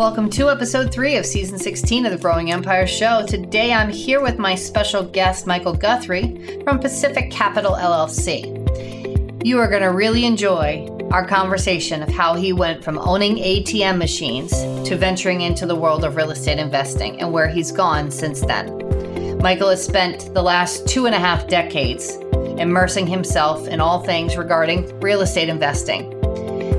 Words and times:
Welcome 0.00 0.30
to 0.30 0.48
episode 0.48 0.90
three 0.90 1.16
of 1.16 1.26
season 1.26 1.58
16 1.58 2.06
of 2.06 2.12
the 2.12 2.16
Growing 2.16 2.50
Empire 2.50 2.86
Show. 2.86 3.26
Today 3.26 3.74
I'm 3.74 3.90
here 3.90 4.22
with 4.22 4.38
my 4.38 4.54
special 4.54 5.02
guest, 5.02 5.46
Michael 5.46 5.74
Guthrie 5.74 6.62
from 6.64 6.78
Pacific 6.78 7.30
Capital 7.30 7.72
LLC. 7.72 9.44
You 9.44 9.58
are 9.58 9.68
going 9.68 9.82
to 9.82 9.88
really 9.92 10.24
enjoy 10.24 10.88
our 11.10 11.26
conversation 11.26 12.02
of 12.02 12.08
how 12.08 12.34
he 12.34 12.54
went 12.54 12.82
from 12.82 12.96
owning 12.96 13.36
ATM 13.36 13.98
machines 13.98 14.52
to 14.88 14.96
venturing 14.96 15.42
into 15.42 15.66
the 15.66 15.76
world 15.76 16.02
of 16.02 16.16
real 16.16 16.30
estate 16.30 16.58
investing 16.58 17.20
and 17.20 17.30
where 17.30 17.48
he's 17.48 17.70
gone 17.70 18.10
since 18.10 18.40
then. 18.40 19.36
Michael 19.42 19.68
has 19.68 19.84
spent 19.84 20.32
the 20.32 20.42
last 20.42 20.88
two 20.88 21.04
and 21.04 21.14
a 21.14 21.18
half 21.18 21.46
decades 21.46 22.16
immersing 22.56 23.06
himself 23.06 23.68
in 23.68 23.82
all 23.82 24.00
things 24.02 24.38
regarding 24.38 24.98
real 25.00 25.20
estate 25.20 25.50
investing. 25.50 26.10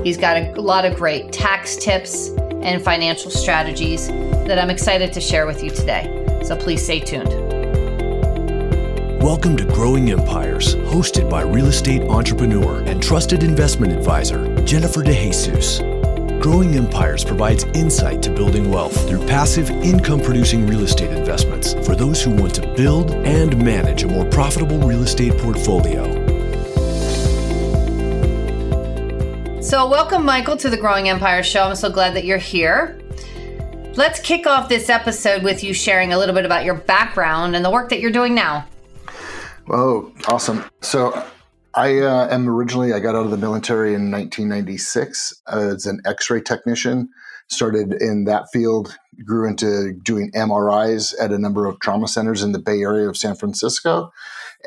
He's 0.02 0.16
got 0.16 0.36
a 0.36 0.60
lot 0.60 0.84
of 0.84 0.96
great 0.96 1.30
tax 1.32 1.76
tips 1.76 2.32
and 2.62 2.82
financial 2.82 3.30
strategies 3.30 4.08
that 4.08 4.58
I'm 4.58 4.70
excited 4.70 5.12
to 5.12 5.20
share 5.20 5.46
with 5.46 5.62
you 5.62 5.70
today. 5.70 6.40
So 6.44 6.56
please 6.56 6.82
stay 6.82 7.00
tuned. 7.00 7.30
Welcome 9.22 9.56
to 9.56 9.64
Growing 9.64 10.10
Empires, 10.10 10.74
hosted 10.74 11.30
by 11.30 11.42
real 11.42 11.66
estate 11.66 12.02
entrepreneur 12.02 12.82
and 12.82 13.00
trusted 13.00 13.44
investment 13.44 13.92
advisor, 13.92 14.52
Jennifer 14.64 15.02
DeJesus. 15.02 16.42
Growing 16.42 16.74
Empires 16.74 17.22
provides 17.24 17.62
insight 17.74 18.20
to 18.22 18.30
building 18.30 18.68
wealth 18.68 19.08
through 19.08 19.24
passive 19.26 19.70
income 19.70 20.20
producing 20.20 20.66
real 20.66 20.82
estate 20.82 21.12
investments 21.12 21.74
for 21.86 21.94
those 21.94 22.20
who 22.20 22.30
want 22.32 22.52
to 22.56 22.66
build 22.74 23.12
and 23.12 23.56
manage 23.64 24.02
a 24.02 24.08
more 24.08 24.24
profitable 24.24 24.78
real 24.78 25.04
estate 25.04 25.38
portfolio. 25.38 26.31
So, 29.72 29.86
welcome, 29.86 30.26
Michael, 30.26 30.58
to 30.58 30.68
the 30.68 30.76
Growing 30.76 31.08
Empire 31.08 31.42
Show. 31.42 31.62
I'm 31.62 31.74
so 31.76 31.88
glad 31.88 32.14
that 32.16 32.26
you're 32.26 32.36
here. 32.36 33.00
Let's 33.94 34.20
kick 34.20 34.46
off 34.46 34.68
this 34.68 34.90
episode 34.90 35.42
with 35.42 35.64
you 35.64 35.72
sharing 35.72 36.12
a 36.12 36.18
little 36.18 36.34
bit 36.34 36.44
about 36.44 36.66
your 36.66 36.74
background 36.74 37.56
and 37.56 37.64
the 37.64 37.70
work 37.70 37.88
that 37.88 37.98
you're 37.98 38.10
doing 38.10 38.34
now. 38.34 38.66
Oh, 39.70 40.12
awesome. 40.28 40.62
So, 40.82 41.24
I 41.72 42.00
uh, 42.00 42.28
am 42.30 42.50
originally, 42.50 42.92
I 42.92 43.00
got 43.00 43.14
out 43.14 43.24
of 43.24 43.30
the 43.30 43.38
military 43.38 43.94
in 43.94 44.10
1996 44.10 45.40
as 45.48 45.86
an 45.86 46.02
x 46.04 46.28
ray 46.28 46.42
technician. 46.42 47.08
Started 47.48 47.94
in 47.94 48.24
that 48.24 48.48
field, 48.52 48.94
grew 49.24 49.48
into 49.48 49.94
doing 50.02 50.30
MRIs 50.32 51.14
at 51.18 51.32
a 51.32 51.38
number 51.38 51.64
of 51.64 51.80
trauma 51.80 52.08
centers 52.08 52.42
in 52.42 52.52
the 52.52 52.58
Bay 52.58 52.82
Area 52.82 53.08
of 53.08 53.16
San 53.16 53.36
Francisco. 53.36 54.12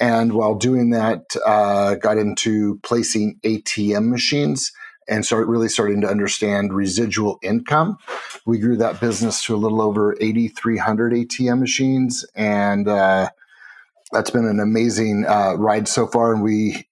And 0.02 0.34
while 0.34 0.56
doing 0.56 0.90
that, 0.90 1.36
uh, 1.46 1.94
got 1.94 2.18
into 2.18 2.80
placing 2.82 3.40
ATM 3.44 4.10
machines 4.10 4.72
and 5.08 5.26
start 5.26 5.48
really 5.48 5.70
starting 5.70 6.02
to 6.02 6.08
understand 6.08 6.74
residual 6.74 7.40
income. 7.42 7.98
We 8.46 8.60
grew 8.60 8.78
that 8.78 9.00
business 9.00 9.44
to 9.46 9.56
a 9.56 9.58
little 9.58 9.82
over 9.82 10.16
8,300 10.20 11.14
ATM 11.14 11.60
machines, 11.60 12.26
and 12.36 12.88
uh, 12.88 13.30
that's 14.12 14.30
been 14.30 14.46
an 14.46 14.60
amazing 14.60 15.26
uh, 15.28 15.56
ride 15.56 15.88
so 15.88 16.08
far. 16.08 16.34
And 16.34 16.44
we, 16.44 16.88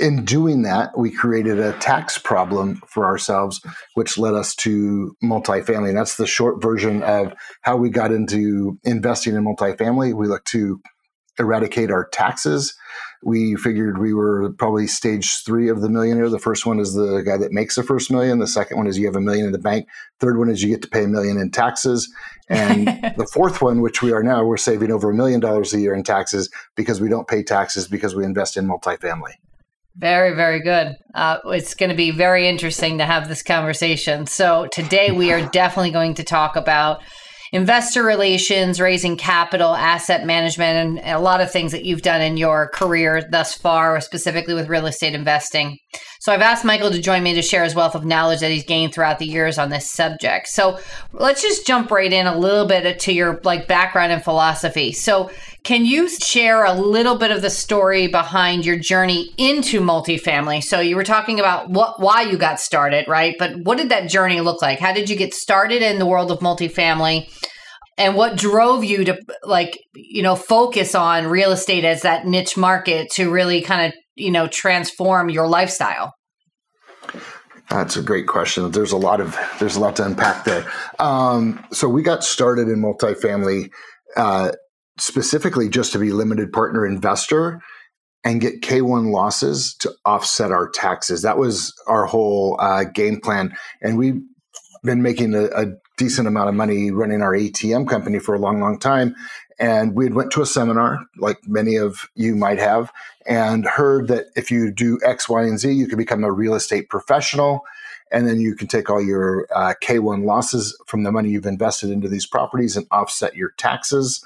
in 0.00 0.24
doing 0.24 0.62
that, 0.62 0.96
we 0.98 1.10
created 1.10 1.58
a 1.60 1.72
tax 1.74 2.18
problem 2.18 2.82
for 2.86 3.04
ourselves, 3.04 3.60
which 3.94 4.18
led 4.18 4.34
us 4.34 4.54
to 4.56 5.16
multifamily. 5.22 5.90
And 5.90 5.98
that's 5.98 6.16
the 6.16 6.26
short 6.26 6.62
version 6.62 7.02
of 7.02 7.34
how 7.62 7.76
we 7.76 7.90
got 7.90 8.12
into 8.12 8.78
investing 8.84 9.34
in 9.34 9.44
multifamily. 9.44 10.14
We 10.14 10.26
look 10.26 10.44
to 10.46 10.80
eradicate 11.38 11.90
our 11.90 12.06
taxes 12.08 12.76
we 13.24 13.56
figured 13.56 13.98
we 13.98 14.12
were 14.12 14.52
probably 14.52 14.86
stage 14.86 15.42
three 15.44 15.68
of 15.68 15.80
the 15.80 15.88
millionaire. 15.88 16.28
The 16.28 16.38
first 16.38 16.66
one 16.66 16.78
is 16.78 16.94
the 16.94 17.22
guy 17.22 17.38
that 17.38 17.52
makes 17.52 17.74
the 17.74 17.82
first 17.82 18.10
million. 18.10 18.38
The 18.38 18.46
second 18.46 18.76
one 18.76 18.86
is 18.86 18.98
you 18.98 19.06
have 19.06 19.16
a 19.16 19.20
million 19.20 19.46
in 19.46 19.52
the 19.52 19.58
bank. 19.58 19.88
Third 20.20 20.38
one 20.38 20.50
is 20.50 20.62
you 20.62 20.68
get 20.68 20.82
to 20.82 20.88
pay 20.88 21.04
a 21.04 21.08
million 21.08 21.38
in 21.38 21.50
taxes. 21.50 22.12
And 22.48 22.86
the 23.16 23.28
fourth 23.32 23.62
one, 23.62 23.80
which 23.80 24.02
we 24.02 24.12
are 24.12 24.22
now, 24.22 24.44
we're 24.44 24.58
saving 24.58 24.92
over 24.92 25.10
a 25.10 25.14
million 25.14 25.40
dollars 25.40 25.72
a 25.72 25.80
year 25.80 25.94
in 25.94 26.02
taxes 26.02 26.50
because 26.76 27.00
we 27.00 27.08
don't 27.08 27.26
pay 27.26 27.42
taxes 27.42 27.88
because 27.88 28.14
we 28.14 28.24
invest 28.24 28.56
in 28.56 28.68
multifamily. 28.68 29.32
Very, 29.96 30.34
very 30.34 30.60
good. 30.60 30.96
Uh, 31.14 31.38
it's 31.46 31.74
going 31.74 31.90
to 31.90 31.96
be 31.96 32.10
very 32.10 32.48
interesting 32.48 32.98
to 32.98 33.06
have 33.06 33.28
this 33.28 33.42
conversation. 33.42 34.26
So, 34.26 34.66
today 34.72 35.12
we 35.12 35.32
are 35.32 35.48
definitely 35.52 35.92
going 35.92 36.14
to 36.14 36.24
talk 36.24 36.56
about 36.56 37.00
investor 37.54 38.02
relations, 38.02 38.80
raising 38.80 39.16
capital, 39.16 39.76
asset 39.76 40.26
management, 40.26 40.98
and 40.98 41.16
a 41.16 41.20
lot 41.20 41.40
of 41.40 41.52
things 41.52 41.70
that 41.70 41.84
you've 41.84 42.02
done 42.02 42.20
in 42.20 42.36
your 42.36 42.68
career 42.70 43.22
thus 43.30 43.54
far, 43.54 44.00
specifically 44.00 44.54
with 44.54 44.68
real 44.68 44.86
estate 44.86 45.14
investing. 45.14 45.78
So 46.18 46.32
I've 46.32 46.40
asked 46.40 46.64
Michael 46.64 46.90
to 46.90 47.00
join 47.00 47.22
me 47.22 47.32
to 47.34 47.42
share 47.42 47.62
his 47.62 47.76
wealth 47.76 47.94
of 47.94 48.04
knowledge 48.04 48.40
that 48.40 48.50
he's 48.50 48.64
gained 48.64 48.92
throughout 48.92 49.20
the 49.20 49.26
years 49.26 49.56
on 49.56 49.70
this 49.70 49.88
subject. 49.88 50.48
So 50.48 50.80
let's 51.12 51.42
just 51.42 51.64
jump 51.64 51.92
right 51.92 52.12
in 52.12 52.26
a 52.26 52.36
little 52.36 52.66
bit 52.66 52.98
to 52.98 53.12
your 53.12 53.40
like 53.44 53.68
background 53.68 54.10
and 54.10 54.24
philosophy. 54.24 54.90
So 54.90 55.30
can 55.64 55.86
you 55.86 56.08
share 56.10 56.64
a 56.64 56.74
little 56.74 57.16
bit 57.16 57.30
of 57.30 57.40
the 57.40 57.50
story 57.50 58.06
behind 58.06 58.66
your 58.66 58.78
journey 58.78 59.32
into 59.38 59.80
multifamily? 59.80 60.62
So 60.62 60.78
you 60.78 60.94
were 60.94 61.04
talking 61.04 61.40
about 61.40 61.70
what 61.70 62.00
why 62.00 62.22
you 62.22 62.36
got 62.36 62.60
started, 62.60 63.08
right? 63.08 63.34
But 63.38 63.56
what 63.64 63.78
did 63.78 63.88
that 63.88 64.10
journey 64.10 64.40
look 64.42 64.60
like? 64.62 64.78
How 64.78 64.92
did 64.92 65.08
you 65.08 65.16
get 65.16 65.34
started 65.34 65.82
in 65.82 65.98
the 65.98 66.06
world 66.06 66.30
of 66.30 66.38
multifamily? 66.40 67.28
and 67.96 68.16
what 68.16 68.36
drove 68.36 68.84
you 68.84 69.04
to 69.04 69.16
like 69.44 69.78
you 69.94 70.22
know 70.22 70.36
focus 70.36 70.94
on 70.94 71.26
real 71.26 71.52
estate 71.52 71.84
as 71.84 72.02
that 72.02 72.26
niche 72.26 72.56
market 72.56 73.10
to 73.10 73.30
really 73.30 73.60
kind 73.60 73.86
of 73.86 73.92
you 74.16 74.30
know 74.30 74.48
transform 74.48 75.30
your 75.30 75.46
lifestyle 75.46 76.12
that's 77.70 77.96
a 77.96 78.02
great 78.02 78.26
question 78.26 78.68
there's 78.72 78.92
a 78.92 78.96
lot 78.96 79.20
of 79.20 79.38
there's 79.58 79.76
a 79.76 79.80
lot 79.80 79.96
to 79.96 80.04
unpack 80.04 80.44
there 80.44 80.66
um, 80.98 81.64
so 81.70 81.88
we 81.88 82.02
got 82.02 82.24
started 82.24 82.68
in 82.68 82.80
multifamily 82.80 83.70
uh, 84.16 84.50
specifically 84.98 85.68
just 85.68 85.92
to 85.92 85.98
be 85.98 86.12
limited 86.12 86.52
partner 86.52 86.86
investor 86.86 87.60
and 88.24 88.40
get 88.40 88.62
K1 88.62 89.10
losses 89.10 89.74
to 89.80 89.92
offset 90.04 90.50
our 90.50 90.68
taxes. 90.68 91.22
That 91.22 91.38
was 91.38 91.74
our 91.86 92.06
whole 92.06 92.56
uh, 92.58 92.84
game 92.84 93.20
plan. 93.20 93.54
And 93.82 93.98
we've 93.98 94.22
been 94.82 95.02
making 95.02 95.34
a, 95.34 95.44
a 95.46 95.66
decent 95.96 96.26
amount 96.26 96.48
of 96.48 96.54
money 96.54 96.90
running 96.90 97.22
our 97.22 97.32
ATM 97.32 97.88
company 97.88 98.18
for 98.18 98.34
a 98.34 98.38
long, 98.38 98.60
long 98.60 98.78
time. 98.78 99.14
And 99.58 99.94
we 99.94 100.04
had 100.04 100.14
went 100.14 100.32
to 100.32 100.42
a 100.42 100.46
seminar, 100.46 100.98
like 101.18 101.38
many 101.46 101.76
of 101.76 102.08
you 102.14 102.34
might 102.34 102.58
have, 102.58 102.90
and 103.26 103.64
heard 103.64 104.08
that 104.08 104.26
if 104.34 104.50
you 104.50 104.72
do 104.72 104.98
X, 105.04 105.28
Y, 105.28 105.42
and 105.42 105.58
Z, 105.58 105.70
you 105.70 105.86
can 105.86 105.98
become 105.98 106.24
a 106.24 106.32
real 106.32 106.54
estate 106.54 106.88
professional. 106.88 107.60
And 108.10 108.28
then 108.28 108.40
you 108.40 108.54
can 108.56 108.68
take 108.68 108.90
all 108.90 109.02
your 109.02 109.46
uh, 109.54 109.74
K1 109.82 110.24
losses 110.24 110.76
from 110.86 111.04
the 111.04 111.12
money 111.12 111.30
you've 111.30 111.46
invested 111.46 111.90
into 111.90 112.08
these 112.08 112.26
properties 112.26 112.76
and 112.76 112.86
offset 112.90 113.36
your 113.36 113.50
taxes. 113.56 114.24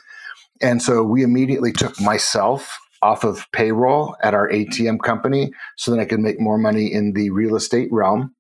And 0.61 0.83
so 0.83 1.03
we 1.03 1.23
immediately 1.23 1.73
took 1.73 2.01
myself 2.01 2.79
off 3.03 3.25
of 3.25 3.47
payroll 3.53 4.17
at 4.23 4.35
our 4.35 4.49
ATM 4.49 5.01
company 5.01 5.53
so 5.77 5.91
that 5.91 6.01
I 6.01 6.05
could 6.05 6.21
make 6.21 6.41
more 6.41 6.59
money 6.59 6.93
in 6.93 7.13
the 7.13 7.31
real 7.31 7.57
estate 7.57 7.89
realm. 7.93 8.35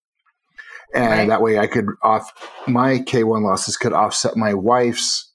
And 0.95 1.11
right. 1.11 1.29
that 1.29 1.43
way 1.43 1.59
I 1.59 1.67
could 1.67 1.87
off 2.03 2.33
my 2.67 2.99
K1 2.99 3.43
losses 3.43 3.77
could 3.77 3.93
offset 3.93 4.37
my 4.37 4.55
wife's 4.55 5.31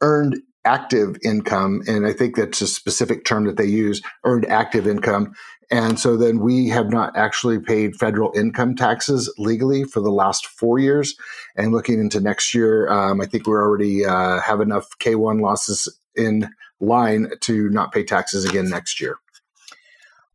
earned 0.00 0.40
active 0.64 1.16
income. 1.22 1.82
And 1.86 2.06
I 2.06 2.12
think 2.14 2.36
that's 2.36 2.62
a 2.62 2.66
specific 2.66 3.24
term 3.26 3.44
that 3.44 3.58
they 3.58 3.66
use 3.66 4.00
earned 4.24 4.46
active 4.46 4.86
income. 4.86 5.34
And 5.70 6.00
so 6.00 6.16
then 6.16 6.40
we 6.40 6.68
have 6.68 6.90
not 6.90 7.16
actually 7.16 7.58
paid 7.58 7.96
federal 7.96 8.32
income 8.34 8.74
taxes 8.74 9.32
legally 9.38 9.84
for 9.84 10.00
the 10.00 10.10
last 10.10 10.46
four 10.46 10.78
years. 10.78 11.16
And 11.56 11.72
looking 11.72 12.00
into 12.00 12.20
next 12.20 12.54
year 12.54 12.88
um, 12.88 13.20
I 13.20 13.26
think 13.26 13.46
we're 13.46 13.62
already 13.62 14.06
uh, 14.06 14.40
have 14.40 14.60
enough 14.60 14.88
K1 15.00 15.40
losses 15.40 15.88
in 16.16 16.48
line 16.80 17.30
to 17.40 17.68
not 17.70 17.92
pay 17.92 18.04
taxes 18.04 18.44
again 18.44 18.68
next 18.68 19.00
year. 19.00 19.16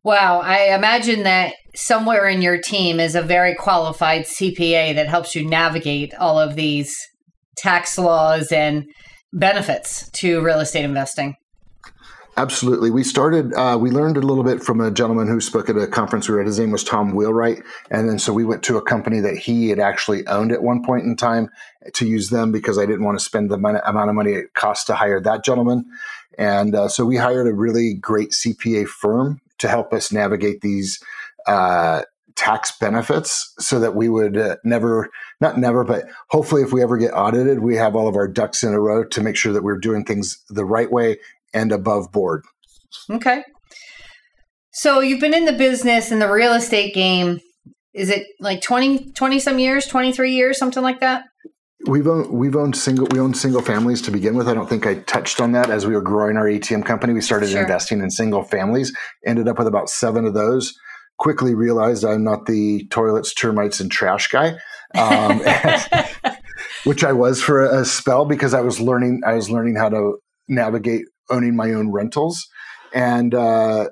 Wow, 0.02 0.40
I 0.40 0.74
imagine 0.74 1.24
that 1.24 1.54
somewhere 1.74 2.26
in 2.26 2.40
your 2.40 2.58
team 2.58 2.98
is 2.98 3.14
a 3.14 3.22
very 3.22 3.54
qualified 3.54 4.22
CPA 4.22 4.94
that 4.94 5.08
helps 5.08 5.34
you 5.34 5.46
navigate 5.46 6.14
all 6.14 6.38
of 6.38 6.56
these 6.56 6.96
tax 7.58 7.98
laws 7.98 8.50
and 8.50 8.84
benefits 9.32 10.10
to 10.12 10.40
real 10.42 10.60
estate 10.60 10.84
investing. 10.84 11.34
Absolutely. 12.40 12.90
We 12.90 13.04
started, 13.04 13.52
uh, 13.52 13.76
we 13.78 13.90
learned 13.90 14.16
a 14.16 14.22
little 14.22 14.42
bit 14.42 14.62
from 14.62 14.80
a 14.80 14.90
gentleman 14.90 15.28
who 15.28 15.42
spoke 15.42 15.68
at 15.68 15.76
a 15.76 15.86
conference 15.86 16.26
we 16.26 16.34
were 16.34 16.40
at. 16.40 16.46
His 16.46 16.58
name 16.58 16.70
was 16.70 16.82
Tom 16.82 17.14
Wheelwright. 17.14 17.62
And 17.90 18.08
then 18.08 18.18
so 18.18 18.32
we 18.32 18.46
went 18.46 18.62
to 18.62 18.78
a 18.78 18.82
company 18.82 19.20
that 19.20 19.36
he 19.36 19.68
had 19.68 19.78
actually 19.78 20.26
owned 20.26 20.50
at 20.50 20.62
one 20.62 20.82
point 20.82 21.04
in 21.04 21.16
time 21.16 21.50
to 21.92 22.06
use 22.06 22.30
them 22.30 22.50
because 22.50 22.78
I 22.78 22.86
didn't 22.86 23.04
want 23.04 23.18
to 23.18 23.24
spend 23.24 23.50
the 23.50 23.56
amount 23.56 23.84
of 24.08 24.14
money 24.14 24.32
it 24.32 24.54
cost 24.54 24.86
to 24.86 24.94
hire 24.94 25.20
that 25.20 25.44
gentleman. 25.44 25.84
And 26.38 26.74
uh, 26.74 26.88
so 26.88 27.04
we 27.04 27.18
hired 27.18 27.46
a 27.46 27.52
really 27.52 27.92
great 27.92 28.30
CPA 28.30 28.88
firm 28.88 29.42
to 29.58 29.68
help 29.68 29.92
us 29.92 30.10
navigate 30.10 30.62
these 30.62 30.98
uh, 31.46 32.04
tax 32.36 32.72
benefits 32.78 33.52
so 33.58 33.78
that 33.80 33.94
we 33.94 34.08
would 34.08 34.38
uh, 34.38 34.56
never, 34.64 35.10
not 35.42 35.58
never, 35.58 35.84
but 35.84 36.06
hopefully 36.28 36.62
if 36.62 36.72
we 36.72 36.82
ever 36.82 36.96
get 36.96 37.12
audited, 37.12 37.58
we 37.58 37.76
have 37.76 37.94
all 37.94 38.08
of 38.08 38.16
our 38.16 38.26
ducks 38.26 38.62
in 38.62 38.72
a 38.72 38.80
row 38.80 39.04
to 39.04 39.20
make 39.20 39.36
sure 39.36 39.52
that 39.52 39.62
we're 39.62 39.76
doing 39.76 40.06
things 40.06 40.42
the 40.48 40.64
right 40.64 40.90
way 40.90 41.18
and 41.52 41.72
above 41.72 42.12
board. 42.12 42.44
Okay. 43.10 43.42
So 44.72 45.00
you've 45.00 45.20
been 45.20 45.34
in 45.34 45.46
the 45.46 45.52
business 45.52 46.10
in 46.10 46.18
the 46.18 46.30
real 46.30 46.52
estate 46.52 46.94
game. 46.94 47.40
Is 47.92 48.08
it 48.08 48.26
like 48.38 48.62
20, 48.62 49.12
20 49.12 49.38
some 49.40 49.58
years, 49.58 49.86
23 49.86 50.32
years, 50.32 50.58
something 50.58 50.82
like 50.82 51.00
that? 51.00 51.24
We've 51.86 52.06
owned 52.06 52.30
we've 52.30 52.56
owned 52.56 52.76
single 52.76 53.06
we 53.10 53.18
owned 53.18 53.38
single 53.38 53.62
families 53.62 54.02
to 54.02 54.10
begin 54.10 54.36
with. 54.36 54.48
I 54.48 54.54
don't 54.54 54.68
think 54.68 54.86
I 54.86 54.96
touched 54.96 55.40
on 55.40 55.52
that 55.52 55.70
as 55.70 55.86
we 55.86 55.94
were 55.94 56.02
growing 56.02 56.36
our 56.36 56.44
ATM 56.44 56.84
company. 56.84 57.14
We 57.14 57.22
started 57.22 57.48
sure. 57.48 57.62
investing 57.62 58.00
in 58.00 58.10
single 58.10 58.42
families. 58.42 58.94
Ended 59.26 59.48
up 59.48 59.58
with 59.58 59.66
about 59.66 59.88
seven 59.88 60.26
of 60.26 60.34
those. 60.34 60.74
Quickly 61.18 61.54
realized 61.54 62.04
I'm 62.04 62.22
not 62.22 62.44
the 62.44 62.86
toilets, 62.88 63.32
termites, 63.32 63.80
and 63.80 63.90
trash 63.90 64.28
guy, 64.28 64.58
um, 64.94 65.40
which 66.84 67.02
I 67.02 67.12
was 67.12 67.42
for 67.42 67.62
a 67.62 67.86
spell 67.86 68.26
because 68.26 68.52
I 68.52 68.60
was 68.60 68.78
learning 68.78 69.22
I 69.26 69.32
was 69.32 69.48
learning 69.50 69.76
how 69.76 69.88
to 69.88 70.18
navigate 70.48 71.06
owning 71.30 71.56
my 71.56 71.72
own 71.72 71.90
rentals, 71.90 72.48
and 72.92 73.34
uh, 73.34 73.88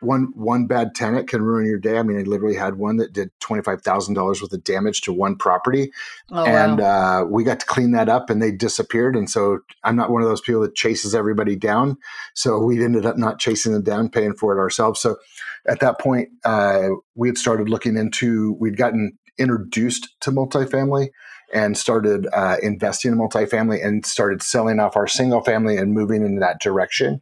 one 0.00 0.32
one 0.34 0.66
bad 0.66 0.94
tenant 0.94 1.28
can 1.28 1.42
ruin 1.42 1.66
your 1.66 1.78
day. 1.78 1.98
I 1.98 2.02
mean, 2.02 2.18
I 2.18 2.22
literally 2.22 2.56
had 2.56 2.76
one 2.76 2.96
that 2.96 3.12
did 3.12 3.30
twenty 3.40 3.62
five 3.62 3.82
thousand 3.82 4.14
dollars 4.14 4.42
worth 4.42 4.52
of 4.52 4.64
damage 4.64 5.02
to 5.02 5.12
one 5.12 5.36
property, 5.36 5.92
oh, 6.30 6.44
and 6.44 6.80
wow. 6.80 7.22
uh, 7.22 7.24
we 7.24 7.44
got 7.44 7.60
to 7.60 7.66
clean 7.66 7.92
that 7.92 8.08
up, 8.08 8.30
and 8.30 8.40
they 8.42 8.50
disappeared. 8.50 9.14
And 9.16 9.28
so 9.28 9.60
I'm 9.84 9.96
not 9.96 10.10
one 10.10 10.22
of 10.22 10.28
those 10.28 10.40
people 10.40 10.62
that 10.62 10.74
chases 10.74 11.14
everybody 11.14 11.56
down. 11.56 11.96
So 12.34 12.58
we 12.58 12.82
ended 12.82 13.06
up 13.06 13.18
not 13.18 13.38
chasing 13.38 13.72
them 13.72 13.82
down, 13.82 14.08
paying 14.08 14.34
for 14.34 14.56
it 14.56 14.60
ourselves. 14.60 15.00
So 15.00 15.16
at 15.66 15.80
that 15.80 16.00
point, 16.00 16.30
uh, 16.44 16.88
we 17.14 17.28
had 17.28 17.38
started 17.38 17.68
looking 17.68 17.96
into. 17.96 18.56
We'd 18.58 18.76
gotten 18.76 19.18
introduced 19.38 20.08
to 20.20 20.30
multifamily 20.30 21.08
and 21.52 21.76
started 21.76 22.26
uh, 22.32 22.56
investing 22.62 23.12
in 23.12 23.18
multifamily 23.18 23.84
and 23.84 24.06
started 24.06 24.42
selling 24.42 24.78
off 24.78 24.96
our 24.96 25.06
single 25.06 25.40
family 25.40 25.76
and 25.76 25.92
moving 25.92 26.24
in 26.24 26.36
that 26.36 26.60
direction. 26.60 27.20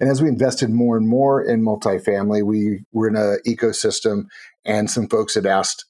And 0.00 0.08
as 0.08 0.22
we 0.22 0.28
invested 0.28 0.70
more 0.70 0.96
and 0.96 1.06
more 1.06 1.42
in 1.42 1.62
multifamily, 1.62 2.42
we 2.42 2.84
were 2.92 3.08
in 3.08 3.16
an 3.16 3.38
ecosystem, 3.46 4.24
and 4.64 4.90
some 4.90 5.08
folks 5.08 5.34
had 5.34 5.46
asked 5.46 5.84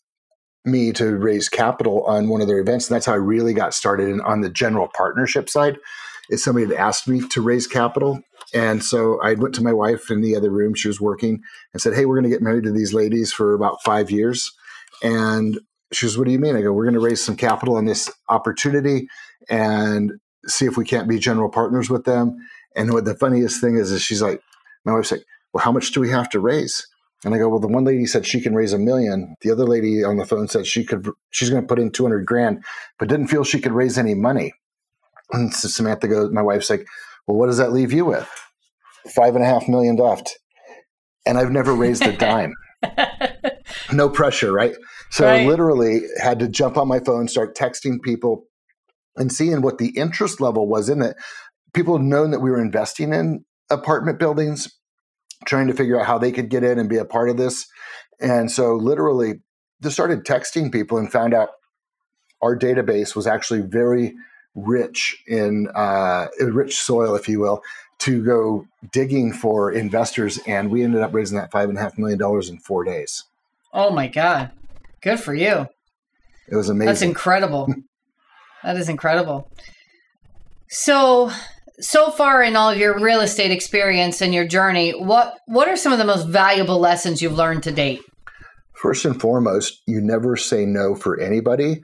me 0.64 0.92
to 0.92 1.16
raise 1.16 1.48
capital 1.48 2.04
on 2.04 2.28
one 2.28 2.40
of 2.40 2.48
their 2.48 2.58
events. 2.58 2.88
And 2.88 2.96
that's 2.96 3.06
how 3.06 3.12
I 3.12 3.16
really 3.16 3.54
got 3.54 3.72
started. 3.72 4.08
And 4.08 4.20
on 4.22 4.40
the 4.40 4.50
general 4.50 4.88
partnership 4.94 5.48
side, 5.48 5.78
is 6.30 6.42
somebody 6.42 6.66
had 6.66 6.76
asked 6.76 7.08
me 7.08 7.26
to 7.28 7.42
raise 7.42 7.66
capital. 7.66 8.22
And 8.54 8.82
so 8.82 9.20
I 9.20 9.34
went 9.34 9.54
to 9.56 9.62
my 9.62 9.72
wife 9.72 10.10
in 10.10 10.22
the 10.22 10.36
other 10.36 10.50
room. 10.50 10.74
She 10.74 10.88
was 10.88 11.00
working 11.00 11.42
and 11.72 11.82
said, 11.82 11.94
Hey, 11.94 12.06
we're 12.06 12.16
going 12.16 12.30
to 12.30 12.36
get 12.36 12.42
married 12.42 12.64
to 12.64 12.72
these 12.72 12.94
ladies 12.94 13.32
for 13.32 13.54
about 13.54 13.82
five 13.84 14.10
years. 14.10 14.52
And 15.02 15.58
she 15.92 16.06
goes, 16.06 16.18
What 16.18 16.26
do 16.26 16.32
you 16.32 16.38
mean? 16.38 16.56
I 16.56 16.62
go, 16.62 16.72
We're 16.72 16.84
going 16.84 16.94
to 16.94 17.00
raise 17.00 17.24
some 17.24 17.36
capital 17.36 17.76
on 17.76 17.84
this 17.84 18.10
opportunity 18.28 19.08
and 19.48 20.12
see 20.46 20.66
if 20.66 20.76
we 20.76 20.84
can't 20.84 21.08
be 21.08 21.18
general 21.18 21.50
partners 21.50 21.90
with 21.90 22.04
them. 22.04 22.36
And 22.76 22.92
what 22.92 23.04
the 23.04 23.14
funniest 23.14 23.60
thing 23.60 23.76
is, 23.76 23.90
is 23.90 24.02
she's 24.02 24.22
like, 24.22 24.40
my 24.84 24.92
wife's 24.92 25.12
like, 25.12 25.24
well, 25.52 25.64
how 25.64 25.72
much 25.72 25.92
do 25.92 26.00
we 26.00 26.10
have 26.10 26.28
to 26.30 26.40
raise? 26.40 26.86
And 27.24 27.34
I 27.34 27.38
go, 27.38 27.48
well, 27.48 27.58
the 27.58 27.68
one 27.68 27.84
lady 27.84 28.06
said 28.06 28.26
she 28.26 28.40
can 28.40 28.54
raise 28.54 28.72
a 28.72 28.78
million. 28.78 29.34
The 29.42 29.50
other 29.50 29.64
lady 29.64 30.02
on 30.02 30.16
the 30.16 30.24
phone 30.24 30.48
said 30.48 30.66
she 30.66 30.84
could, 30.84 31.08
she's 31.30 31.50
going 31.50 31.62
to 31.62 31.68
put 31.68 31.78
in 31.78 31.90
200 31.90 32.24
grand, 32.24 32.64
but 32.98 33.08
didn't 33.08 33.28
feel 33.28 33.44
she 33.44 33.60
could 33.60 33.72
raise 33.72 33.98
any 33.98 34.14
money. 34.14 34.54
And 35.32 35.52
so 35.52 35.68
Samantha 35.68 36.08
goes, 36.08 36.32
my 36.32 36.42
wife's 36.42 36.70
like, 36.70 36.86
well, 37.26 37.36
what 37.36 37.46
does 37.46 37.58
that 37.58 37.72
leave 37.72 37.92
you 37.92 38.06
with? 38.06 38.28
Five 39.14 39.34
and 39.34 39.44
a 39.44 39.46
half 39.46 39.68
million 39.68 39.96
left. 39.96 40.38
And 41.26 41.36
I've 41.36 41.50
never 41.50 41.74
raised 41.74 42.06
a 42.06 42.16
dime. 42.16 42.54
no 43.92 44.08
pressure, 44.08 44.52
right? 44.52 44.74
So 45.10 45.26
right. 45.26 45.42
I 45.42 45.46
literally 45.46 46.02
had 46.22 46.38
to 46.38 46.48
jump 46.48 46.76
on 46.76 46.88
my 46.88 47.00
phone, 47.00 47.28
start 47.28 47.56
texting 47.56 48.00
people 48.00 48.44
and 49.16 49.32
seeing 49.32 49.60
what 49.60 49.78
the 49.78 49.90
interest 49.90 50.40
level 50.40 50.68
was 50.68 50.88
in 50.88 51.02
it 51.02 51.16
people 51.72 51.96
had 51.96 52.06
known 52.06 52.30
that 52.30 52.40
we 52.40 52.50
were 52.50 52.60
investing 52.60 53.12
in 53.12 53.44
apartment 53.70 54.18
buildings, 54.18 54.78
trying 55.46 55.68
to 55.68 55.74
figure 55.74 56.00
out 56.00 56.06
how 56.06 56.18
they 56.18 56.32
could 56.32 56.48
get 56.48 56.64
in 56.64 56.78
and 56.78 56.88
be 56.88 56.96
a 56.96 57.04
part 57.04 57.30
of 57.30 57.36
this. 57.36 57.66
And 58.20 58.50
so, 58.50 58.74
literally, 58.74 59.40
just 59.82 59.94
started 59.94 60.24
texting 60.24 60.72
people 60.72 60.98
and 60.98 61.10
found 61.10 61.34
out 61.34 61.50
our 62.42 62.58
database 62.58 63.14
was 63.14 63.26
actually 63.26 63.60
very 63.60 64.14
rich 64.54 65.22
in 65.26 65.68
uh, 65.74 66.26
rich 66.40 66.76
soil, 66.76 67.14
if 67.14 67.28
you 67.28 67.40
will, 67.40 67.62
to 67.98 68.22
go 68.22 68.66
digging 68.92 69.32
for 69.32 69.70
investors. 69.70 70.38
And 70.46 70.70
we 70.70 70.82
ended 70.82 71.02
up 71.02 71.14
raising 71.14 71.38
that 71.38 71.50
five 71.50 71.68
and 71.68 71.78
a 71.78 71.80
half 71.80 71.98
million 71.98 72.18
dollars 72.18 72.48
in 72.48 72.58
four 72.58 72.84
days. 72.84 73.24
Oh 73.72 73.90
my 73.90 74.08
God. 74.08 74.50
Good 75.02 75.20
for 75.20 75.34
you. 75.34 75.66
It 76.50 76.56
was 76.56 76.68
amazing. 76.68 76.86
That's 76.86 77.02
incredible. 77.02 77.72
that 78.62 78.76
is 78.76 78.88
incredible. 78.88 79.50
So, 80.68 81.30
so 81.80 82.10
far 82.10 82.42
in 82.42 82.56
all 82.56 82.70
of 82.70 82.78
your 82.78 82.98
real 82.98 83.20
estate 83.20 83.50
experience 83.50 84.20
and 84.20 84.34
your 84.34 84.46
journey, 84.46 84.92
what 84.92 85.38
what 85.46 85.68
are 85.68 85.76
some 85.76 85.92
of 85.92 85.98
the 85.98 86.04
most 86.04 86.28
valuable 86.28 86.78
lessons 86.78 87.22
you've 87.22 87.32
learned 87.32 87.62
to 87.64 87.72
date? 87.72 88.00
First 88.74 89.04
and 89.04 89.20
foremost, 89.20 89.82
you 89.86 90.00
never 90.00 90.36
say 90.36 90.64
no 90.64 90.94
for 90.94 91.20
anybody. 91.20 91.82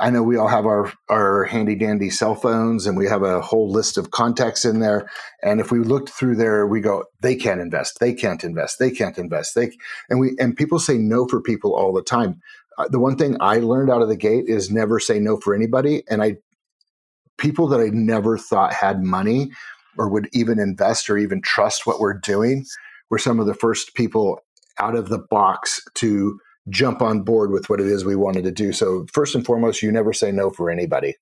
I 0.00 0.10
know 0.10 0.22
we 0.22 0.36
all 0.36 0.48
have 0.48 0.66
our, 0.66 0.92
our 1.08 1.44
handy 1.44 1.74
dandy 1.74 2.10
cell 2.10 2.36
phones 2.36 2.86
and 2.86 2.96
we 2.96 3.06
have 3.06 3.22
a 3.22 3.40
whole 3.40 3.68
list 3.68 3.98
of 3.98 4.12
contacts 4.12 4.64
in 4.64 4.78
there. 4.78 5.10
And 5.42 5.60
if 5.60 5.72
we 5.72 5.80
looked 5.80 6.10
through 6.10 6.36
there, 6.36 6.66
we 6.66 6.80
go, 6.80 7.04
they 7.20 7.34
can't 7.34 7.60
invest, 7.60 7.98
they 7.98 8.14
can't 8.14 8.44
invest, 8.44 8.78
they 8.78 8.90
can't 8.90 9.18
invest. 9.18 9.54
They 9.54 9.72
and 10.08 10.20
we 10.20 10.36
and 10.38 10.56
people 10.56 10.78
say 10.78 10.98
no 10.98 11.26
for 11.26 11.40
people 11.40 11.74
all 11.74 11.92
the 11.92 12.02
time. 12.02 12.40
Uh, 12.78 12.86
the 12.88 13.00
one 13.00 13.16
thing 13.16 13.36
I 13.40 13.58
learned 13.58 13.90
out 13.90 14.02
of 14.02 14.08
the 14.08 14.16
gate 14.16 14.44
is 14.46 14.70
never 14.70 15.00
say 15.00 15.18
no 15.18 15.36
for 15.36 15.54
anybody. 15.54 16.04
And 16.08 16.22
I 16.22 16.36
people 17.36 17.66
that 17.68 17.80
I 17.80 17.88
never 17.92 18.38
thought 18.38 18.72
had 18.72 19.02
money 19.02 19.50
or 19.96 20.08
would 20.08 20.28
even 20.32 20.60
invest 20.60 21.10
or 21.10 21.18
even 21.18 21.42
trust 21.42 21.86
what 21.86 21.98
we're 21.98 22.14
doing 22.14 22.64
were 23.10 23.18
some 23.18 23.40
of 23.40 23.46
the 23.46 23.54
first 23.54 23.94
people 23.94 24.40
out 24.78 24.94
of 24.94 25.08
the 25.08 25.18
box 25.18 25.80
to 25.94 26.38
jump 26.68 27.02
on 27.02 27.22
board 27.22 27.50
with 27.50 27.68
what 27.68 27.80
it 27.80 27.86
is 27.86 28.04
we 28.04 28.16
wanted 28.16 28.44
to 28.44 28.50
do. 28.50 28.72
So, 28.72 29.06
first 29.12 29.34
and 29.34 29.44
foremost, 29.44 29.82
you 29.82 29.92
never 29.92 30.12
say 30.12 30.32
no 30.32 30.50
for 30.50 30.70
anybody. 30.70 31.14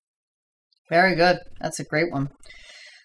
Very 0.91 1.15
good. 1.15 1.39
That's 1.61 1.81
a 1.81 1.85
great 1.85 2.13
one. 2.13 2.31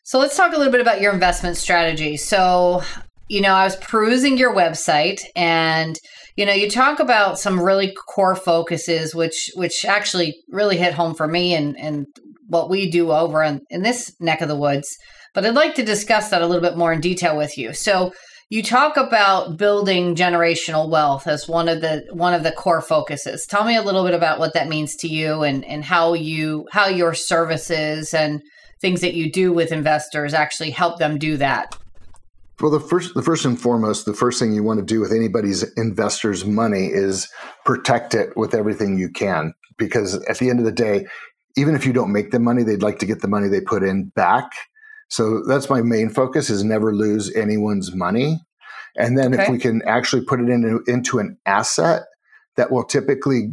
So, 0.04 0.20
let's 0.20 0.38
talk 0.38 0.54
a 0.54 0.58
little 0.58 0.72
bit 0.72 0.82
about 0.82 1.02
your 1.02 1.14
investment 1.14 1.58
strategy. 1.58 2.18
So, 2.18 2.84
you 3.30 3.42
know, 3.42 3.54
I 3.54 3.64
was 3.64 3.76
perusing 3.78 4.38
your 4.38 4.54
website 4.54 5.22
and 5.36 5.98
you 6.38 6.46
know, 6.46 6.54
you 6.54 6.70
talk 6.70 7.00
about 7.00 7.38
some 7.38 7.60
really 7.60 7.94
core 7.94 8.36
focuses 8.36 9.14
which 9.14 9.52
which 9.56 9.86
actually 9.86 10.36
really 10.50 10.78
hit 10.78 10.94
home 10.94 11.14
for 11.14 11.28
me 11.28 11.54
and 11.54 11.78
and 11.78 12.06
what 12.48 12.70
we 12.70 12.90
do 12.90 13.12
over 13.12 13.42
in, 13.44 13.62
in 13.70 13.82
this 13.82 14.14
neck 14.20 14.42
of 14.42 14.48
the 14.48 14.56
woods. 14.56 14.98
But 15.34 15.46
I'd 15.46 15.56
like 15.56 15.76
to 15.76 15.84
discuss 15.84 16.30
that 16.30 16.42
a 16.42 16.48
little 16.48 16.62
bit 16.62 16.78
more 16.78 16.92
in 16.92 17.00
detail 17.00 17.38
with 17.38 17.58
you. 17.58 17.74
So 17.74 18.12
you 18.52 18.62
talk 18.62 18.98
about 18.98 19.56
building 19.56 20.14
generational 20.14 20.90
wealth 20.90 21.26
as 21.26 21.48
one 21.48 21.70
of 21.70 21.80
the 21.80 22.06
one 22.12 22.34
of 22.34 22.44
the 22.44 22.52
core 22.52 22.82
focuses. 22.82 23.46
Tell 23.46 23.64
me 23.64 23.78
a 23.78 23.82
little 23.82 24.04
bit 24.04 24.14
about 24.14 24.40
what 24.40 24.54
that 24.56 24.68
means 24.68 24.94
to 24.98 25.08
you 25.08 25.42
and, 25.44 25.64
and 25.64 25.86
how 25.86 26.14
you 26.14 26.68
how 26.70 26.88
your 26.88 27.14
services 27.14 28.14
and 28.14 28.42
things 28.82 29.00
that 29.02 29.14
you 29.14 29.32
do 29.32 29.54
with 29.54 29.72
investors 29.72 30.34
actually 30.34 30.72
help 30.72 31.00
them 31.00 31.18
do 31.18 31.38
that. 31.38 31.78
Well, 32.60 32.72
the 32.72 32.82
first, 32.82 33.14
the 33.14 33.24
first 33.24 33.46
and 33.46 33.60
foremost, 33.60 34.06
the 34.06 34.14
first 34.14 34.38
thing 34.38 34.52
you 34.52 34.64
want 34.64 34.80
to 34.80 34.86
do 34.86 35.00
with 35.00 35.14
anybody's 35.14 35.64
investor's 35.78 36.46
money 36.46 36.88
is 36.88 37.30
protect 37.64 38.14
it 38.14 38.36
with 38.36 38.54
everything 38.54 38.98
you 38.98 39.10
can, 39.10 39.54
because 39.78 40.16
at 40.28 40.40
the 40.40 40.50
end 40.50 40.60
of 40.60 40.66
the 40.66 40.74
day, 40.74 41.08
even 41.56 41.74
if 41.74 41.86
you 41.86 41.94
don't 41.94 42.12
make 42.12 42.32
the 42.32 42.40
money, 42.40 42.64
they'd 42.64 42.84
like 42.84 43.00
to 43.00 43.06
get 43.06 43.22
the 43.22 43.30
money 43.30 43.48
they 43.48 43.62
put 43.62 43.82
in 43.82 44.10
back. 44.10 44.52
So 45.12 45.44
that's 45.46 45.70
my 45.70 45.82
main 45.82 46.10
focus 46.10 46.50
is 46.50 46.64
never 46.64 46.96
lose 46.96 47.36
anyone's 47.36 47.94
money. 47.94 48.40
And 48.96 49.18
then 49.18 49.34
okay. 49.34 49.44
if 49.44 49.50
we 49.50 49.58
can 49.58 49.82
actually 49.86 50.24
put 50.24 50.40
it 50.40 50.48
into, 50.48 50.82
into 50.88 51.20
an 51.20 51.38
asset 51.46 52.04
that 52.56 52.72
will 52.72 52.86
typically 52.86 53.50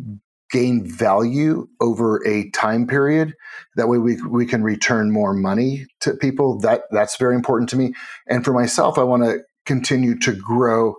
gain 0.53 0.89
value 0.89 1.67
over 1.81 2.25
a 2.25 2.49
time 2.51 2.87
period, 2.87 3.35
that 3.75 3.89
way 3.89 3.99
we, 3.99 4.23
we 4.23 4.47
can 4.47 4.63
return 4.63 5.11
more 5.11 5.35
money 5.35 5.87
to 6.01 6.15
people. 6.15 6.61
That 6.61 6.83
that's 6.93 7.17
very 7.17 7.35
important 7.35 7.69
to 7.71 7.77
me. 7.77 7.93
And 8.29 8.45
for 8.45 8.53
myself, 8.53 8.97
I 8.97 9.03
want 9.03 9.25
to 9.25 9.41
continue 9.67 10.17
to 10.21 10.35
grow 10.35 10.95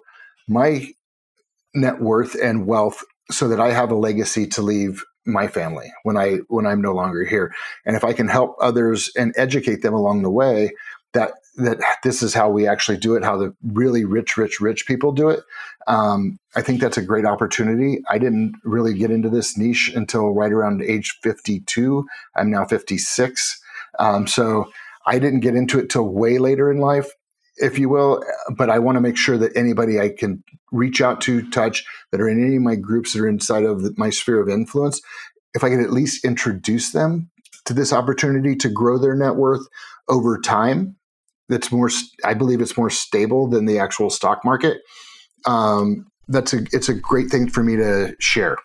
my 0.50 0.90
net 1.74 2.02
worth 2.02 2.36
and 2.36 2.68
wealth 2.68 3.02
so 3.32 3.48
that 3.48 3.62
I 3.62 3.72
have 3.72 3.92
a 3.92 3.96
legacy 3.96 4.46
to 4.48 4.62
leave 4.62 5.04
my 5.26 5.48
family 5.48 5.92
when 6.04 6.18
I 6.18 6.38
when 6.48 6.66
I'm 6.66 6.82
no 6.82 6.94
longer 6.94 7.24
here. 7.24 7.54
And 7.86 7.96
if 7.96 8.04
I 8.04 8.14
can 8.14 8.28
help 8.28 8.56
others 8.62 9.12
and 9.18 9.34
educate 9.38 9.82
them 9.82 9.94
along 9.94 10.24
the 10.24 10.32
way 10.32 10.72
that 11.14 11.34
that 11.58 11.80
this 12.04 12.24
is 12.24 12.34
how 12.34 12.50
we 12.50 12.68
actually 12.68 12.98
do 12.98 13.16
it, 13.16 13.24
how 13.24 13.38
the 13.38 13.54
really 13.64 14.06
rich, 14.06 14.38
rich, 14.38 14.62
rich 14.62 14.88
people 14.88 15.12
do 15.12 15.30
it. 15.30 15.42
Um, 15.88 16.40
I 16.56 16.62
think 16.62 16.80
that's 16.80 16.98
a 16.98 17.02
great 17.02 17.26
opportunity. 17.26 18.02
I 18.10 18.18
didn't 18.18 18.56
really 18.64 18.94
get 18.94 19.12
into 19.12 19.30
this 19.30 19.58
niche 19.58 19.92
until 19.94 20.34
right 20.34 20.52
around 20.52 20.82
age 20.82 21.18
52. 21.22 22.06
I'm 22.36 22.50
now 22.50 22.66
56. 22.66 23.62
Um, 23.98 24.28
so 24.28 24.72
I 25.06 25.20
didn't 25.20 25.42
get 25.42 25.56
into 25.56 25.80
it 25.80 25.90
till 25.90 26.08
way 26.08 26.38
later 26.38 26.72
in 26.72 26.78
life 26.78 27.10
if 27.60 27.78
you 27.78 27.90
will. 27.90 28.24
But 28.58 28.70
I 28.70 28.80
want 28.80 28.96
to 28.96 29.02
make 29.02 29.18
sure 29.18 29.38
that 29.38 29.56
anybody 29.56 30.00
I 30.00 30.10
can 30.10 30.44
reach 30.72 31.02
out 31.02 31.22
to, 31.22 31.50
touch, 31.50 31.86
that 32.12 32.22
are 32.22 32.30
in 32.30 32.44
any 32.44 32.56
of 32.58 32.62
my 32.62 32.76
groups 32.76 33.14
that 33.14 33.22
are 33.22 33.28
inside 33.28 33.64
of 33.64 33.98
my 33.98 34.10
sphere 34.10 34.40
of 34.40 34.50
influence, 34.50 35.02
if 35.54 35.64
I 35.64 35.70
can 35.70 35.84
at 35.84 35.92
least 35.92 36.26
introduce 36.26 36.92
them 36.92 37.30
to 37.66 37.74
this 37.74 37.92
opportunity 37.92 38.56
to 38.56 38.70
grow 38.70 38.98
their 38.98 39.16
net 39.16 39.36
worth 39.36 39.68
over 40.08 40.40
time, 40.40 40.96
that's 41.50 41.72
more, 41.72 41.90
I 42.24 42.34
believe 42.34 42.62
it's 42.62 42.78
more 42.78 42.90
stable 42.90 43.48
than 43.48 43.66
the 43.66 43.80
actual 43.80 44.10
stock 44.10 44.46
market. 44.46 44.82
Um, 45.46 46.06
that's 46.28 46.54
a, 46.54 46.60
it's 46.72 46.90
a 46.90 46.94
great 46.94 47.30
thing 47.30 47.50
for 47.50 47.64
me 47.64 47.76
to 47.76 48.16
share. 48.20 48.58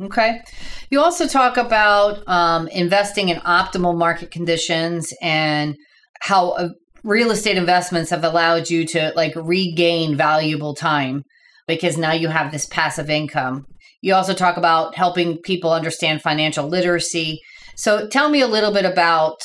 Okay. 0.00 0.42
You 0.90 1.00
also 1.00 1.26
talk 1.26 1.56
about 1.56 2.26
um, 2.28 2.68
investing 2.68 3.28
in 3.28 3.38
optimal 3.40 3.96
market 3.96 4.30
conditions 4.30 5.14
and 5.22 5.76
how 6.20 6.50
uh, 6.50 6.70
real 7.04 7.30
estate 7.30 7.56
investments 7.56 8.10
have 8.10 8.24
allowed 8.24 8.70
you 8.70 8.86
to 8.86 9.12
like 9.14 9.34
regain 9.36 10.16
valuable 10.16 10.74
time 10.74 11.22
because 11.68 11.96
now 11.96 12.12
you 12.12 12.28
have 12.28 12.50
this 12.50 12.66
passive 12.66 13.10
income. 13.10 13.66
You 14.00 14.14
also 14.14 14.34
talk 14.34 14.56
about 14.56 14.96
helping 14.96 15.38
people 15.38 15.72
understand 15.72 16.22
financial 16.22 16.66
literacy. 16.66 17.40
So 17.76 18.08
tell 18.08 18.28
me 18.28 18.40
a 18.40 18.46
little 18.46 18.72
bit 18.72 18.84
about 18.84 19.36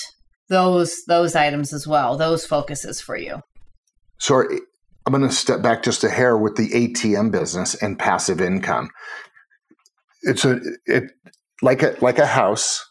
those 0.50 1.04
those 1.08 1.36
items 1.36 1.74
as 1.74 1.86
well, 1.86 2.18
those 2.18 2.46
focuses 2.46 3.00
for 3.00 3.18
you. 3.18 3.42
So 4.18 4.42
eh, 4.42 4.60
I'm 5.06 5.14
going 5.14 5.28
to 5.28 5.34
step 5.34 5.62
back 5.62 5.84
just 5.84 6.04
a 6.04 6.10
hair 6.10 6.38
with 6.38 6.56
the 6.56 6.70
ATM 6.70 7.32
business 7.32 7.76
and 7.76 8.00
passive 8.00 8.42
income. 8.42 8.90
It's 10.24 10.46
a 10.46 10.60
it 10.86 11.12
like 11.62 11.84
a 11.84 11.96
like 12.02 12.20
a 12.20 12.26
house. 12.26 12.86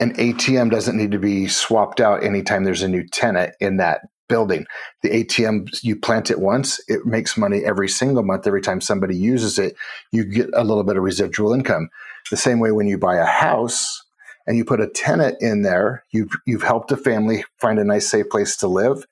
An 0.00 0.14
ATM 0.14 0.70
doesn't 0.70 0.96
need 0.96 1.12
to 1.12 1.18
be 1.18 1.46
swapped 1.46 2.00
out 2.00 2.24
anytime 2.24 2.64
there's 2.64 2.82
a 2.82 2.88
new 2.88 3.06
tenant 3.06 3.54
in 3.60 3.76
that 3.76 4.00
building. 4.28 4.64
The 5.02 5.10
ATM, 5.10 5.82
you 5.82 5.96
plant 5.96 6.30
it 6.30 6.40
once, 6.40 6.80
it 6.88 7.04
makes 7.04 7.36
money 7.36 7.64
every 7.64 7.88
single 7.88 8.22
month. 8.22 8.46
Every 8.46 8.62
time 8.62 8.80
somebody 8.80 9.16
uses 9.16 9.58
it, 9.58 9.74
you 10.12 10.24
get 10.24 10.48
a 10.54 10.64
little 10.64 10.84
bit 10.84 10.96
of 10.96 11.02
residual 11.02 11.52
income. 11.52 11.90
The 12.30 12.36
same 12.36 12.60
way 12.60 12.72
when 12.72 12.86
you 12.86 12.96
buy 12.96 13.16
a 13.16 13.26
house 13.26 14.02
and 14.46 14.56
you 14.56 14.64
put 14.64 14.80
a 14.80 14.88
tenant 14.88 15.36
in 15.40 15.62
there, 15.62 16.04
you've, 16.12 16.30
you've 16.46 16.62
helped 16.62 16.92
a 16.92 16.96
family 16.96 17.44
find 17.58 17.78
a 17.78 17.84
nice, 17.84 18.08
safe 18.08 18.30
place 18.30 18.56
to 18.58 18.68
live, 18.68 19.04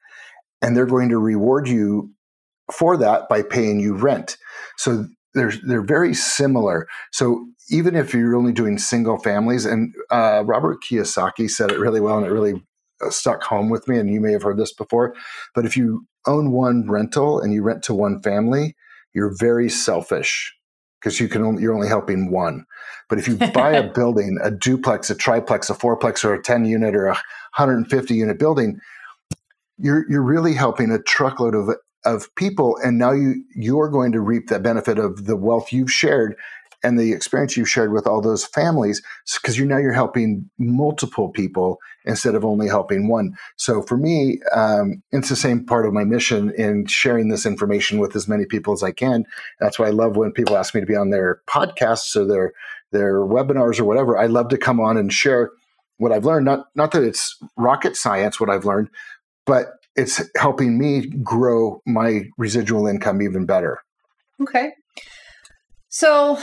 and 0.63 0.75
they're 0.75 0.87
going 0.87 1.11
to 1.11 1.19
reward 1.19 1.69
you 1.69 2.11
for 2.73 2.97
that 2.97 3.29
by 3.29 3.43
paying 3.43 3.81
you 3.81 3.95
rent. 3.95 4.37
So 4.77 5.07
they're 5.35 5.53
they're 5.65 5.83
very 5.83 6.15
similar. 6.15 6.87
So 7.13 7.47
even 7.71 7.95
if 7.95 8.15
you're 8.15 8.37
only 8.37 8.53
doing 8.53 8.79
single 8.79 9.19
families, 9.19 9.65
and 9.65 9.95
uh, 10.11 10.43
Robert 10.45 10.79
Kiyosaki 10.83 11.51
said 11.51 11.71
it 11.71 11.79
really 11.79 12.01
well, 12.01 12.19
and 12.19 12.27
it 12.27 12.31
really 12.31 12.63
uh, 13.05 13.11
stuck 13.11 13.43
home 13.43 13.69
with 13.69 13.87
me. 13.89 13.99
And 13.99 14.11
you 14.11 14.21
may 14.21 14.33
have 14.33 14.43
heard 14.43 14.59
this 14.59 14.73
before, 14.73 15.15
but 15.55 15.65
if 15.65 15.77
you 15.77 16.07
own 16.27 16.53
one 16.53 16.89
rental 16.89 17.41
and 17.41 17.53
you 17.53 17.63
rent 17.63 17.83
to 17.85 17.95
one 17.95 18.21
family, 18.23 18.75
you're 19.15 19.35
very 19.39 19.69
selfish 19.69 20.55
because 21.01 21.21
you 21.21 21.29
can 21.29 21.43
only, 21.43 21.63
you're 21.63 21.75
only 21.75 21.89
helping 21.89 22.31
one. 22.31 22.65
But 23.09 23.19
if 23.19 23.29
you 23.29 23.37
buy 23.37 23.73
a 23.73 23.89
building, 23.93 24.39
a 24.43 24.51
duplex, 24.51 25.11
a 25.11 25.15
triplex, 25.15 25.71
a 25.71 25.75
fourplex, 25.75 26.25
or 26.25 26.35
a 26.35 26.43
10 26.43 26.65
unit 26.65 26.95
or 26.95 27.07
a 27.07 27.13
150 27.57 28.15
unit 28.15 28.39
building, 28.39 28.79
you're 29.79 30.05
you're 30.11 30.23
really 30.23 30.55
helping 30.55 30.91
a 30.91 31.01
truckload 31.01 31.55
of 31.55 31.71
of 32.05 32.35
people 32.37 32.79
and 32.85 32.99
now 32.99 33.13
you 33.13 33.43
you're 33.55 33.89
going 33.91 34.13
to 34.13 34.21
reap 34.21 34.49
the 34.49 34.61
benefit 34.61 34.99
of 34.99 35.27
the 35.27 35.37
wealth 35.37 35.73
you've 35.73 35.93
shared 35.93 36.37
and 36.85 36.99
the 36.99 37.13
experience 37.13 37.57
you've 37.57 37.69
shared 37.69 37.93
with 37.93 38.07
all 38.07 38.21
those 38.21 38.45
families 38.45 39.03
because 39.43 39.59
you 39.59 39.67
now 39.67 39.79
you're 39.79 39.93
helping 39.93 40.49
multiple 40.59 41.29
people 41.29 41.79
instead 42.05 42.37
of 42.37 42.45
only 42.45 42.69
helping 42.69 43.09
one. 43.09 43.37
So 43.57 43.83
for 43.83 43.97
me 43.97 44.41
um, 44.55 45.03
it's 45.11 45.29
the 45.29 45.37
same 45.37 45.67
part 45.67 45.87
of 45.87 45.93
my 45.93 46.05
mission 46.05 46.51
in 46.57 46.87
sharing 46.87 47.29
this 47.29 47.45
information 47.45 47.99
with 47.99 48.15
as 48.17 48.29
many 48.29 48.47
people 48.47 48.73
as 48.73 48.83
i 48.83 48.93
can. 48.93 49.25
That's 49.61 49.79
why 49.79 49.89
i 49.89 49.91
love 49.91 50.17
when 50.17 50.33
people 50.33 50.57
ask 50.57 50.75
me 50.75 50.81
to 50.81 50.87
be 50.87 50.97
on 50.97 51.11
their 51.11 51.43
podcasts 51.49 52.15
or 52.17 52.25
their 52.27 52.53
their 52.93 53.17
webinars 53.21 53.79
or 53.81 53.85
whatever. 53.85 54.17
I 54.17 54.27
love 54.27 54.49
to 54.49 54.59
come 54.59 54.81
on 54.81 54.97
and 54.97 55.13
share 55.13 55.51
what 55.99 56.13
i've 56.13 56.25
learned. 56.25 56.47
Not 56.47 56.67
not 56.77 56.93
that 56.93 57.03
it's 57.03 57.37
rocket 57.57 57.97
science 57.97 58.41
what 58.41 58.51
i've 58.51 58.65
learned 58.65 58.89
but 59.47 59.78
it's 59.99 60.23
helping 60.37 60.79
me 60.79 61.07
grow 61.23 61.81
my 61.85 62.23
residual 62.39 62.87
income 62.87 63.21
even 63.21 63.45
better. 63.45 63.81
Okay. 64.41 64.73
So 65.89 66.39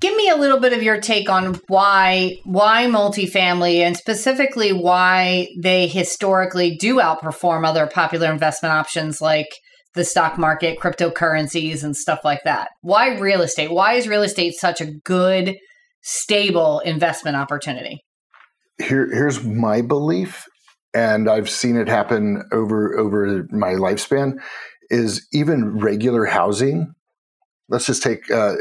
give 0.00 0.16
me 0.16 0.30
a 0.30 0.36
little 0.36 0.58
bit 0.58 0.72
of 0.72 0.82
your 0.82 0.98
take 0.98 1.28
on 1.28 1.60
why 1.68 2.38
why 2.44 2.86
multifamily 2.86 3.80
and 3.80 3.96
specifically 3.96 4.72
why 4.72 5.48
they 5.62 5.86
historically 5.86 6.76
do 6.76 6.96
outperform 6.96 7.66
other 7.66 7.86
popular 7.86 8.32
investment 8.32 8.72
options 8.72 9.20
like 9.20 9.48
the 9.94 10.04
stock 10.04 10.38
market, 10.38 10.78
cryptocurrencies 10.78 11.82
and 11.82 11.96
stuff 11.96 12.20
like 12.24 12.40
that. 12.44 12.70
Why 12.80 13.18
real 13.18 13.42
estate? 13.42 13.70
Why 13.70 13.94
is 13.94 14.08
real 14.08 14.22
estate 14.22 14.54
such 14.54 14.80
a 14.80 14.92
good 15.04 15.56
stable 16.00 16.80
investment 16.80 17.36
opportunity? 17.36 18.00
Here, 18.78 19.12
here's 19.12 19.44
my 19.44 19.82
belief 19.82 20.46
and 20.94 21.28
I've 21.28 21.50
seen 21.50 21.76
it 21.76 21.88
happen 21.88 22.42
over 22.52 22.98
over 22.98 23.46
my 23.50 23.74
lifespan, 23.74 24.40
is 24.90 25.26
even 25.32 25.78
regular 25.78 26.24
housing. 26.24 26.94
Let's 27.68 27.86
just 27.86 28.02
take 28.02 28.30
uh, 28.30 28.56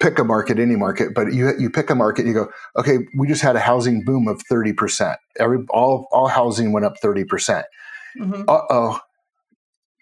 pick 0.00 0.18
a 0.18 0.24
market, 0.24 0.58
any 0.58 0.76
market, 0.76 1.14
but 1.14 1.32
you 1.32 1.52
you 1.58 1.70
pick 1.70 1.90
a 1.90 1.94
market, 1.94 2.26
you 2.26 2.34
go, 2.34 2.48
okay, 2.76 2.98
we 3.16 3.28
just 3.28 3.42
had 3.42 3.56
a 3.56 3.60
housing 3.60 4.04
boom 4.04 4.26
of 4.28 4.42
thirty 4.42 4.72
percent. 4.72 5.18
Every 5.38 5.58
all 5.70 6.08
all 6.10 6.28
housing 6.28 6.72
went 6.72 6.86
up 6.86 6.98
thirty 6.98 7.24
percent. 7.24 7.66
Mm-hmm. 8.18 8.42
Uh 8.48 8.60
oh, 8.70 9.00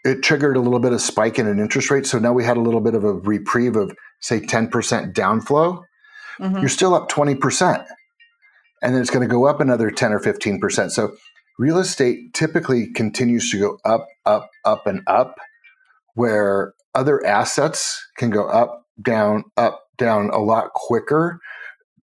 it 0.04 0.22
triggered 0.22 0.56
a 0.56 0.60
little 0.60 0.80
bit 0.80 0.92
of 0.92 1.00
spike 1.00 1.38
in 1.38 1.46
an 1.46 1.58
interest 1.58 1.90
rate. 1.90 2.06
So 2.06 2.18
now 2.18 2.32
we 2.32 2.44
had 2.44 2.56
a 2.56 2.60
little 2.60 2.80
bit 2.80 2.94
of 2.94 3.04
a 3.04 3.12
reprieve 3.12 3.76
of 3.76 3.94
say 4.20 4.40
ten 4.40 4.68
percent 4.68 5.14
downflow. 5.14 5.82
Mm-hmm. 6.38 6.58
You're 6.58 6.68
still 6.68 6.94
up 6.94 7.08
twenty 7.08 7.34
percent 7.34 7.82
and 8.82 8.94
then 8.94 9.02
it's 9.02 9.10
going 9.10 9.26
to 9.26 9.32
go 9.32 9.46
up 9.46 9.60
another 9.60 9.90
10 9.90 10.12
or 10.12 10.20
15%. 10.20 10.90
So 10.90 11.12
real 11.58 11.78
estate 11.78 12.32
typically 12.34 12.92
continues 12.92 13.50
to 13.50 13.58
go 13.58 13.78
up, 13.84 14.06
up, 14.24 14.48
up, 14.64 14.86
and 14.86 15.02
up, 15.06 15.36
where 16.14 16.74
other 16.94 17.24
assets 17.24 18.04
can 18.16 18.30
go 18.30 18.48
up, 18.48 18.84
down, 19.02 19.44
up, 19.56 19.82
down 19.98 20.30
a 20.30 20.38
lot 20.38 20.72
quicker. 20.74 21.38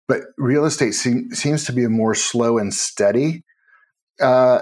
But 0.08 0.20
real 0.38 0.64
estate 0.64 0.92
seem, 0.92 1.30
seems 1.30 1.64
to 1.64 1.72
be 1.72 1.84
a 1.84 1.88
more 1.88 2.14
slow 2.14 2.58
and 2.58 2.72
steady 2.72 3.44
uh, 4.20 4.60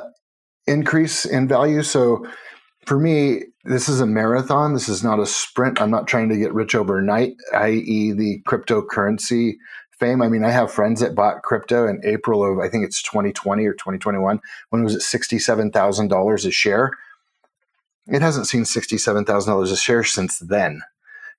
increase 0.66 1.24
in 1.24 1.48
value. 1.48 1.82
So 1.82 2.26
for 2.86 2.98
me, 2.98 3.42
this 3.64 3.88
is 3.88 4.00
a 4.00 4.06
marathon. 4.06 4.74
This 4.74 4.88
is 4.88 5.04
not 5.04 5.20
a 5.20 5.26
sprint. 5.26 5.80
I'm 5.80 5.90
not 5.90 6.08
trying 6.08 6.28
to 6.30 6.36
get 6.36 6.52
rich 6.52 6.74
overnight, 6.74 7.34
i.e., 7.54 8.12
the 8.12 8.40
cryptocurrency 8.46 9.54
fame. 10.02 10.20
I 10.20 10.28
mean, 10.28 10.44
I 10.44 10.50
have 10.50 10.72
friends 10.72 11.00
that 11.00 11.14
bought 11.14 11.42
crypto 11.42 11.86
in 11.86 12.00
April 12.04 12.44
of 12.44 12.58
I 12.58 12.68
think 12.68 12.84
it's 12.84 13.02
2020 13.02 13.64
or 13.64 13.72
2021 13.72 14.40
when 14.70 14.80
it 14.80 14.84
was 14.84 14.96
at 14.96 15.02
sixty-seven 15.02 15.70
thousand 15.70 16.08
dollars 16.08 16.44
a 16.44 16.50
share. 16.50 16.90
It 18.08 18.20
hasn't 18.20 18.48
seen 18.48 18.64
sixty-seven 18.64 19.24
thousand 19.24 19.52
dollars 19.52 19.70
a 19.70 19.76
share 19.76 20.02
since 20.02 20.38
then. 20.40 20.82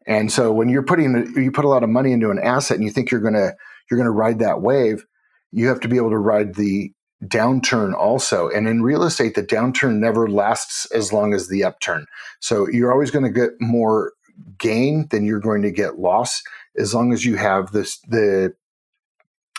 And 0.07 0.31
so 0.31 0.51
when 0.53 0.69
you're 0.69 0.83
putting 0.83 1.33
you 1.35 1.51
put 1.51 1.65
a 1.65 1.69
lot 1.69 1.83
of 1.83 1.89
money 1.89 2.13
into 2.13 2.29
an 2.29 2.39
asset 2.39 2.77
and 2.77 2.85
you 2.85 2.91
think 2.91 3.11
you're 3.11 3.21
gonna 3.21 3.51
you're 3.91 3.97
gonna 3.97 4.11
ride 4.11 4.39
that 4.39 4.61
wave, 4.61 5.05
you 5.51 5.67
have 5.67 5.81
to 5.81 5.89
be 5.89 5.97
able 5.97 6.11
to 6.11 6.17
ride 6.17 6.55
the 6.55 6.93
downturn 7.25 7.93
also. 7.93 8.49
And 8.49 8.67
in 8.67 8.81
real 8.81 9.03
estate, 9.03 9.35
the 9.35 9.43
downturn 9.43 9.97
never 9.97 10.29
lasts 10.29 10.85
as 10.91 11.11
long 11.11 11.33
as 11.33 11.47
the 11.47 11.63
upturn. 11.63 12.05
So 12.39 12.67
you're 12.69 12.91
always 12.91 13.11
going 13.11 13.23
to 13.23 13.31
get 13.31 13.51
more 13.59 14.13
gain 14.57 15.07
than 15.09 15.25
you're 15.25 15.39
going 15.39 15.61
to 15.61 15.71
get 15.71 15.99
loss 15.99 16.41
as 16.77 16.93
long 16.93 17.13
as 17.13 17.25
you 17.25 17.35
have 17.35 17.71
this 17.71 17.99
the 18.07 18.53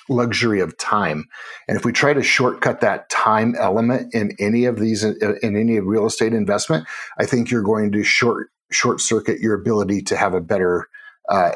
luxury 0.09 0.61
of 0.61 0.76
time. 0.76 1.25
And 1.66 1.78
if 1.78 1.85
we 1.85 1.92
try 1.92 2.12
to 2.12 2.23
shortcut 2.23 2.80
that 2.80 3.09
time 3.09 3.54
element 3.59 4.14
in 4.14 4.37
any 4.38 4.66
of 4.66 4.78
these 4.78 5.02
in 5.04 5.38
any 5.42 5.80
real 5.80 6.06
estate 6.06 6.35
investment, 6.35 6.87
I 7.18 7.26
think 7.26 7.50
you're 7.50 7.62
going 7.62 7.92
to 7.92 8.02
short 8.02 8.49
short 8.71 9.00
circuit 9.00 9.40
your 9.40 9.54
ability 9.54 10.02
to 10.02 10.16
have 10.16 10.35
a 10.35 10.40
better 10.40 10.88
uh, 11.28 11.52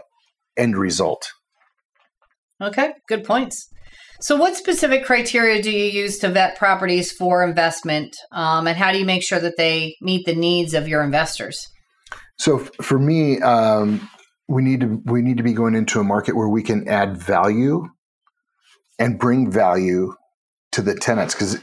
end 0.57 0.77
result. 0.77 1.33
Okay, 2.61 2.95
good 3.07 3.25
points. 3.25 3.69
So, 4.21 4.35
what 4.35 4.57
specific 4.57 5.05
criteria 5.05 5.63
do 5.63 5.71
you 5.71 5.85
use 5.85 6.19
to 6.19 6.29
vet 6.29 6.57
properties 6.57 7.13
for 7.13 7.45
investment, 7.45 8.17
um, 8.33 8.67
and 8.67 8.77
how 8.77 8.91
do 8.91 8.99
you 8.99 9.05
make 9.05 9.23
sure 9.23 9.39
that 9.39 9.57
they 9.57 9.97
meet 10.01 10.27
the 10.27 10.35
needs 10.35 10.75
of 10.75 10.89
your 10.89 11.03
investors? 11.03 11.69
So, 12.37 12.59
for 12.59 12.99
me, 12.99 13.41
um, 13.41 14.09
we 14.49 14.63
need 14.63 14.81
to 14.81 15.01
we 15.05 15.23
need 15.23 15.37
to 15.37 15.43
be 15.43 15.53
going 15.53 15.75
into 15.75 16.01
a 16.01 16.05
market 16.05 16.35
where 16.35 16.49
we 16.49 16.63
can 16.63 16.89
add 16.89 17.17
value 17.17 17.87
and 18.99 19.19
bring 19.19 19.51
value 19.51 20.15
to 20.73 20.83
the 20.83 20.95
tenants 20.95 21.35
because 21.35 21.59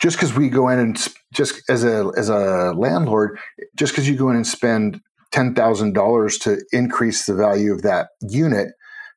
just 0.00 0.16
because 0.16 0.34
we 0.34 0.48
go 0.48 0.68
in 0.68 0.78
and 0.78 1.08
just 1.32 1.62
as 1.68 1.84
a 1.84 2.10
as 2.16 2.28
a 2.28 2.72
landlord 2.76 3.38
just 3.76 3.92
because 3.92 4.08
you 4.08 4.16
go 4.16 4.30
in 4.30 4.36
and 4.36 4.46
spend 4.46 5.00
$10,000 5.32 6.40
to 6.42 6.62
increase 6.72 7.24
the 7.24 7.34
value 7.34 7.72
of 7.72 7.80
that 7.82 8.08
unit 8.20 8.68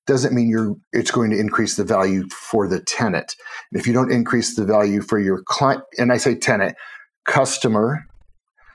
doesn't 0.08 0.34
mean 0.34 0.48
you're 0.48 0.76
it's 0.94 1.12
going 1.12 1.32
to 1.32 1.40
increase 1.40 1.76
the 1.76 1.84
value 1.84 2.24
for 2.30 2.68
the 2.68 2.80
tenant. 2.80 3.36
if 3.74 3.86
you 3.86 3.94
don't 3.94 4.12
increase 4.12 4.56
the 4.56 4.66
value 4.66 5.02
for 5.02 5.20
your 5.20 5.42
client 5.44 5.84
and 5.98 6.12
I 6.12 6.18
say 6.18 6.36
tenant 6.36 6.78
customer 7.26 8.06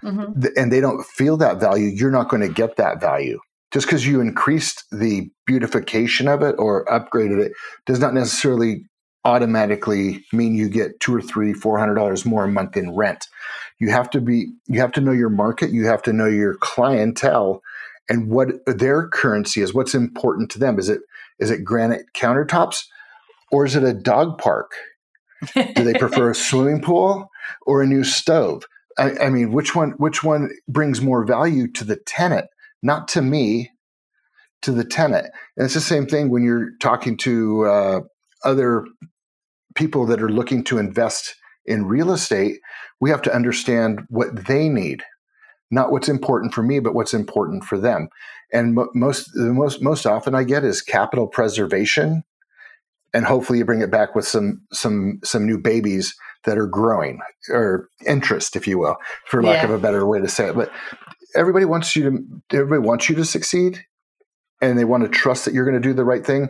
mm-hmm. 0.03 0.43
and 0.57 0.73
they 0.73 0.81
don't 0.81 1.05
feel 1.05 1.37
that 1.39 1.61
value, 1.61 1.87
you're 1.87 2.11
not 2.11 2.29
going 2.29 2.43
to 2.43 2.53
get 2.53 2.77
that 2.77 3.01
value 3.01 3.39
just 3.73 3.87
because 3.87 4.07
you 4.07 4.21
increased 4.21 4.85
the 4.91 5.31
beautification 5.47 6.29
of 6.29 6.43
it 6.43 6.55
or 6.59 6.85
upgraded 6.87 7.41
it 7.41 7.53
does 7.87 8.01
not 8.01 8.15
necessarily 8.15 8.85
automatically 9.25 10.25
mean 10.33 10.55
you 10.55 10.69
get 10.69 10.99
two 11.01 11.15
or 11.15 11.21
three 11.21 11.53
four 11.53 11.79
hundred 11.79 11.95
dollars 11.95 12.25
more 12.25 12.45
a 12.45 12.49
month 12.49 12.77
in 12.77 12.95
rent 12.95 13.27
you 13.79 13.91
have 13.91 14.09
to 14.11 14.21
be 14.21 14.47
you 14.67 14.81
have 14.81 14.93
to 14.93 15.01
know 15.01 15.13
your 15.13 15.31
market 15.31 15.71
you 15.71 15.87
have 15.87 16.03
to 16.03 16.13
know 16.13 16.27
your 16.27 16.55
clientele 16.57 17.61
and 18.09 18.29
what 18.29 18.49
their 18.67 19.09
currency 19.09 19.61
is 19.61 19.75
what's 19.75 19.95
important 19.95 20.51
to 20.51 20.59
them 20.59 20.79
is 20.79 20.89
it 20.89 21.01
Is 21.39 21.51
it 21.51 21.65
granite 21.65 22.07
countertops 22.15 22.85
or 23.51 23.65
is 23.67 23.75
it 23.77 23.83
a 23.83 23.95
dog 23.95 24.39
park? 24.39 24.73
Do 25.55 25.85
they 25.85 25.95
prefer 25.95 26.31
a 26.31 26.35
swimming 26.47 26.83
pool 26.83 27.31
or 27.67 27.83
a 27.83 27.87
new 27.87 28.05
stove? 28.05 28.65
I, 28.99 29.17
I, 29.27 29.31
mean, 29.31 29.53
which 29.53 29.75
one 29.75 29.93
which 29.93 30.23
one 30.23 30.51
brings 30.69 31.01
more 31.01 31.25
value 31.25 31.67
to 31.73 31.85
the 31.85 31.97
tenant, 31.97 32.47
not 32.83 33.09
to 33.09 33.23
me, 33.23 33.71
to 34.63 34.73
the 34.73 34.85
tenant? 34.85 35.27
And 35.57 35.65
it's 35.65 35.75
the 35.75 35.81
same 35.81 36.07
thing 36.07 36.31
when 36.31 36.43
you're 36.43 36.71
talking 36.81 37.17
to 37.19 37.65
uh, 37.67 38.01
other 38.45 38.87
people 39.75 40.07
that 40.07 40.23
are 40.23 40.29
looking 40.29 40.65
to 40.65 40.79
invest 40.79 41.35
in 41.65 41.87
real 41.87 42.13
estate. 42.13 42.59
We 43.01 43.11
have 43.11 43.23
to 43.23 43.35
understand 43.35 44.03
what 44.09 44.47
they 44.47 44.69
need, 44.69 45.03
not 45.71 45.93
what's 45.93 46.09
important 46.09 46.55
for 46.55 46.63
me, 46.63 46.81
but 46.81 46.95
what's 46.95 47.15
important 47.15 47.65
for 47.65 47.79
them. 47.79 48.09
And 48.53 48.75
mo- 48.75 48.91
most 48.95 49.31
the 49.35 49.53
most 49.53 49.81
most 49.81 50.07
often 50.07 50.35
I 50.35 50.43
get 50.45 50.65
is 50.65 50.83
capital 50.83 51.29
preservation 51.29 52.25
and 53.13 53.25
hopefully 53.25 53.59
you 53.59 53.65
bring 53.65 53.83
it 53.83 53.91
back 53.91 54.15
with 54.15 54.27
some 54.27 54.63
some 54.73 55.21
some 55.25 55.47
new 55.47 55.59
babies 55.59 56.15
that 56.45 56.59
are 56.59 56.67
growing 56.67 57.21
or 57.51 57.89
interest 58.07 58.57
if 58.57 58.67
you 58.67 58.79
will 58.79 58.97
for 59.27 59.43
lack 59.43 59.63
yeah. 59.63 59.65
of 59.65 59.71
a 59.71 59.79
better 59.79 60.07
way 60.07 60.21
to 60.21 60.29
say 60.29 60.49
it 60.49 60.55
but 60.55 60.71
everybody 61.37 61.65
wants 61.65 61.95
you 61.97 62.11
to 62.51 62.57
everybody 62.57 62.81
wants 62.81 63.09
you 63.09 63.15
to 63.17 63.25
succeed 63.25 63.85
and 64.61 64.79
they 64.79 64.85
want 64.85 65.03
to 65.03 65.09
trust 65.09 65.45
that 65.45 65.55
you're 65.55 65.65
going 65.65 65.81
to 65.81 65.89
do 65.89 65.95
the 65.95 66.05
right 66.05 66.25
thing 66.25 66.49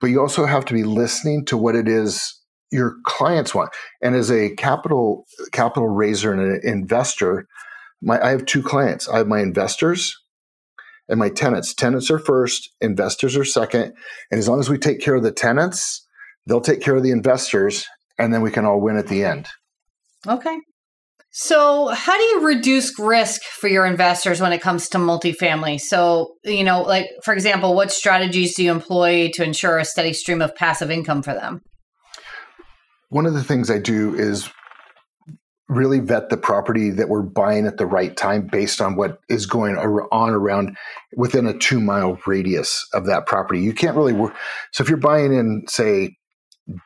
but 0.00 0.08
you 0.08 0.20
also 0.20 0.44
have 0.44 0.64
to 0.64 0.74
be 0.74 0.84
listening 0.84 1.44
to 1.44 1.56
what 1.56 1.74
it 1.74 1.88
is 1.88 2.40
your 2.70 2.96
clients 3.04 3.54
want 3.54 3.70
and 4.02 4.14
as 4.14 4.30
a 4.30 4.54
capital 4.56 5.24
capital 5.52 5.88
raiser 5.88 6.32
and 6.32 6.40
an 6.40 6.60
investor 6.64 7.46
my 8.02 8.20
i 8.20 8.30
have 8.30 8.44
two 8.44 8.62
clients 8.62 9.08
i 9.08 9.18
have 9.18 9.28
my 9.28 9.40
investors 9.40 10.16
and 11.08 11.18
my 11.18 11.28
tenants. 11.28 11.74
Tenants 11.74 12.10
are 12.10 12.18
first, 12.18 12.70
investors 12.80 13.36
are 13.36 13.44
second. 13.44 13.94
And 14.30 14.38
as 14.38 14.48
long 14.48 14.60
as 14.60 14.68
we 14.68 14.78
take 14.78 15.00
care 15.00 15.14
of 15.14 15.22
the 15.22 15.32
tenants, 15.32 16.06
they'll 16.46 16.60
take 16.60 16.80
care 16.80 16.96
of 16.96 17.02
the 17.02 17.10
investors, 17.10 17.86
and 18.18 18.32
then 18.32 18.42
we 18.42 18.50
can 18.50 18.64
all 18.64 18.80
win 18.80 18.96
at 18.96 19.08
the 19.08 19.24
end. 19.24 19.48
Okay. 20.26 20.58
So, 21.38 21.88
how 21.88 22.16
do 22.16 22.22
you 22.22 22.46
reduce 22.46 22.98
risk 22.98 23.42
for 23.42 23.68
your 23.68 23.84
investors 23.84 24.40
when 24.40 24.54
it 24.54 24.62
comes 24.62 24.88
to 24.88 24.98
multifamily? 24.98 25.78
So, 25.78 26.36
you 26.44 26.64
know, 26.64 26.80
like 26.80 27.10
for 27.22 27.34
example, 27.34 27.74
what 27.74 27.92
strategies 27.92 28.54
do 28.54 28.64
you 28.64 28.70
employ 28.70 29.30
to 29.34 29.44
ensure 29.44 29.76
a 29.76 29.84
steady 29.84 30.14
stream 30.14 30.40
of 30.40 30.54
passive 30.54 30.90
income 30.90 31.22
for 31.22 31.34
them? 31.34 31.60
One 33.10 33.26
of 33.26 33.34
the 33.34 33.44
things 33.44 33.70
I 33.70 33.78
do 33.78 34.14
is 34.14 34.48
really 35.68 36.00
vet 36.00 36.30
the 36.30 36.38
property 36.38 36.88
that 36.92 37.10
we're 37.10 37.20
buying 37.20 37.66
at 37.66 37.76
the 37.76 37.84
right 37.84 38.16
time 38.16 38.48
based 38.50 38.80
on 38.80 38.96
what 38.96 39.18
is 39.28 39.44
going 39.44 39.76
on 39.76 40.30
around 40.30 40.74
within 41.18 41.46
a 41.46 41.58
two 41.58 41.82
mile 41.82 42.18
radius 42.26 42.82
of 42.94 43.04
that 43.04 43.26
property. 43.26 43.60
You 43.60 43.74
can't 43.74 43.94
really 43.98 44.14
work. 44.14 44.34
So 44.72 44.82
if 44.82 44.88
you're 44.88 44.96
buying 44.96 45.34
in, 45.34 45.64
say, 45.68 46.16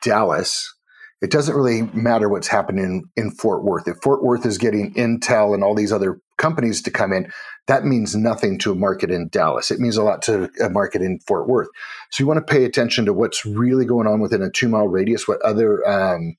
Dallas, 0.02 0.74
it 1.20 1.30
doesn't 1.30 1.54
really 1.54 1.82
matter 1.92 2.28
what's 2.28 2.48
happening 2.48 3.04
in, 3.16 3.30
Fort 3.30 3.62
Worth. 3.62 3.86
If 3.86 3.98
Fort 4.02 4.22
Worth 4.22 4.46
is 4.46 4.58
getting 4.58 4.94
Intel 4.94 5.54
and 5.54 5.62
all 5.62 5.74
these 5.74 5.92
other 5.92 6.18
companies 6.38 6.80
to 6.82 6.90
come 6.90 7.12
in, 7.12 7.30
that 7.66 7.84
means 7.84 8.16
nothing 8.16 8.58
to 8.60 8.72
a 8.72 8.74
market 8.74 9.10
in 9.10 9.28
Dallas. 9.28 9.70
It 9.70 9.80
means 9.80 9.96
a 9.96 10.02
lot 10.02 10.22
to 10.22 10.50
a 10.62 10.70
market 10.70 11.02
in 11.02 11.20
Fort 11.26 11.46
Worth. 11.46 11.68
So 12.10 12.22
you 12.22 12.26
want 12.26 12.44
to 12.44 12.52
pay 12.52 12.64
attention 12.64 13.04
to 13.04 13.12
what's 13.12 13.44
really 13.44 13.84
going 13.84 14.06
on 14.06 14.20
within 14.20 14.42
a 14.42 14.50
two 14.50 14.68
mile 14.68 14.88
radius, 14.88 15.28
what 15.28 15.42
other 15.42 15.86
um, 15.86 16.36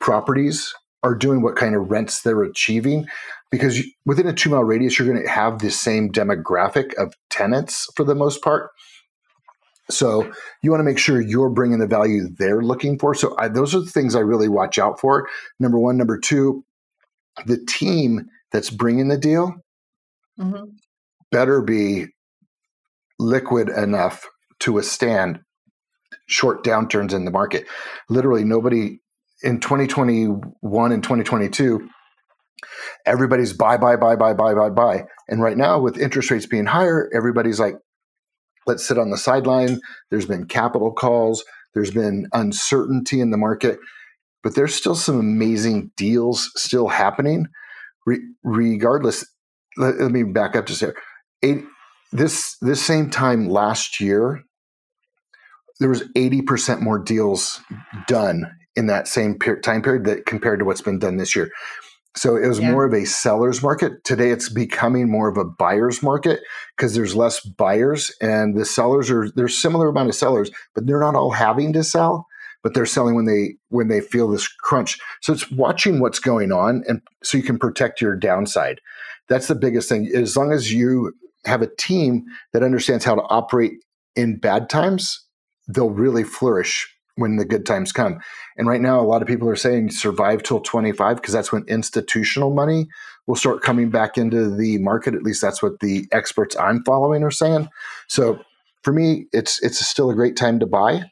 properties 0.00 0.74
are 1.02 1.14
doing, 1.14 1.42
what 1.42 1.56
kind 1.56 1.74
of 1.74 1.90
rents 1.90 2.22
they're 2.22 2.42
achieving. 2.42 3.06
Because 3.50 3.82
within 4.06 4.26
a 4.26 4.32
two 4.32 4.50
mile 4.50 4.64
radius, 4.64 4.98
you're 4.98 5.08
going 5.08 5.22
to 5.22 5.30
have 5.30 5.58
the 5.58 5.70
same 5.70 6.10
demographic 6.10 6.94
of 6.94 7.14
tenants 7.30 7.86
for 7.94 8.04
the 8.04 8.14
most 8.14 8.42
part. 8.42 8.70
So 9.90 10.30
you 10.62 10.70
want 10.70 10.80
to 10.80 10.84
make 10.84 10.98
sure 10.98 11.20
you're 11.20 11.50
bringing 11.50 11.78
the 11.78 11.86
value 11.86 12.28
they're 12.38 12.62
looking 12.62 12.98
for. 12.98 13.14
So 13.14 13.34
I, 13.38 13.48
those 13.48 13.74
are 13.74 13.80
the 13.80 13.90
things 13.90 14.14
I 14.14 14.20
really 14.20 14.48
watch 14.48 14.78
out 14.78 15.00
for. 15.00 15.28
Number 15.58 15.78
one, 15.78 15.96
number 15.96 16.18
two, 16.18 16.64
the 17.46 17.58
team 17.66 18.28
that's 18.52 18.70
bringing 18.70 19.08
the 19.08 19.18
deal 19.18 19.54
mm-hmm. 20.38 20.64
better 21.30 21.62
be 21.62 22.06
liquid 23.18 23.68
enough 23.68 24.26
to 24.60 24.72
withstand 24.72 25.40
short 26.26 26.64
downturns 26.64 27.12
in 27.12 27.24
the 27.24 27.30
market. 27.30 27.66
Literally, 28.08 28.44
nobody 28.44 28.98
in 29.42 29.60
2021 29.60 30.92
and 30.92 31.02
2022 31.02 31.88
everybody's 33.06 33.52
buy 33.52 33.76
buy 33.76 33.94
buy 33.94 34.16
buy 34.16 34.34
buy 34.34 34.52
buy 34.52 34.68
buy 34.68 35.04
and 35.28 35.40
right 35.40 35.56
now 35.56 35.78
with 35.78 35.96
interest 35.96 36.30
rates 36.30 36.46
being 36.46 36.66
higher 36.66 37.08
everybody's 37.14 37.60
like 37.60 37.76
let's 38.68 38.86
sit 38.86 38.98
on 38.98 39.10
the 39.10 39.18
sideline. 39.18 39.80
There's 40.10 40.26
been 40.26 40.46
capital 40.46 40.92
calls. 40.92 41.44
There's 41.74 41.90
been 41.90 42.28
uncertainty 42.32 43.20
in 43.20 43.30
the 43.30 43.36
market 43.36 43.78
but 44.42 44.54
there's 44.54 44.74
still 44.74 44.94
some 44.94 45.18
amazing 45.18 45.90
deals 45.96 46.50
still 46.56 46.88
happening. 46.88 47.46
Re- 48.06 48.22
regardless 48.42 49.26
let, 49.76 50.00
let, 50.00 50.10
me 50.10 50.22
back 50.22 50.56
up 50.56 50.66
just 50.66 50.80
here 50.80 50.96
this 52.12 52.56
this 52.60 52.82
same 52.82 53.10
time 53.10 53.48
last 53.48 54.00
year 54.00 54.42
there 55.80 55.88
was 55.88 56.02
80% 56.16 56.80
more 56.80 56.98
deals 56.98 57.60
done 58.08 58.50
in 58.74 58.86
that 58.86 59.06
same 59.06 59.38
per- 59.38 59.60
time 59.60 59.82
period 59.82 60.04
that 60.06 60.26
compared 60.26 60.58
to 60.58 60.64
what's 60.64 60.80
been 60.80 60.98
done 60.98 61.18
this 61.18 61.36
year. 61.36 61.50
So 62.16 62.36
it 62.36 62.48
was 62.48 62.58
yeah. 62.58 62.72
more 62.72 62.84
of 62.84 62.92
a 62.92 63.04
seller's 63.04 63.62
market. 63.62 64.02
Today 64.04 64.30
it's 64.30 64.48
becoming 64.48 65.10
more 65.10 65.28
of 65.28 65.36
a 65.36 65.44
buyer's 65.44 66.02
market 66.02 66.40
because 66.76 66.94
there's 66.94 67.14
less 67.14 67.40
buyers 67.40 68.12
and 68.20 68.56
the 68.56 68.64
sellers 68.64 69.10
are 69.10 69.30
there's 69.30 69.60
similar 69.60 69.88
amount 69.88 70.08
of 70.08 70.14
sellers, 70.14 70.50
but 70.74 70.86
they're 70.86 71.00
not 71.00 71.14
all 71.14 71.30
having 71.30 71.72
to 71.74 71.84
sell, 71.84 72.26
but 72.62 72.74
they're 72.74 72.86
selling 72.86 73.14
when 73.14 73.26
they 73.26 73.54
when 73.68 73.88
they 73.88 74.00
feel 74.00 74.28
this 74.28 74.48
crunch. 74.48 74.98
So 75.22 75.32
it's 75.32 75.50
watching 75.50 76.00
what's 76.00 76.18
going 76.18 76.50
on 76.50 76.82
and 76.88 77.02
so 77.22 77.36
you 77.36 77.44
can 77.44 77.58
protect 77.58 78.00
your 78.00 78.16
downside. 78.16 78.80
That's 79.28 79.46
the 79.46 79.54
biggest 79.54 79.88
thing. 79.88 80.10
As 80.14 80.36
long 80.36 80.52
as 80.52 80.72
you 80.72 81.12
have 81.44 81.62
a 81.62 81.74
team 81.76 82.24
that 82.52 82.62
understands 82.62 83.04
how 83.04 83.14
to 83.14 83.22
operate 83.22 83.72
in 84.16 84.38
bad 84.38 84.68
times, 84.68 85.24
they'll 85.68 85.90
really 85.90 86.24
flourish 86.24 86.92
when 87.18 87.36
the 87.36 87.44
good 87.44 87.66
times 87.66 87.92
come. 87.92 88.20
And 88.56 88.68
right 88.68 88.80
now, 88.80 89.00
a 89.00 89.02
lot 89.02 89.22
of 89.22 89.28
people 89.28 89.48
are 89.48 89.56
saying 89.56 89.90
survive 89.90 90.42
till 90.42 90.60
25 90.60 91.16
because 91.16 91.34
that's 91.34 91.52
when 91.52 91.64
institutional 91.68 92.54
money 92.54 92.88
will 93.26 93.36
start 93.36 93.62
coming 93.62 93.90
back 93.90 94.16
into 94.16 94.54
the 94.54 94.78
market. 94.78 95.14
At 95.14 95.22
least 95.22 95.42
that's 95.42 95.62
what 95.62 95.80
the 95.80 96.06
experts 96.12 96.56
I'm 96.56 96.82
following 96.84 97.22
are 97.22 97.30
saying. 97.30 97.68
So 98.08 98.38
for 98.82 98.92
me, 98.92 99.26
it's 99.32 99.62
it's 99.62 99.86
still 99.86 100.10
a 100.10 100.14
great 100.14 100.36
time 100.36 100.60
to 100.60 100.66
buy 100.66 101.04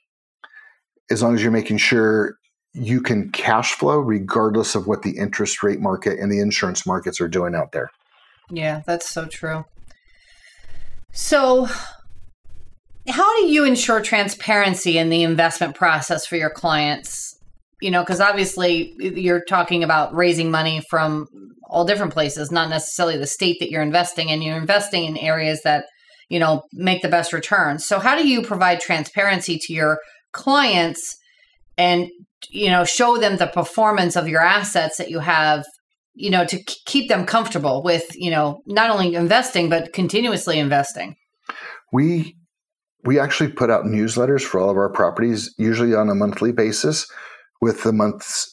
as 1.10 1.22
long 1.22 1.34
as 1.34 1.42
you're 1.42 1.52
making 1.52 1.78
sure 1.78 2.36
you 2.72 3.00
can 3.00 3.30
cash 3.30 3.72
flow 3.72 3.98
regardless 3.98 4.74
of 4.74 4.86
what 4.86 5.02
the 5.02 5.16
interest 5.16 5.62
rate 5.62 5.80
market 5.80 6.18
and 6.18 6.30
the 6.30 6.40
insurance 6.40 6.86
markets 6.86 7.20
are 7.20 7.28
doing 7.28 7.54
out 7.54 7.72
there. 7.72 7.90
Yeah, 8.50 8.82
that's 8.86 9.08
so 9.08 9.26
true. 9.26 9.64
So 11.12 11.68
how 13.08 13.36
do 13.38 13.46
you 13.46 13.64
ensure 13.64 14.00
transparency 14.00 14.98
in 14.98 15.08
the 15.08 15.22
investment 15.22 15.74
process 15.74 16.26
for 16.26 16.36
your 16.36 16.50
clients? 16.50 17.34
You 17.80 17.90
know, 17.90 18.02
because 18.02 18.20
obviously 18.20 18.94
you're 18.98 19.44
talking 19.44 19.84
about 19.84 20.14
raising 20.14 20.50
money 20.50 20.82
from 20.88 21.26
all 21.68 21.84
different 21.84 22.12
places, 22.12 22.50
not 22.50 22.70
necessarily 22.70 23.18
the 23.18 23.26
state 23.26 23.58
that 23.60 23.70
you're 23.70 23.82
investing 23.82 24.28
in. 24.28 24.42
You're 24.42 24.56
investing 24.56 25.04
in 25.04 25.16
areas 25.16 25.60
that, 25.62 25.84
you 26.28 26.38
know, 26.38 26.62
make 26.72 27.02
the 27.02 27.08
best 27.08 27.32
returns. 27.32 27.84
So, 27.84 27.98
how 27.98 28.16
do 28.16 28.26
you 28.26 28.42
provide 28.42 28.80
transparency 28.80 29.58
to 29.58 29.72
your 29.72 29.98
clients 30.32 31.16
and, 31.76 32.08
you 32.48 32.70
know, 32.70 32.84
show 32.84 33.18
them 33.18 33.36
the 33.36 33.46
performance 33.46 34.16
of 34.16 34.28
your 34.28 34.40
assets 34.40 34.96
that 34.96 35.10
you 35.10 35.18
have 35.18 35.64
you 36.16 36.30
know 36.30 36.44
to 36.46 36.58
keep 36.86 37.08
them 37.08 37.24
comfortable 37.26 37.82
with 37.82 38.04
you 38.16 38.30
know 38.30 38.62
not 38.66 38.90
only 38.90 39.14
investing 39.14 39.68
but 39.68 39.92
continuously 39.92 40.58
investing 40.58 41.14
we 41.92 42.34
we 43.06 43.18
actually 43.18 43.52
put 43.52 43.70
out 43.70 43.84
newsletters 43.84 44.42
for 44.42 44.60
all 44.60 44.70
of 44.70 44.76
our 44.76 44.90
properties, 44.90 45.54
usually 45.56 45.94
on 45.94 46.08
a 46.08 46.14
monthly 46.14 46.52
basis, 46.52 47.06
with 47.60 47.82
the 47.84 47.92
month's 47.92 48.52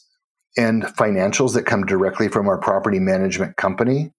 end 0.56 0.84
financials 0.84 1.54
that 1.54 1.66
come 1.66 1.84
directly 1.84 2.28
from 2.28 2.48
our 2.48 2.58
property 2.58 3.00
management 3.00 3.56
company. 3.56 4.12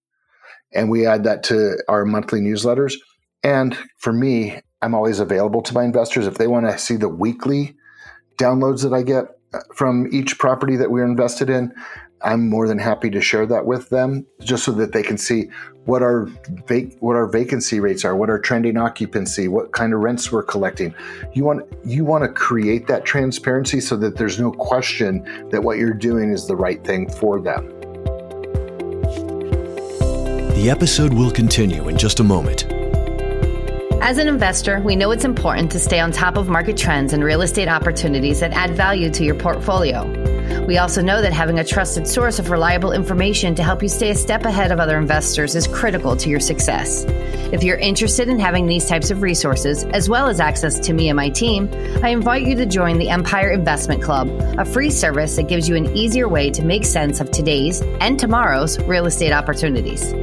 And 0.74 0.90
we 0.90 1.08
add 1.08 1.24
that 1.24 1.44
to 1.44 1.78
our 1.88 2.06
monthly 2.06 2.42
newsletters. 2.42 2.96
And 3.44 3.78
for 3.98 4.12
me, 4.12 4.60
I'm 4.82 4.94
always 4.94 5.20
available 5.20 5.62
to 5.64 5.74
my 5.74 5.84
investors. 5.84 6.28
If 6.28 6.38
they 6.38 6.48
want 6.48 6.66
to 6.66 6.78
see 6.78 6.98
the 6.98 7.10
weekly 7.10 7.76
downloads 8.38 8.84
that 8.84 8.94
I 8.94 9.02
get 9.02 9.26
uh, 9.54 9.60
from 9.74 10.08
each 10.12 10.38
property 10.38 10.76
that 10.76 10.92
we're 10.92 11.06
invested 11.06 11.50
in, 11.50 11.74
I'm 12.26 12.50
more 12.50 12.68
than 12.68 12.80
happy 12.80 13.12
to 13.12 13.22
share 13.22 13.46
that 13.46 13.68
with 13.68 13.90
them 13.90 14.26
just 14.42 14.64
so 14.64 14.72
that 14.74 14.94
they 14.94 15.04
can 15.04 15.16
see 15.16 15.50
what 15.86 16.02
our 16.02 16.26
vac- 16.68 16.98
what 17.00 17.16
our 17.16 17.28
vacancy 17.28 17.80
rates 17.80 18.04
are, 18.04 18.16
what 18.16 18.32
our 18.32 18.40
trending 18.40 18.78
occupancy, 18.78 19.48
what 19.48 19.72
kind 19.74 19.94
of 19.94 20.00
rents 20.00 20.32
we're 20.32 20.42
collecting. 20.42 20.96
You 21.34 21.44
want 21.44 21.72
you 21.86 22.04
want 22.04 22.24
to 22.24 22.30
create 22.30 22.88
that 22.88 23.06
transparency 23.06 23.80
so 23.80 23.96
that 23.98 24.18
there's 24.18 24.40
no 24.40 24.52
question 24.52 25.24
that 25.52 25.62
what 25.62 25.78
you're 25.78 25.94
doing 25.94 26.32
is 26.32 26.48
the 26.48 26.56
right 26.56 26.84
thing 26.84 27.08
for 27.12 27.40
them. 27.40 27.70
The 30.56 30.68
episode 30.72 31.14
will 31.14 31.30
continue 31.30 31.90
in 31.90 31.98
just 31.98 32.20
a 32.20 32.24
moment. 32.24 32.66
As 34.02 34.18
an 34.18 34.28
investor, 34.28 34.82
we 34.82 34.96
know 34.96 35.12
it's 35.12 35.26
important 35.26 35.72
to 35.74 35.80
stay 35.80 36.00
on 36.00 36.12
top 36.12 36.38
of 36.38 36.50
market 36.50 36.76
trends 36.76 37.14
and 37.14 37.24
real 37.24 37.44
estate 37.44 37.68
opportunities 37.68 38.40
that 38.40 38.52
add 38.54 38.72
value 38.72 39.12
to 39.12 39.24
your 39.24 39.36
portfolio. 39.36 40.25
We 40.68 40.78
also 40.78 41.02
know 41.02 41.22
that 41.22 41.34
having 41.34 41.60
a 41.60 41.64
trusted 41.64 42.08
source 42.08 42.40
of 42.40 42.50
reliable 42.50 42.92
information 42.92 43.56
to 43.56 43.64
help 43.64 43.84
you 43.84 43.90
stay 43.90 44.12
a 44.12 44.16
step 44.16 44.46
ahead 44.46 44.72
of 44.72 44.80
other 44.80 44.98
investors 44.98 45.56
is 45.56 45.68
critical 45.68 46.16
to 46.16 46.30
your 46.30 46.40
success. 46.40 47.06
If 47.54 47.64
you're 47.64 47.78
interested 47.78 48.28
in 48.28 48.40
having 48.40 48.66
these 48.66 48.88
types 48.88 49.12
of 49.12 49.22
resources, 49.22 49.84
as 49.86 50.10
well 50.10 50.28
as 50.28 50.40
access 50.40 50.80
to 50.80 50.94
me 50.94 51.10
and 51.10 51.16
my 51.16 51.30
team, 51.30 51.70
I 52.04 52.10
invite 52.10 52.48
you 52.48 52.56
to 52.56 52.66
join 52.66 52.98
the 52.98 53.10
Empire 53.10 53.52
Investment 53.52 54.02
Club, 54.02 54.30
a 54.58 54.66
free 54.66 54.90
service 54.90 55.36
that 55.36 55.48
gives 55.48 55.70
you 55.70 55.76
an 55.76 55.96
easier 55.96 56.28
way 56.28 56.50
to 56.52 56.64
make 56.64 56.86
sense 56.86 57.20
of 57.20 57.32
today's 57.32 57.82
and 58.02 58.20
tomorrow's 58.20 58.80
real 58.84 59.06
estate 59.06 59.32
opportunities. 59.32 60.14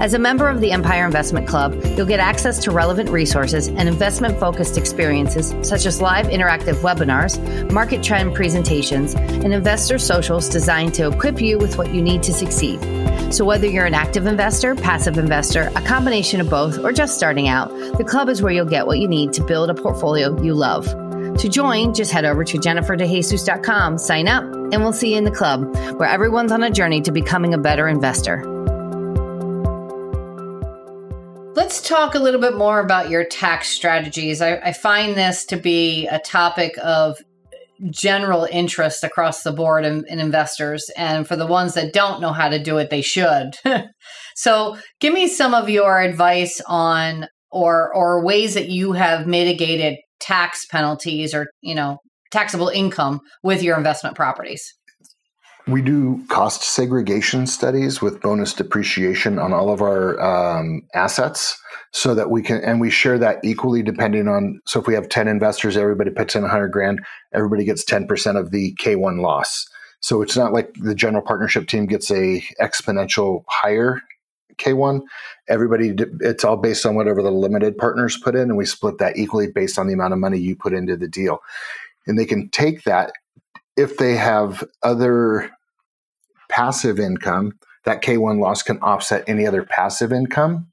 As 0.00 0.14
a 0.14 0.18
member 0.18 0.48
of 0.48 0.62
the 0.62 0.72
Empire 0.72 1.04
Investment 1.04 1.46
Club, 1.46 1.78
you'll 1.84 2.06
get 2.06 2.20
access 2.20 2.58
to 2.60 2.70
relevant 2.70 3.10
resources 3.10 3.68
and 3.68 3.86
investment 3.86 4.40
focused 4.40 4.78
experiences 4.78 5.54
such 5.60 5.84
as 5.84 6.00
live 6.00 6.28
interactive 6.28 6.76
webinars, 6.76 7.38
market 7.70 8.02
trend 8.02 8.34
presentations, 8.34 9.12
and 9.14 9.52
investor 9.52 9.98
socials 9.98 10.48
designed 10.48 10.94
to 10.94 11.08
equip 11.08 11.38
you 11.38 11.58
with 11.58 11.76
what 11.76 11.92
you 11.92 12.00
need 12.00 12.22
to 12.22 12.32
succeed. 12.32 12.80
So, 13.30 13.44
whether 13.44 13.66
you're 13.66 13.84
an 13.84 13.92
active 13.92 14.24
investor, 14.24 14.74
passive 14.74 15.18
investor, 15.18 15.70
a 15.76 15.82
combination 15.82 16.40
of 16.40 16.48
both, 16.48 16.78
or 16.78 16.92
just 16.92 17.18
starting 17.18 17.48
out, 17.48 17.68
the 17.98 18.04
club 18.04 18.30
is 18.30 18.40
where 18.40 18.54
you'll 18.54 18.64
get 18.64 18.86
what 18.86 19.00
you 19.00 19.06
need 19.06 19.34
to 19.34 19.44
build 19.44 19.68
a 19.68 19.74
portfolio 19.74 20.34
you 20.42 20.54
love. 20.54 20.86
To 21.36 21.48
join, 21.50 21.92
just 21.92 22.10
head 22.10 22.24
over 22.24 22.42
to 22.42 22.56
jenniferdejesus.com, 22.56 23.98
sign 23.98 24.28
up, 24.28 24.44
and 24.44 24.82
we'll 24.82 24.94
see 24.94 25.12
you 25.12 25.18
in 25.18 25.24
the 25.24 25.30
club, 25.30 25.62
where 25.98 26.08
everyone's 26.08 26.52
on 26.52 26.62
a 26.62 26.70
journey 26.70 27.02
to 27.02 27.12
becoming 27.12 27.52
a 27.52 27.58
better 27.58 27.86
investor. 27.86 28.42
Let's 31.60 31.82
talk 31.82 32.14
a 32.14 32.18
little 32.18 32.40
bit 32.40 32.56
more 32.56 32.80
about 32.80 33.10
your 33.10 33.22
tax 33.22 33.68
strategies. 33.68 34.40
I, 34.40 34.56
I, 34.60 34.72
find 34.72 35.14
this 35.14 35.44
to 35.44 35.58
be 35.58 36.06
a 36.06 36.18
topic 36.18 36.72
of 36.82 37.18
general 37.90 38.48
interest 38.50 39.04
across 39.04 39.42
the 39.42 39.52
board 39.52 39.84
in, 39.84 40.06
in 40.06 40.20
investors. 40.20 40.90
And 40.96 41.28
for 41.28 41.36
the 41.36 41.46
ones 41.46 41.74
that 41.74 41.92
don't 41.92 42.22
know 42.22 42.32
how 42.32 42.48
to 42.48 42.58
do 42.58 42.78
it, 42.78 42.88
they 42.88 43.02
should. 43.02 43.56
so, 44.34 44.78
give 45.00 45.12
me 45.12 45.28
some 45.28 45.52
of 45.52 45.68
your 45.68 46.00
advice 46.00 46.62
on 46.66 47.26
or 47.50 47.94
or 47.94 48.24
ways 48.24 48.54
that 48.54 48.70
you 48.70 48.92
have 48.92 49.26
mitigated 49.26 49.98
tax 50.18 50.64
penalties 50.64 51.34
or 51.34 51.48
you 51.60 51.74
know 51.74 51.98
taxable 52.30 52.68
income 52.68 53.20
with 53.42 53.62
your 53.62 53.76
investment 53.76 54.16
properties. 54.16 54.72
We 55.66 55.82
do 55.82 56.24
cost 56.28 56.62
segregation 56.62 57.46
studies 57.46 58.00
with 58.00 58.20
bonus 58.20 58.54
depreciation 58.54 59.38
on 59.38 59.52
all 59.52 59.70
of 59.70 59.82
our 59.82 60.20
um, 60.20 60.82
assets 60.94 61.60
so 61.92 62.14
that 62.14 62.30
we 62.30 62.42
can, 62.42 62.62
and 62.62 62.80
we 62.80 62.90
share 62.90 63.18
that 63.18 63.44
equally 63.44 63.82
depending 63.82 64.28
on. 64.28 64.60
So 64.66 64.80
if 64.80 64.86
we 64.86 64.94
have 64.94 65.08
10 65.08 65.28
investors, 65.28 65.76
everybody 65.76 66.10
puts 66.10 66.34
in 66.34 66.42
100 66.42 66.68
grand, 66.68 67.00
everybody 67.32 67.64
gets 67.64 67.84
10% 67.84 68.38
of 68.38 68.50
the 68.50 68.74
K1 68.74 69.20
loss. 69.20 69.68
So 70.00 70.22
it's 70.22 70.36
not 70.36 70.52
like 70.52 70.72
the 70.74 70.94
general 70.94 71.22
partnership 71.22 71.68
team 71.68 71.86
gets 71.86 72.10
a 72.10 72.42
exponential 72.60 73.44
higher 73.48 74.00
K1. 74.56 75.02
Everybody, 75.48 75.94
it's 76.20 76.44
all 76.44 76.56
based 76.56 76.86
on 76.86 76.94
whatever 76.94 77.22
the 77.22 77.30
limited 77.30 77.76
partners 77.76 78.16
put 78.16 78.34
in, 78.34 78.42
and 78.42 78.56
we 78.56 78.66
split 78.66 78.98
that 78.98 79.16
equally 79.16 79.48
based 79.48 79.78
on 79.78 79.86
the 79.86 79.92
amount 79.92 80.12
of 80.12 80.18
money 80.18 80.38
you 80.38 80.56
put 80.56 80.72
into 80.72 80.96
the 80.96 81.08
deal. 81.08 81.40
And 82.06 82.18
they 82.18 82.24
can 82.24 82.48
take 82.48 82.84
that 82.84 83.12
if 83.76 83.96
they 83.96 84.14
have 84.16 84.64
other 84.82 85.50
passive 86.48 86.98
income, 86.98 87.58
that 87.84 88.02
K1 88.02 88.40
loss 88.40 88.62
can 88.62 88.78
offset 88.80 89.24
any 89.26 89.46
other 89.46 89.62
passive 89.62 90.12
income. 90.12 90.68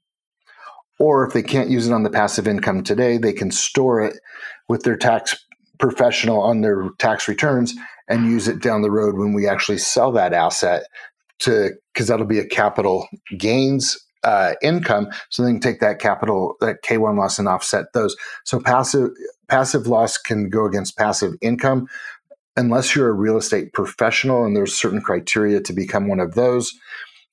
Or 0.98 1.26
if 1.26 1.32
they 1.32 1.42
can't 1.42 1.70
use 1.70 1.86
it 1.86 1.92
on 1.92 2.02
the 2.02 2.10
passive 2.10 2.48
income 2.48 2.82
today, 2.82 3.18
they 3.18 3.32
can 3.32 3.50
store 3.50 4.00
it 4.02 4.18
with 4.68 4.82
their 4.82 4.96
tax 4.96 5.36
professional 5.78 6.40
on 6.40 6.60
their 6.60 6.90
tax 6.98 7.28
returns 7.28 7.74
and 8.08 8.26
use 8.26 8.48
it 8.48 8.60
down 8.60 8.82
the 8.82 8.90
road 8.90 9.16
when 9.16 9.32
we 9.32 9.46
actually 9.46 9.78
sell 9.78 10.12
that 10.12 10.32
asset 10.32 10.84
to 11.40 11.70
because 11.92 12.08
that'll 12.08 12.26
be 12.26 12.40
a 12.40 12.46
capital 12.46 13.06
gains 13.36 13.96
uh, 14.24 14.54
income 14.60 15.08
so 15.30 15.42
they 15.42 15.52
can 15.52 15.60
take 15.60 15.78
that 15.78 16.00
capital 16.00 16.56
that 16.60 16.82
k1 16.82 17.16
loss 17.16 17.38
and 17.38 17.46
offset 17.46 17.92
those 17.94 18.16
so 18.44 18.58
passive 18.58 19.10
passive 19.46 19.86
loss 19.86 20.18
can 20.18 20.50
go 20.50 20.64
against 20.64 20.98
passive 20.98 21.34
income 21.40 21.86
unless 22.58 22.94
you're 22.94 23.08
a 23.08 23.12
real 23.12 23.38
estate 23.38 23.72
professional 23.72 24.44
and 24.44 24.54
there's 24.54 24.74
certain 24.74 25.00
criteria 25.00 25.60
to 25.60 25.72
become 25.72 26.08
one 26.08 26.20
of 26.20 26.34
those 26.34 26.72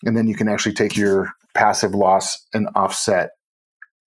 and 0.05 0.15
then 0.15 0.27
you 0.27 0.35
can 0.35 0.47
actually 0.47 0.73
take 0.73 0.95
your 0.95 1.31
passive 1.53 1.93
loss 1.93 2.37
and 2.53 2.69
offset 2.75 3.31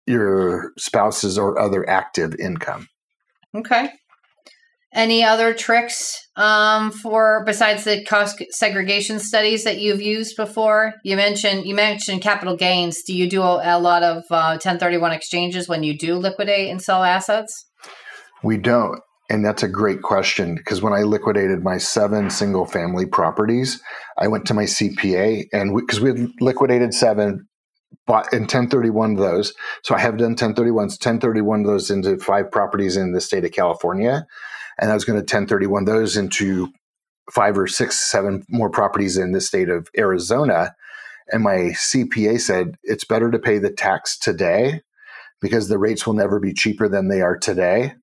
your 0.06 0.72
spouse's 0.78 1.38
or 1.38 1.58
other 1.58 1.88
active 1.88 2.34
income. 2.36 2.88
Okay. 3.54 3.90
Any 4.94 5.24
other 5.24 5.52
tricks 5.52 6.16
um, 6.36 6.90
for 6.90 7.42
besides 7.44 7.84
the 7.84 8.04
cost 8.04 8.42
segregation 8.50 9.18
studies 9.18 9.64
that 9.64 9.78
you've 9.78 10.00
used 10.00 10.36
before? 10.36 10.94
You 11.04 11.16
mentioned 11.16 11.66
you 11.66 11.74
mentioned 11.74 12.22
capital 12.22 12.56
gains. 12.56 13.02
Do 13.02 13.14
you 13.14 13.28
do 13.28 13.42
a, 13.42 13.76
a 13.76 13.80
lot 13.80 14.02
of 14.02 14.18
uh, 14.30 14.56
1031 14.62 15.12
exchanges 15.12 15.68
when 15.68 15.82
you 15.82 15.98
do 15.98 16.14
liquidate 16.16 16.70
and 16.70 16.80
sell 16.80 17.04
assets? 17.04 17.66
We 18.42 18.56
don't 18.56 19.00
and 19.28 19.44
that's 19.44 19.62
a 19.62 19.68
great 19.68 20.02
question 20.02 20.54
because 20.54 20.80
when 20.80 20.92
I 20.92 21.02
liquidated 21.02 21.64
my 21.64 21.78
seven 21.78 22.30
single 22.30 22.64
family 22.64 23.06
properties, 23.06 23.82
I 24.18 24.28
went 24.28 24.46
to 24.46 24.54
my 24.54 24.64
CPA 24.64 25.48
and 25.52 25.74
because 25.74 26.00
we, 26.00 26.12
we, 26.12 26.20
had 26.20 26.30
liquidated 26.40 26.94
seven, 26.94 27.48
bought 28.06 28.32
in 28.32 28.42
1031 28.42 29.12
of 29.12 29.18
those. 29.18 29.52
So 29.82 29.94
I 29.94 29.98
have 29.98 30.16
done 30.16 30.36
1031s, 30.36 30.74
1031 30.74 31.60
of 31.60 31.66
those 31.66 31.90
into 31.90 32.18
five 32.18 32.50
properties 32.50 32.96
in 32.96 33.12
the 33.12 33.20
state 33.20 33.44
of 33.44 33.52
California. 33.52 34.26
And 34.78 34.90
I 34.90 34.94
was 34.94 35.04
going 35.04 35.16
to 35.16 35.22
1031 35.22 35.86
those 35.86 36.16
into 36.16 36.68
five 37.32 37.58
or 37.58 37.66
six, 37.66 37.98
seven 37.98 38.44
more 38.48 38.70
properties 38.70 39.16
in 39.16 39.32
the 39.32 39.40
state 39.40 39.68
of 39.68 39.88
Arizona. 39.98 40.74
And 41.32 41.42
my 41.42 41.72
CPA 41.74 42.40
said 42.40 42.76
it's 42.84 43.04
better 43.04 43.32
to 43.32 43.38
pay 43.40 43.58
the 43.58 43.70
tax 43.70 44.16
today 44.16 44.82
because 45.40 45.68
the 45.68 45.78
rates 45.78 46.06
will 46.06 46.14
never 46.14 46.38
be 46.38 46.52
cheaper 46.52 46.88
than 46.88 47.08
they 47.08 47.20
are 47.20 47.36
today 47.36 47.94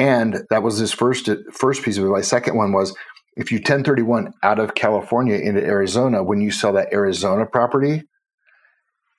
and 0.00 0.46
that 0.48 0.62
was 0.62 0.78
his 0.78 0.92
first 0.92 1.28
first 1.52 1.82
piece 1.84 1.98
of 1.98 2.04
advice. 2.04 2.26
Second 2.26 2.56
one 2.56 2.72
was 2.72 2.96
if 3.36 3.52
you 3.52 3.58
1031 3.58 4.32
out 4.42 4.58
of 4.58 4.74
California 4.74 5.36
into 5.36 5.62
Arizona, 5.62 6.24
when 6.24 6.40
you 6.40 6.50
sell 6.50 6.72
that 6.72 6.92
Arizona 6.92 7.44
property, 7.46 8.02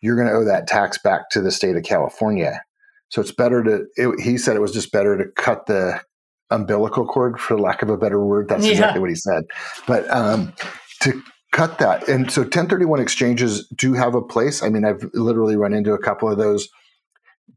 you're 0.02 0.16
going 0.16 0.28
to 0.28 0.34
owe 0.34 0.44
that 0.44 0.68
tax 0.68 0.98
back 0.98 1.30
to 1.30 1.42
the 1.42 1.52
state 1.52 1.76
of 1.76 1.84
California. 1.84 2.62
So 3.10 3.22
it's 3.22 3.32
better 3.32 3.64
to. 3.64 3.86
It, 3.96 4.20
he 4.22 4.38
said 4.38 4.56
it 4.56 4.62
was 4.62 4.72
just 4.72 4.92
better 4.92 5.18
to 5.18 5.26
cut 5.38 5.68
the 5.68 6.02
umbilical 6.50 7.06
cord, 7.06 7.40
for 7.40 7.60
lack 7.60 7.84
of 7.84 7.90
a 7.90 7.98
better 7.98 8.24
word. 8.26 8.50
That's 8.50 8.66
yeah. 8.66 8.72
exactly 8.72 9.02
what 9.02 9.10
he 9.10 9.16
said. 9.16 9.44
But 9.86 10.10
um, 10.10 10.54
to 11.02 11.22
cut 11.52 11.78
that, 11.78 12.08
and 12.08 12.32
so 12.32 12.42
1031 12.42 13.00
exchanges 13.00 13.68
do 13.76 13.94
have 13.94 14.16
a 14.16 14.22
place. 14.22 14.64
I 14.64 14.70
mean, 14.70 14.84
I've 14.84 15.04
literally 15.14 15.58
run 15.58 15.74
into 15.74 15.94
a 15.94 16.02
couple 16.02 16.28
of 16.30 16.40
those 16.40 16.68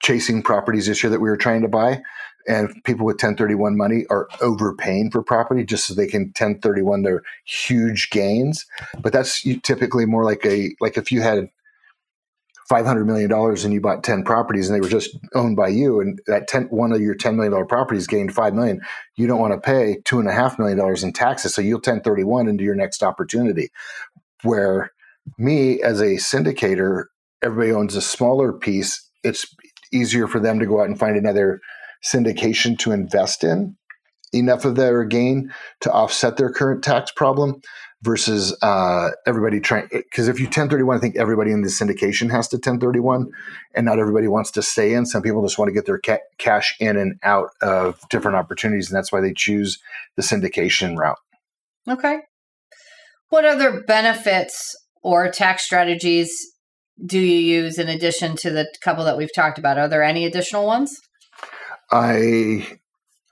chasing 0.02 0.42
properties 0.42 0.86
this 0.86 1.02
year 1.02 1.10
that 1.10 1.20
we 1.20 1.30
were 1.30 1.36
trying 1.36 1.62
to 1.62 1.68
buy 1.68 2.02
and 2.48 2.82
people 2.84 3.06
with 3.06 3.14
1031 3.14 3.76
money 3.76 4.06
are 4.10 4.28
overpaying 4.40 5.10
for 5.10 5.22
property 5.22 5.64
just 5.64 5.86
so 5.86 5.94
they 5.94 6.06
can 6.06 6.24
1031 6.24 7.02
their 7.02 7.22
huge 7.44 8.10
gains. 8.10 8.66
But 9.00 9.12
that's 9.12 9.42
typically 9.62 10.06
more 10.06 10.24
like 10.24 10.44
a 10.44 10.74
like 10.80 10.96
if 10.96 11.12
you 11.12 11.22
had 11.22 11.48
500 12.68 13.04
million 13.04 13.28
dollars 13.28 13.64
and 13.64 13.74
you 13.74 13.80
bought 13.80 14.02
10 14.04 14.24
properties 14.24 14.68
and 14.68 14.76
they 14.76 14.80
were 14.80 14.88
just 14.88 15.16
owned 15.34 15.56
by 15.56 15.68
you 15.68 16.00
and 16.00 16.18
that 16.26 16.48
10 16.48 16.64
one 16.64 16.92
of 16.92 17.00
your 17.00 17.14
10 17.14 17.36
million 17.36 17.52
dollar 17.52 17.66
properties 17.66 18.06
gained 18.06 18.34
5 18.34 18.54
million 18.54 18.80
you 19.16 19.26
don't 19.26 19.38
want 19.38 19.52
to 19.52 19.60
pay 19.60 20.00
two 20.06 20.18
and 20.18 20.28
a 20.28 20.32
half 20.32 20.58
million 20.58 20.78
dollars 20.78 21.04
in 21.04 21.12
taxes. 21.12 21.54
So 21.54 21.60
you'll 21.60 21.78
1031 21.78 22.48
into 22.48 22.64
your 22.64 22.74
next 22.74 23.02
opportunity. 23.02 23.70
Where 24.42 24.92
me 25.38 25.82
as 25.82 26.00
a 26.00 26.16
syndicator 26.16 27.04
everybody 27.44 27.72
owns 27.72 27.94
a 27.94 28.00
smaller 28.00 28.52
piece. 28.52 29.08
It's 29.22 29.46
easier 29.92 30.26
for 30.26 30.40
them 30.40 30.58
to 30.58 30.66
go 30.66 30.80
out 30.80 30.88
and 30.88 30.98
find 30.98 31.16
another 31.16 31.60
syndication 32.04 32.78
to 32.78 32.92
invest 32.92 33.44
in 33.44 33.76
enough 34.34 34.64
of 34.64 34.74
their 34.74 35.04
gain 35.04 35.52
to 35.80 35.90
offset 35.92 36.36
their 36.36 36.50
current 36.50 36.82
tax 36.82 37.10
problem 37.12 37.60
versus 38.02 38.56
uh, 38.60 39.10
everybody 39.26 39.60
trying 39.60 39.88
because 39.90 40.28
if 40.28 40.38
you 40.38 40.44
1031 40.44 40.96
i 40.96 41.00
think 41.00 41.16
everybody 41.16 41.50
in 41.50 41.62
the 41.62 41.68
syndication 41.68 42.30
has 42.30 42.46
to 42.48 42.56
1031 42.56 43.30
and 43.74 43.86
not 43.86 43.98
everybody 43.98 44.28
wants 44.28 44.50
to 44.50 44.62
stay 44.62 44.92
in. 44.92 45.06
Some 45.06 45.22
people 45.22 45.42
just 45.42 45.58
want 45.58 45.68
to 45.68 45.72
get 45.72 45.86
their 45.86 45.98
ca- 45.98 46.18
cash 46.38 46.76
in 46.78 46.96
and 46.96 47.18
out 47.22 47.50
of 47.62 47.98
different 48.10 48.36
opportunities 48.36 48.90
and 48.90 48.96
that's 48.96 49.10
why 49.10 49.20
they 49.20 49.32
choose 49.32 49.78
the 50.16 50.22
syndication 50.22 50.98
route. 50.98 51.18
Okay. 51.88 52.18
What 53.30 53.44
other 53.44 53.82
benefits 53.86 54.76
or 55.02 55.30
tax 55.30 55.64
strategies 55.64 56.30
do 57.04 57.18
you 57.18 57.62
use 57.62 57.78
in 57.78 57.88
addition 57.88 58.36
to 58.36 58.50
the 58.50 58.72
couple 58.82 59.04
that 59.04 59.16
we've 59.16 59.34
talked 59.34 59.58
about? 59.58 59.78
Are 59.78 59.88
there 59.88 60.02
any 60.02 60.26
additional 60.26 60.66
ones 60.66 61.00
I 61.90 62.78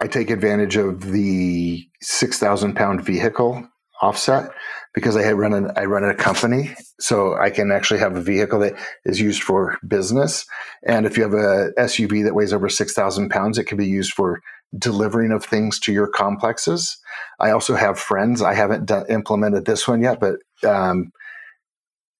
I 0.00 0.06
take 0.06 0.30
advantage 0.30 0.76
of 0.76 1.00
the 1.12 1.86
six 2.00 2.38
thousand 2.38 2.74
pound 2.74 3.04
vehicle 3.04 3.66
offset 4.00 4.50
because 4.94 5.16
I 5.16 5.32
run 5.32 5.54
an, 5.54 5.70
I 5.76 5.84
run 5.84 6.04
a 6.04 6.14
company, 6.14 6.74
so 7.00 7.34
I 7.34 7.50
can 7.50 7.70
actually 7.70 8.00
have 8.00 8.16
a 8.16 8.20
vehicle 8.20 8.58
that 8.60 8.74
is 9.04 9.20
used 9.20 9.42
for 9.42 9.78
business. 9.86 10.44
And 10.84 11.06
if 11.06 11.16
you 11.16 11.22
have 11.22 11.34
a 11.34 11.70
SUV 11.78 12.24
that 12.24 12.34
weighs 12.34 12.52
over 12.52 12.68
six 12.68 12.92
thousand 12.92 13.30
pounds, 13.30 13.58
it 13.58 13.64
can 13.64 13.78
be 13.78 13.86
used 13.86 14.12
for 14.12 14.40
delivering 14.76 15.32
of 15.32 15.44
things 15.44 15.78
to 15.80 15.92
your 15.92 16.08
complexes. 16.08 16.98
I 17.38 17.50
also 17.50 17.74
have 17.74 17.98
friends. 17.98 18.42
I 18.42 18.54
haven't 18.54 18.86
done, 18.86 19.04
implemented 19.08 19.66
this 19.66 19.86
one 19.86 20.02
yet, 20.02 20.18
but 20.20 20.36
um, 20.66 21.12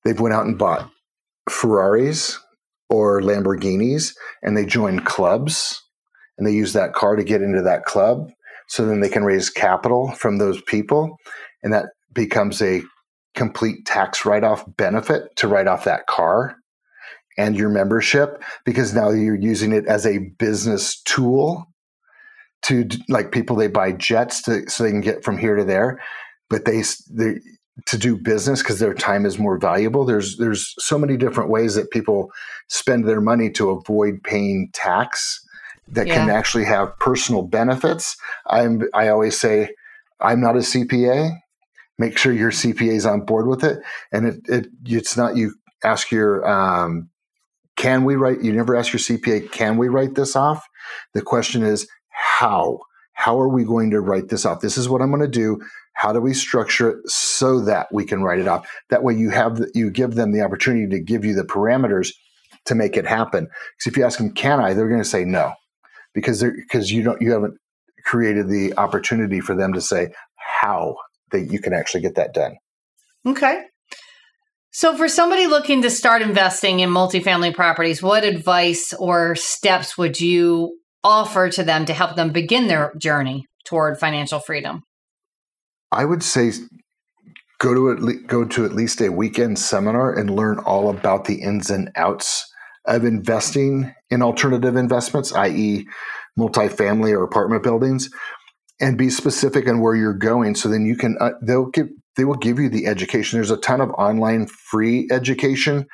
they've 0.05 0.21
went 0.21 0.35
out 0.35 0.47
and 0.47 0.59
bought 0.59 0.91
Ferraris 1.49 2.39
or 2.91 3.23
Lamborghinis, 3.23 4.15
and 4.43 4.57
they 4.57 4.67
join 4.67 5.01
clubs, 5.01 5.82
and 6.43 6.47
they 6.49 6.57
use 6.57 6.73
that 6.73 6.93
car 6.93 7.15
to 7.15 7.23
get 7.23 7.41
into 7.41 7.63
that 7.63 7.85
club. 7.85 8.33
So 8.67 8.85
then 8.85 8.99
they 8.99 9.09
can 9.09 9.23
raise 9.23 9.49
capital 9.49 10.11
from 10.11 10.39
those 10.39 10.61
people, 10.63 11.19
and 11.63 11.73
that 11.73 11.87
becomes 12.13 12.61
a 12.61 12.83
complete 13.37 13.87
tax 13.87 14.25
write-off 14.25 14.65
benefit 14.77 15.37
to 15.37 15.47
write 15.47 15.69
off 15.69 15.85
that 15.85 16.09
car 16.09 16.57
and 17.39 17.57
your 17.57 17.69
membership 17.69 18.43
because 18.67 18.93
now 18.93 19.11
you're 19.11 19.41
using 19.41 19.73
it 19.73 19.87
as 19.87 20.05
a 20.05 20.19
business 20.19 21.01
tool 21.03 21.65
to 22.63 22.89
like 23.09 23.31
people 23.31 23.55
they 23.55 23.69
buy 23.69 23.93
jets 23.93 24.43
to 24.43 24.69
so 24.69 24.83
they 24.83 24.91
can 24.91 25.01
get 25.01 25.25
from 25.25 25.39
here 25.39 25.57
to 25.57 25.65
there 25.65 25.99
but 26.51 26.67
they 26.67 26.83
they 27.11 27.39
to 27.87 27.97
do 27.97 28.19
business 28.19 28.63
because 28.63 28.81
their 28.81 28.93
time 28.93 29.25
is 29.25 29.39
more 29.39 29.57
valuable 29.57 30.05
there's 30.05 30.37
there's 30.37 30.75
so 30.79 30.99
many 30.99 31.17
different 31.17 31.49
ways 31.49 31.75
that 31.75 31.91
people 31.91 32.31
spend 32.69 33.09
their 33.09 33.23
money 33.23 33.49
to 33.49 33.71
avoid 33.71 34.23
paying 34.25 34.69
tax 34.75 35.42
that 35.89 36.07
yeah. 36.07 36.15
can 36.15 36.31
actually 36.31 36.65
have 36.65 36.99
personal 36.99 37.43
benefits. 37.43 38.17
I'm 38.47 38.83
i 38.95 39.09
always 39.09 39.39
say 39.39 39.71
i'm 40.21 40.41
not 40.41 40.57
a 40.57 40.61
cpa 40.61 41.37
make 41.99 42.19
sure 42.19 42.33
your 42.33 42.51
cpa 42.51 42.93
is 42.93 43.07
on 43.07 43.21
board 43.21 43.47
with 43.47 43.63
it. 43.65 43.83
And 44.11 44.27
it, 44.27 44.41
it 44.49 44.67
it's 44.85 45.17
not 45.17 45.37
you 45.37 45.55
ask 45.85 46.11
your 46.11 46.49
um, 46.49 47.09
can 47.77 48.05
we 48.05 48.17
write 48.17 48.43
you 48.43 48.53
never 48.53 48.77
ask 48.77 48.93
your 48.93 49.01
cpa 49.01 49.51
can 49.51 49.77
we 49.77 49.89
write 49.89 50.15
this 50.15 50.37
off? 50.37 50.67
The 51.15 51.23
question 51.23 51.63
is 51.63 51.89
how? 52.11 52.81
How 53.15 53.39
are 53.41 53.49
we 53.49 53.65
going 53.65 53.91
to 53.91 54.01
write 54.01 54.29
this 54.29 54.45
off? 54.45 54.61
This 54.61 54.77
is 54.77 54.89
what 54.89 55.01
i'm 55.01 55.11
going 55.11 55.23
to 55.23 55.29
do. 55.29 55.61
How 55.95 56.13
do 56.13 56.21
we 56.21 56.35
structure 56.35 56.91
it 56.91 57.09
so 57.09 57.61
that 57.61 57.87
we 57.93 58.05
can 58.05 58.23
write 58.23 58.41
it 58.41 58.49
off? 58.49 58.67
That 58.89 59.05
way 59.05 59.15
you 59.15 59.31
have 59.31 59.59
the, 59.59 59.71
you 59.75 59.91
give 59.91 60.15
them 60.15 60.33
the 60.33 60.41
opportunity 60.41 60.89
to 60.89 60.99
give 60.99 61.25
you 61.25 61.35
the 61.35 61.45
parameters 61.45 62.13
to 62.65 62.75
make 62.75 62.97
it 62.97 63.07
happen. 63.07 63.45
Because 63.45 63.93
if 63.93 63.97
you 63.97 64.05
ask 64.05 64.19
them 64.19 64.33
can 64.33 64.61
i 64.61 64.75
they're 64.75 64.89
going 64.89 65.03
to 65.03 65.09
say 65.09 65.25
no 65.25 65.53
because 66.15 66.41
they're 66.41 66.53
because 66.53 66.91
you 66.91 67.03
don't 67.03 67.21
you 67.21 67.33
haven't 67.33 67.55
created 68.05 68.49
the 68.49 68.77
opportunity 68.77 69.41
for 69.41 69.55
them 69.55 69.73
to 69.73 69.81
say 69.81 70.13
how 70.37 70.97
that 71.31 71.53
you 71.53 71.61
can 71.61 71.73
actually 71.73 72.01
get 72.01 72.15
that 72.15 72.35
done 72.35 72.57
okay 73.27 73.65
so, 74.75 74.97
for 74.97 75.07
somebody 75.07 75.47
looking 75.47 75.83
to 75.83 75.91
start 75.91 76.23
investing 76.23 76.81
in 76.81 76.89
multifamily 76.89 77.55
properties, 77.55 78.03
what 78.03 78.25
advice 78.25 78.95
or 78.95 79.35
steps 79.35 79.99
would 79.99 80.19
you 80.19 80.79
offer 81.05 81.51
to 81.51 81.63
them 81.63 81.85
to 81.85 81.93
help 81.93 82.17
them 82.17 82.33
begin 82.33 82.69
their 82.69 82.95
journey 82.97 83.45
toward 83.67 83.99
financial 83.99 84.41
freedom? 84.41 84.83
I 85.91 86.07
would 86.07 86.23
say 86.23 86.53
go 87.59 87.75
to 87.75 87.91
at 87.91 88.27
go 88.27 88.47
to 88.47 88.65
at 88.65 88.73
least 88.73 89.03
a 89.03 89.11
weekend 89.11 89.59
seminar 89.59 90.15
and 90.19 90.35
learn 90.35 90.59
all 90.61 90.89
about 90.89 91.27
the 91.27 91.43
ins 91.43 91.69
and 91.69 91.91
outs 91.95 92.51
of 92.85 93.05
investing 93.05 93.95
in 94.11 94.23
alternative 94.23 94.77
investments, 94.77 95.33
i.e., 95.33 95.87
multifamily 96.39 97.13
or 97.13 97.23
apartment 97.23 97.63
buildings, 97.63 98.11
and 98.81 98.99
be 98.99 99.11
specific 99.11 99.69
on 99.69 99.81
where 99.81 99.95
you're 99.95 100.15
going. 100.15 100.55
So 100.55 100.69
then 100.69 100.85
you 100.85 100.97
can 100.97 101.17
uh, 101.21 101.33
they'll 101.43 101.67
give 101.67 101.89
they 102.17 102.25
will 102.25 102.37
give 102.37 102.59
you 102.59 102.69
the 102.69 102.87
education. 102.87 103.37
There's 103.37 103.51
a 103.51 103.57
ton 103.57 103.81
of 103.81 103.91
online 103.91 104.47
free 104.47 105.09
education. 105.11 105.87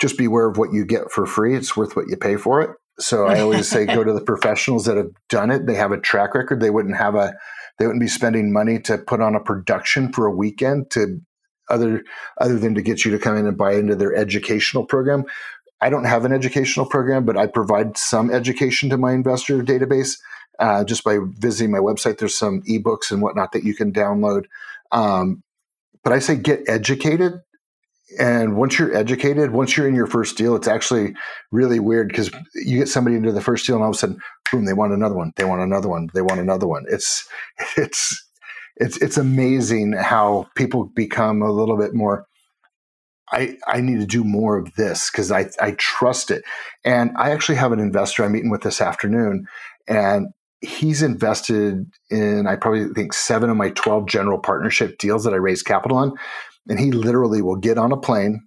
Just 0.00 0.16
beware 0.16 0.48
of 0.48 0.56
what 0.56 0.72
you 0.72 0.84
get 0.84 1.10
for 1.10 1.26
free. 1.26 1.56
It's 1.56 1.76
worth 1.76 1.96
what 1.96 2.06
you 2.08 2.16
pay 2.16 2.36
for 2.36 2.62
it. 2.62 2.70
So 2.98 3.26
I 3.26 3.40
always 3.40 3.68
say 3.68 3.86
go 3.86 4.04
to 4.04 4.12
the 4.12 4.20
professionals 4.26 4.84
that 4.84 4.96
have 4.96 5.10
done 5.28 5.50
it. 5.50 5.66
They 5.66 5.74
have 5.74 5.92
a 5.92 6.00
track 6.00 6.34
record. 6.34 6.60
They 6.60 6.70
wouldn't 6.70 6.96
have 6.96 7.14
a 7.14 7.34
they 7.78 7.86
wouldn't 7.86 8.02
be 8.02 8.08
spending 8.08 8.52
money 8.52 8.78
to 8.80 8.98
put 8.98 9.20
on 9.20 9.34
a 9.34 9.40
production 9.40 10.12
for 10.12 10.26
a 10.26 10.34
weekend 10.34 10.90
to 10.90 11.20
other 11.70 12.04
other 12.40 12.58
than 12.58 12.74
to 12.74 12.82
get 12.82 13.04
you 13.04 13.10
to 13.12 13.18
come 13.18 13.36
in 13.36 13.46
and 13.46 13.56
buy 13.56 13.74
into 13.74 13.96
their 13.96 14.14
educational 14.14 14.84
program. 14.84 15.24
I 15.80 15.88
don't 15.88 16.04
have 16.04 16.24
an 16.24 16.32
educational 16.32 16.86
program, 16.86 17.24
but 17.24 17.36
I 17.36 17.46
provide 17.46 17.96
some 17.96 18.30
education 18.30 18.90
to 18.90 18.98
my 18.98 19.12
investor 19.12 19.62
database 19.62 20.18
uh, 20.58 20.84
just 20.84 21.04
by 21.04 21.18
visiting 21.22 21.70
my 21.70 21.78
website. 21.78 22.18
There's 22.18 22.36
some 22.36 22.62
ebooks 22.62 23.10
and 23.10 23.22
whatnot 23.22 23.52
that 23.52 23.64
you 23.64 23.74
can 23.74 23.92
download. 23.92 24.44
Um, 24.92 25.42
but 26.04 26.12
I 26.12 26.18
say 26.18 26.36
get 26.36 26.68
educated 26.68 27.40
and 28.18 28.56
once 28.56 28.78
you're 28.78 28.94
educated, 28.94 29.52
once 29.52 29.76
you're 29.76 29.86
in 29.86 29.94
your 29.94 30.06
first 30.06 30.36
deal, 30.36 30.56
it's 30.56 30.66
actually 30.66 31.14
really 31.52 31.78
weird 31.78 32.08
because 32.08 32.30
you 32.54 32.78
get 32.78 32.88
somebody 32.88 33.16
into 33.16 33.30
the 33.30 33.40
first 33.40 33.66
deal 33.66 33.76
and 33.76 33.84
all 33.84 33.90
of 33.90 33.96
a 33.96 33.98
sudden, 33.98 34.18
boom, 34.50 34.64
they 34.64 34.72
want 34.72 34.92
another 34.92 35.14
one. 35.14 35.32
They 35.36 35.44
want 35.44 35.62
another 35.62 35.88
one. 35.88 36.08
They 36.12 36.22
want 36.22 36.40
another 36.40 36.66
one. 36.66 36.86
It's 36.88 37.28
it's 37.76 38.28
it's 38.80 38.96
it's 38.96 39.16
amazing 39.16 39.92
how 39.92 40.48
people 40.56 40.90
become 40.96 41.42
a 41.42 41.52
little 41.52 41.76
bit 41.76 41.94
more 41.94 42.26
I, 43.32 43.56
I 43.66 43.80
need 43.80 44.00
to 44.00 44.06
do 44.06 44.24
more 44.24 44.58
of 44.58 44.74
this 44.74 45.10
because 45.10 45.30
I, 45.30 45.50
I 45.60 45.72
trust 45.78 46.32
it. 46.32 46.42
And 46.84 47.12
I 47.16 47.30
actually 47.30 47.56
have 47.56 47.70
an 47.70 47.78
investor 47.78 48.24
I'm 48.24 48.32
meeting 48.32 48.50
with 48.50 48.62
this 48.62 48.80
afternoon, 48.80 49.46
and 49.86 50.28
he's 50.60 51.00
invested 51.00 51.86
in, 52.10 52.46
I 52.46 52.56
probably 52.56 52.92
think, 52.92 53.12
seven 53.12 53.48
of 53.48 53.56
my 53.56 53.70
12 53.70 54.06
general 54.06 54.38
partnership 54.38 54.98
deals 54.98 55.22
that 55.24 55.32
I 55.32 55.36
raised 55.36 55.64
capital 55.64 55.96
on. 55.96 56.12
And 56.68 56.78
he 56.78 56.90
literally 56.90 57.40
will 57.40 57.56
get 57.56 57.78
on 57.78 57.92
a 57.92 57.96
plane 57.96 58.46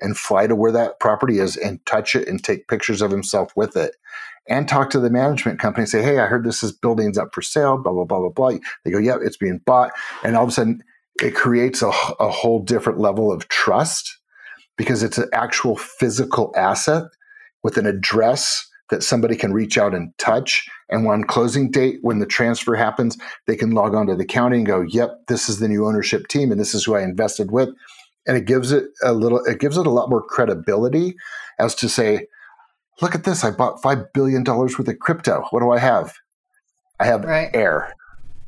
and 0.00 0.16
fly 0.16 0.46
to 0.46 0.56
where 0.56 0.72
that 0.72 1.00
property 1.00 1.38
is 1.38 1.56
and 1.56 1.84
touch 1.84 2.14
it 2.16 2.28
and 2.28 2.42
take 2.42 2.68
pictures 2.68 3.02
of 3.02 3.10
himself 3.10 3.52
with 3.56 3.76
it 3.76 3.94
and 4.48 4.68
talk 4.68 4.90
to 4.90 5.00
the 5.00 5.10
management 5.10 5.58
company 5.58 5.82
and 5.82 5.88
say, 5.88 6.02
Hey, 6.02 6.18
I 6.18 6.26
heard 6.26 6.44
this 6.44 6.62
is 6.62 6.72
building's 6.72 7.18
up 7.18 7.34
for 7.34 7.42
sale, 7.42 7.78
blah, 7.78 7.92
blah, 7.92 8.04
blah, 8.04 8.20
blah, 8.20 8.28
blah. 8.30 8.58
They 8.84 8.90
go, 8.90 8.98
Yep, 8.98 9.20
it's 9.22 9.36
being 9.36 9.60
bought. 9.64 9.92
And 10.22 10.36
all 10.36 10.44
of 10.44 10.50
a 10.50 10.52
sudden, 10.52 10.82
it 11.22 11.34
creates 11.34 11.82
a, 11.82 11.88
a 12.20 12.28
whole 12.28 12.60
different 12.60 12.98
level 12.98 13.32
of 13.32 13.48
trust 13.48 14.18
because 14.76 15.02
it's 15.02 15.18
an 15.18 15.28
actual 15.32 15.76
physical 15.76 16.52
asset 16.56 17.04
with 17.62 17.76
an 17.76 17.86
address 17.86 18.68
that 18.90 19.02
somebody 19.02 19.36
can 19.36 19.52
reach 19.52 19.78
out 19.78 19.94
and 19.94 20.16
touch. 20.18 20.68
And 20.90 21.06
on 21.06 21.24
closing 21.24 21.70
date, 21.70 21.98
when 22.02 22.18
the 22.18 22.26
transfer 22.26 22.74
happens, 22.74 23.16
they 23.46 23.56
can 23.56 23.70
log 23.70 23.94
on 23.94 24.06
to 24.08 24.16
the 24.16 24.26
county 24.26 24.58
and 24.58 24.66
go, 24.66 24.82
"Yep, 24.82 25.26
this 25.28 25.48
is 25.48 25.58
the 25.58 25.68
new 25.68 25.86
ownership 25.86 26.28
team, 26.28 26.50
and 26.50 26.60
this 26.60 26.74
is 26.74 26.84
who 26.84 26.94
I 26.94 27.02
invested 27.02 27.50
with." 27.50 27.70
And 28.26 28.36
it 28.36 28.44
gives 28.44 28.72
it 28.72 28.86
a 29.02 29.12
little, 29.12 29.42
it 29.44 29.60
gives 29.60 29.78
it 29.78 29.86
a 29.86 29.90
lot 29.90 30.10
more 30.10 30.22
credibility 30.22 31.16
as 31.58 31.74
to 31.76 31.88
say, 31.88 32.26
"Look 33.00 33.14
at 33.14 33.24
this! 33.24 33.44
I 33.44 33.50
bought 33.50 33.82
five 33.82 34.12
billion 34.12 34.44
dollars 34.44 34.78
worth 34.78 34.88
of 34.88 34.98
crypto. 34.98 35.44
What 35.50 35.60
do 35.60 35.70
I 35.70 35.78
have? 35.78 36.14
I 37.00 37.06
have 37.06 37.24
right. 37.24 37.50
air. 37.54 37.94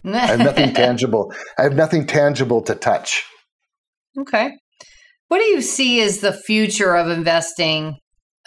I 0.05 0.27
have 0.27 0.39
nothing 0.39 0.73
tangible. 0.75 1.33
I 1.59 1.63
have 1.63 1.75
nothing 1.75 2.07
tangible 2.07 2.63
to 2.63 2.75
touch." 2.75 3.25
Okay. 4.19 4.53
What 5.29 5.39
do 5.39 5.45
you 5.45 5.61
see 5.61 6.01
as 6.01 6.21
the 6.21 6.33
future 6.33 6.97
of 6.97 7.11
investing 7.11 7.99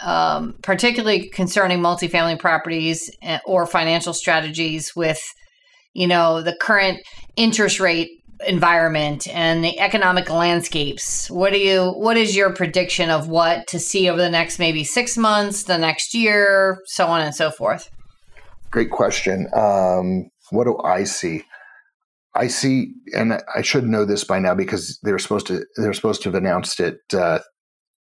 um, 0.01 0.55
particularly 0.61 1.29
concerning 1.29 1.79
multifamily 1.79 2.39
properties 2.39 3.11
eh, 3.21 3.39
or 3.45 3.65
financial 3.65 4.13
strategies 4.13 4.95
with, 4.95 5.21
you 5.93 6.07
know, 6.07 6.41
the 6.41 6.55
current 6.61 6.99
interest 7.35 7.79
rate 7.79 8.09
environment 8.47 9.27
and 9.27 9.63
the 9.63 9.79
economic 9.79 10.29
landscapes. 10.29 11.29
What 11.29 11.53
do 11.53 11.59
you? 11.59 11.91
What 11.91 12.17
is 12.17 12.35
your 12.35 12.53
prediction 12.53 13.09
of 13.09 13.27
what 13.27 13.67
to 13.67 13.79
see 13.79 14.09
over 14.09 14.21
the 14.21 14.29
next 14.29 14.59
maybe 14.59 14.83
six 14.83 15.17
months, 15.17 15.63
the 15.63 15.77
next 15.77 16.13
year, 16.13 16.79
so 16.85 17.07
on 17.07 17.21
and 17.21 17.35
so 17.35 17.51
forth? 17.51 17.89
Great 18.71 18.91
question. 18.91 19.47
Um, 19.53 20.29
what 20.51 20.65
do 20.65 20.77
I 20.83 21.03
see? 21.03 21.43
I 22.35 22.47
see, 22.47 22.93
and 23.13 23.41
I 23.55 23.61
should 23.61 23.85
know 23.85 24.05
this 24.05 24.23
by 24.23 24.39
now 24.39 24.53
because 24.53 24.99
they're 25.03 25.19
supposed 25.19 25.47
to 25.47 25.65
they're 25.77 25.93
supposed 25.93 26.21
to 26.23 26.29
have 26.29 26.35
announced 26.35 26.79
it 26.79 26.99
uh, 27.13 27.39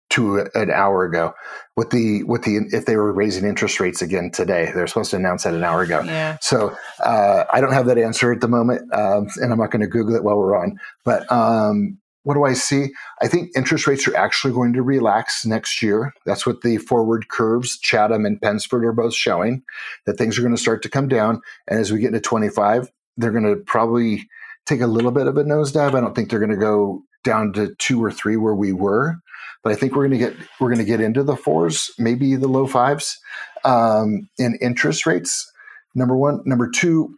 to 0.09 0.47
an 0.55 0.71
hour 0.71 1.03
ago 1.03 1.33
with 1.75 1.91
the 1.91 2.23
with 2.23 2.43
the 2.43 2.57
if 2.71 2.85
they 2.85 2.95
were 2.95 3.13
raising 3.13 3.45
interest 3.45 3.79
rates 3.79 4.01
again 4.01 4.31
today 4.31 4.71
they're 4.73 4.87
supposed 4.87 5.11
to 5.11 5.17
announce 5.17 5.43
that 5.43 5.53
an 5.53 5.63
hour 5.63 5.81
ago. 5.81 6.01
Yeah. 6.03 6.37
so 6.41 6.75
uh, 7.03 7.45
i 7.51 7.61
don't 7.61 7.73
have 7.73 7.85
that 7.85 7.97
answer 7.97 8.31
at 8.31 8.41
the 8.41 8.47
moment 8.47 8.81
um, 8.93 9.27
and 9.37 9.51
i'm 9.51 9.59
not 9.59 9.71
going 9.71 9.81
to 9.81 9.87
google 9.87 10.15
it 10.15 10.23
while 10.23 10.37
we're 10.37 10.57
on 10.57 10.79
but 11.05 11.29
um, 11.31 11.97
what 12.23 12.33
do 12.33 12.43
i 12.43 12.53
see? 12.53 12.87
I 13.21 13.27
think 13.27 13.49
interest 13.55 13.87
rates 13.87 14.07
are 14.07 14.15
actually 14.15 14.53
going 14.53 14.73
to 14.73 14.83
relax 14.83 15.45
next 15.45 15.81
year. 15.81 16.13
That's 16.25 16.45
what 16.45 16.61
the 16.61 16.77
forward 16.77 17.29
curves 17.29 17.79
chatham 17.79 18.25
and 18.25 18.39
pensford 18.41 18.83
are 18.83 18.91
both 18.91 19.15
showing 19.15 19.63
that 20.05 20.17
things 20.17 20.37
are 20.37 20.41
going 20.41 20.55
to 20.55 20.61
start 20.61 20.83
to 20.83 20.89
come 20.89 21.07
down 21.07 21.41
and 21.67 21.79
as 21.79 21.91
we 21.91 21.99
get 21.99 22.07
into 22.07 22.19
25 22.19 22.91
they're 23.17 23.31
going 23.31 23.43
to 23.43 23.61
probably 23.63 24.27
take 24.65 24.81
a 24.81 24.87
little 24.87 25.11
bit 25.11 25.27
of 25.27 25.37
a 25.37 25.43
nosedive. 25.43 25.93
I 25.93 26.01
don't 26.01 26.15
think 26.15 26.29
they're 26.29 26.39
going 26.39 26.51
to 26.51 26.57
go 26.57 27.03
down 27.23 27.53
to 27.53 27.75
two 27.75 28.03
or 28.03 28.11
three 28.11 28.37
where 28.37 28.55
we 28.55 28.71
were 28.71 29.17
but 29.63 29.71
I 29.71 29.75
think 29.75 29.95
we're 29.95 30.07
going 30.07 30.19
to 30.19 30.25
get 30.25 30.35
we're 30.59 30.69
going 30.69 30.79
to 30.79 30.85
get 30.85 31.01
into 31.01 31.23
the 31.23 31.35
fours, 31.35 31.91
maybe 31.97 32.35
the 32.35 32.47
low 32.47 32.67
fives 32.67 33.19
um, 33.63 34.29
in 34.37 34.57
interest 34.61 35.05
rates. 35.05 35.51
Number 35.95 36.15
one, 36.15 36.41
number 36.45 36.69
two, 36.69 37.17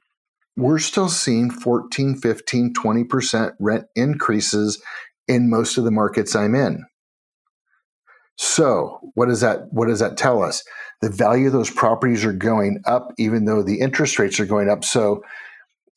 we're 0.58 0.80
still 0.80 1.10
seeing 1.10 1.50
14, 1.50 2.16
15, 2.16 2.74
20% 2.74 3.54
rent 3.60 3.86
increases 3.96 4.82
in 5.28 5.50
most 5.50 5.78
of 5.78 5.84
the 5.84 5.92
markets 5.92 6.36
I'm 6.36 6.56
in. 6.56 6.86
So, 8.38 9.00
what 9.14 9.28
does 9.28 9.42
that 9.42 9.72
what 9.72 9.88
does 9.88 10.00
that 10.00 10.18
tell 10.18 10.42
us? 10.42 10.64
The 11.02 11.10
value 11.10 11.48
of 11.48 11.54
those 11.54 11.70
properties 11.70 12.26
are 12.26 12.34
going 12.34 12.82
up 12.86 13.14
even 13.18 13.46
though 13.46 13.62
the 13.62 13.80
interest 13.80 14.18
rates 14.20 14.40
are 14.40 14.46
going 14.46 14.70
up. 14.70 14.84
So, 14.84 15.22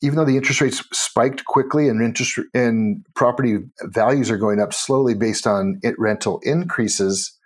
even 0.01 0.17
though 0.17 0.25
the 0.25 0.37
interest 0.37 0.61
rates 0.61 0.83
spiked 0.91 1.45
quickly 1.45 1.87
and 1.87 2.01
interest 2.01 2.39
and 2.53 3.05
property 3.15 3.57
values 3.83 4.29
are 4.29 4.37
going 4.37 4.59
up 4.59 4.73
slowly 4.73 5.13
based 5.13 5.47
on 5.47 5.79
rental 5.97 6.39
increases, 6.43 7.37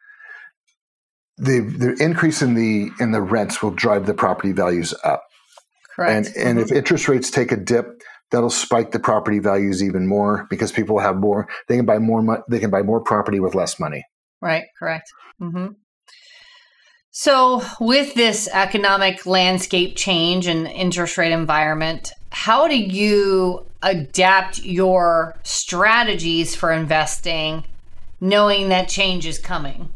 the 1.38 1.60
the 1.60 1.96
increase 2.04 2.42
in 2.42 2.56
the 2.56 2.90
in 3.00 3.12
the 3.12 3.22
rents 3.22 3.62
will 3.62 3.72
drive 3.72 4.06
the 4.06 4.14
property 4.14 4.52
values 4.52 4.94
up. 5.04 5.24
Correct. 5.96 6.28
And 6.28 6.38
and 6.38 6.60
mm-hmm. 6.60 6.72
if 6.72 6.72
interest 6.72 7.08
rates 7.08 7.30
take 7.30 7.52
a 7.52 7.58
dip, 7.58 8.02
that'll 8.32 8.50
spike 8.50 8.92
the 8.92 9.00
property 9.00 9.40
values 9.40 9.84
even 9.84 10.08
more 10.08 10.48
because 10.50 10.72
people 10.72 11.00
have 11.00 11.18
more. 11.18 11.48
They 11.68 11.78
can 11.78 11.86
buy 11.86 12.00
more. 12.00 12.44
They 12.50 12.60
can 12.60 12.70
buy 12.70 12.82
more 12.82 13.02
property 13.02 13.40
with 13.40 13.56
less 13.56 13.80
money. 13.80 14.04
Right. 14.42 14.64
Correct. 14.78 15.10
Mm-hmm. 15.42 15.68
So, 17.22 17.62
with 17.82 18.14
this 18.14 18.48
economic 18.48 19.26
landscape 19.26 19.98
change 19.98 20.48
and 20.48 20.66
interest 20.66 21.18
rate 21.18 21.34
environment, 21.34 22.14
how 22.30 22.70
do 22.70 22.78
you 22.78 23.66
adapt 23.82 24.60
your 24.60 25.36
strategies 25.44 26.56
for 26.56 26.72
investing, 26.72 27.66
knowing 28.22 28.70
that 28.70 28.88
change 28.88 29.26
is 29.26 29.38
coming? 29.38 29.90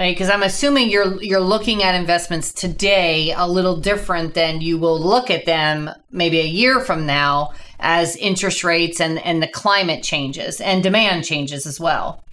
right? 0.00 0.16
Because 0.16 0.28
I'm 0.28 0.42
assuming 0.42 0.90
you're 0.90 1.22
you're 1.22 1.38
looking 1.38 1.84
at 1.84 1.94
investments 1.94 2.52
today 2.52 3.32
a 3.36 3.46
little 3.46 3.76
different 3.76 4.34
than 4.34 4.60
you 4.60 4.76
will 4.76 5.00
look 5.00 5.30
at 5.30 5.46
them 5.46 5.90
maybe 6.10 6.40
a 6.40 6.44
year 6.44 6.80
from 6.80 7.06
now 7.06 7.52
as 7.78 8.16
interest 8.16 8.64
rates 8.64 9.00
and 9.00 9.20
and 9.20 9.40
the 9.40 9.46
climate 9.46 10.02
changes 10.02 10.60
and 10.60 10.82
demand 10.82 11.24
changes 11.24 11.66
as 11.66 11.78
well. 11.78 12.24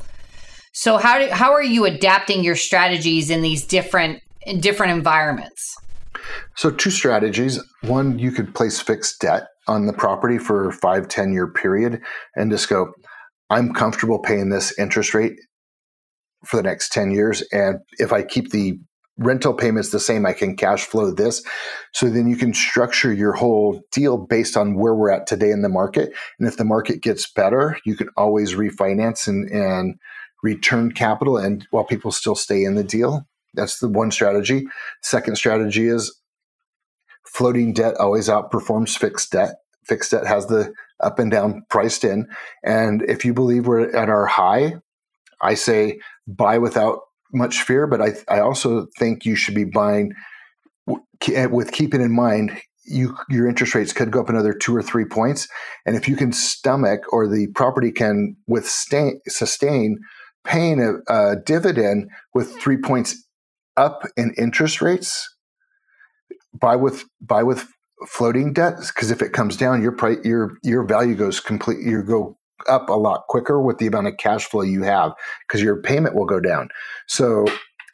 So 0.71 0.97
how 0.97 1.19
do 1.19 1.29
how 1.29 1.53
are 1.53 1.61
you 1.61 1.85
adapting 1.85 2.43
your 2.43 2.55
strategies 2.55 3.29
in 3.29 3.43
these 3.43 3.63
different 3.63 4.23
in 4.45 4.59
different 4.59 4.93
environments? 4.93 5.75
So 6.55 6.71
two 6.71 6.91
strategies. 6.91 7.59
One, 7.81 8.19
you 8.19 8.31
could 8.31 8.53
place 8.53 8.79
fixed 8.79 9.21
debt 9.21 9.47
on 9.67 9.85
the 9.85 9.93
property 9.93 10.37
for 10.37 10.69
a 10.69 10.73
five, 10.73 11.07
10 11.07 11.33
year 11.33 11.47
period 11.47 12.01
and 12.35 12.51
just 12.51 12.69
go, 12.69 12.93
I'm 13.49 13.73
comfortable 13.73 14.19
paying 14.19 14.49
this 14.49 14.77
interest 14.79 15.13
rate 15.13 15.33
for 16.45 16.57
the 16.57 16.63
next 16.63 16.91
10 16.91 17.11
years. 17.11 17.43
And 17.51 17.79
if 17.99 18.11
I 18.11 18.23
keep 18.23 18.51
the 18.51 18.79
rental 19.17 19.53
payments 19.53 19.91
the 19.91 19.99
same, 19.99 20.25
I 20.25 20.33
can 20.33 20.55
cash 20.55 20.85
flow 20.85 21.11
this. 21.11 21.43
So 21.93 22.09
then 22.09 22.27
you 22.27 22.35
can 22.35 22.53
structure 22.53 23.13
your 23.13 23.33
whole 23.33 23.81
deal 23.91 24.17
based 24.17 24.57
on 24.57 24.75
where 24.75 24.95
we're 24.95 25.11
at 25.11 25.27
today 25.27 25.51
in 25.51 25.61
the 25.61 25.69
market. 25.69 26.13
And 26.39 26.47
if 26.47 26.57
the 26.57 26.65
market 26.65 27.01
gets 27.01 27.31
better, 27.31 27.77
you 27.85 27.95
can 27.95 28.09
always 28.17 28.55
refinance 28.55 29.27
and, 29.27 29.49
and 29.49 29.95
return 30.43 30.91
capital 30.91 31.37
and 31.37 31.67
while 31.71 31.83
people 31.83 32.11
still 32.11 32.35
stay 32.35 32.63
in 32.63 32.75
the 32.75 32.83
deal. 32.83 33.27
That's 33.53 33.79
the 33.79 33.89
one 33.89 34.11
strategy. 34.11 34.65
Second 35.01 35.35
strategy 35.35 35.87
is 35.87 36.19
floating 37.25 37.73
debt 37.73 37.95
always 37.97 38.29
outperforms 38.29 38.97
fixed 38.97 39.31
debt. 39.31 39.55
Fixed 39.85 40.11
debt 40.11 40.25
has 40.25 40.47
the 40.47 40.73
up 41.01 41.19
and 41.19 41.31
down 41.31 41.63
priced 41.69 42.03
in. 42.03 42.27
And 42.63 43.01
if 43.03 43.25
you 43.25 43.33
believe 43.33 43.67
we're 43.67 43.95
at 43.95 44.09
our 44.09 44.27
high, 44.27 44.75
I 45.41 45.55
say 45.55 45.99
buy 46.27 46.59
without 46.59 46.99
much 47.33 47.61
fear, 47.61 47.87
but 47.87 48.01
I, 48.01 48.13
I 48.27 48.39
also 48.39 48.87
think 48.97 49.25
you 49.25 49.35
should 49.35 49.55
be 49.55 49.63
buying 49.63 50.13
with 50.87 51.71
keeping 51.71 52.01
in 52.01 52.11
mind 52.11 52.61
you 52.83 53.15
your 53.29 53.47
interest 53.47 53.75
rates 53.75 53.93
could 53.93 54.11
go 54.11 54.19
up 54.19 54.29
another 54.29 54.53
two 54.53 54.75
or 54.75 54.81
three 54.81 55.05
points, 55.05 55.47
and 55.85 55.95
if 55.95 56.07
you 56.07 56.15
can 56.15 56.33
stomach 56.33 57.01
or 57.13 57.27
the 57.27 57.47
property 57.53 57.91
can 57.91 58.35
withstand 58.47 59.19
sustain 59.27 59.99
paying 60.43 60.81
a, 60.81 61.13
a 61.13 61.35
dividend 61.35 62.09
with 62.33 62.55
three 62.59 62.77
points 62.77 63.27
up 63.77 64.03
in 64.17 64.33
interest 64.37 64.81
rates, 64.81 65.35
buy 66.53 66.75
with 66.75 67.05
buy 67.21 67.43
with 67.43 67.67
floating 68.07 68.53
debt 68.53 68.75
because 68.87 69.11
if 69.11 69.21
it 69.21 69.33
comes 69.33 69.57
down, 69.57 69.81
your 69.81 69.91
price 69.91 70.17
your 70.23 70.57
your 70.63 70.83
value 70.83 71.15
goes 71.15 71.39
complete. 71.39 71.79
You 71.79 72.03
go 72.03 72.37
up 72.69 72.89
a 72.89 72.93
lot 72.93 73.25
quicker 73.27 73.61
with 73.61 73.77
the 73.77 73.87
amount 73.87 74.07
of 74.07 74.17
cash 74.17 74.45
flow 74.45 74.61
you 74.61 74.83
have 74.83 75.13
because 75.47 75.61
your 75.61 75.81
payment 75.81 76.15
will 76.15 76.25
go 76.25 76.39
down. 76.39 76.69
So 77.07 77.45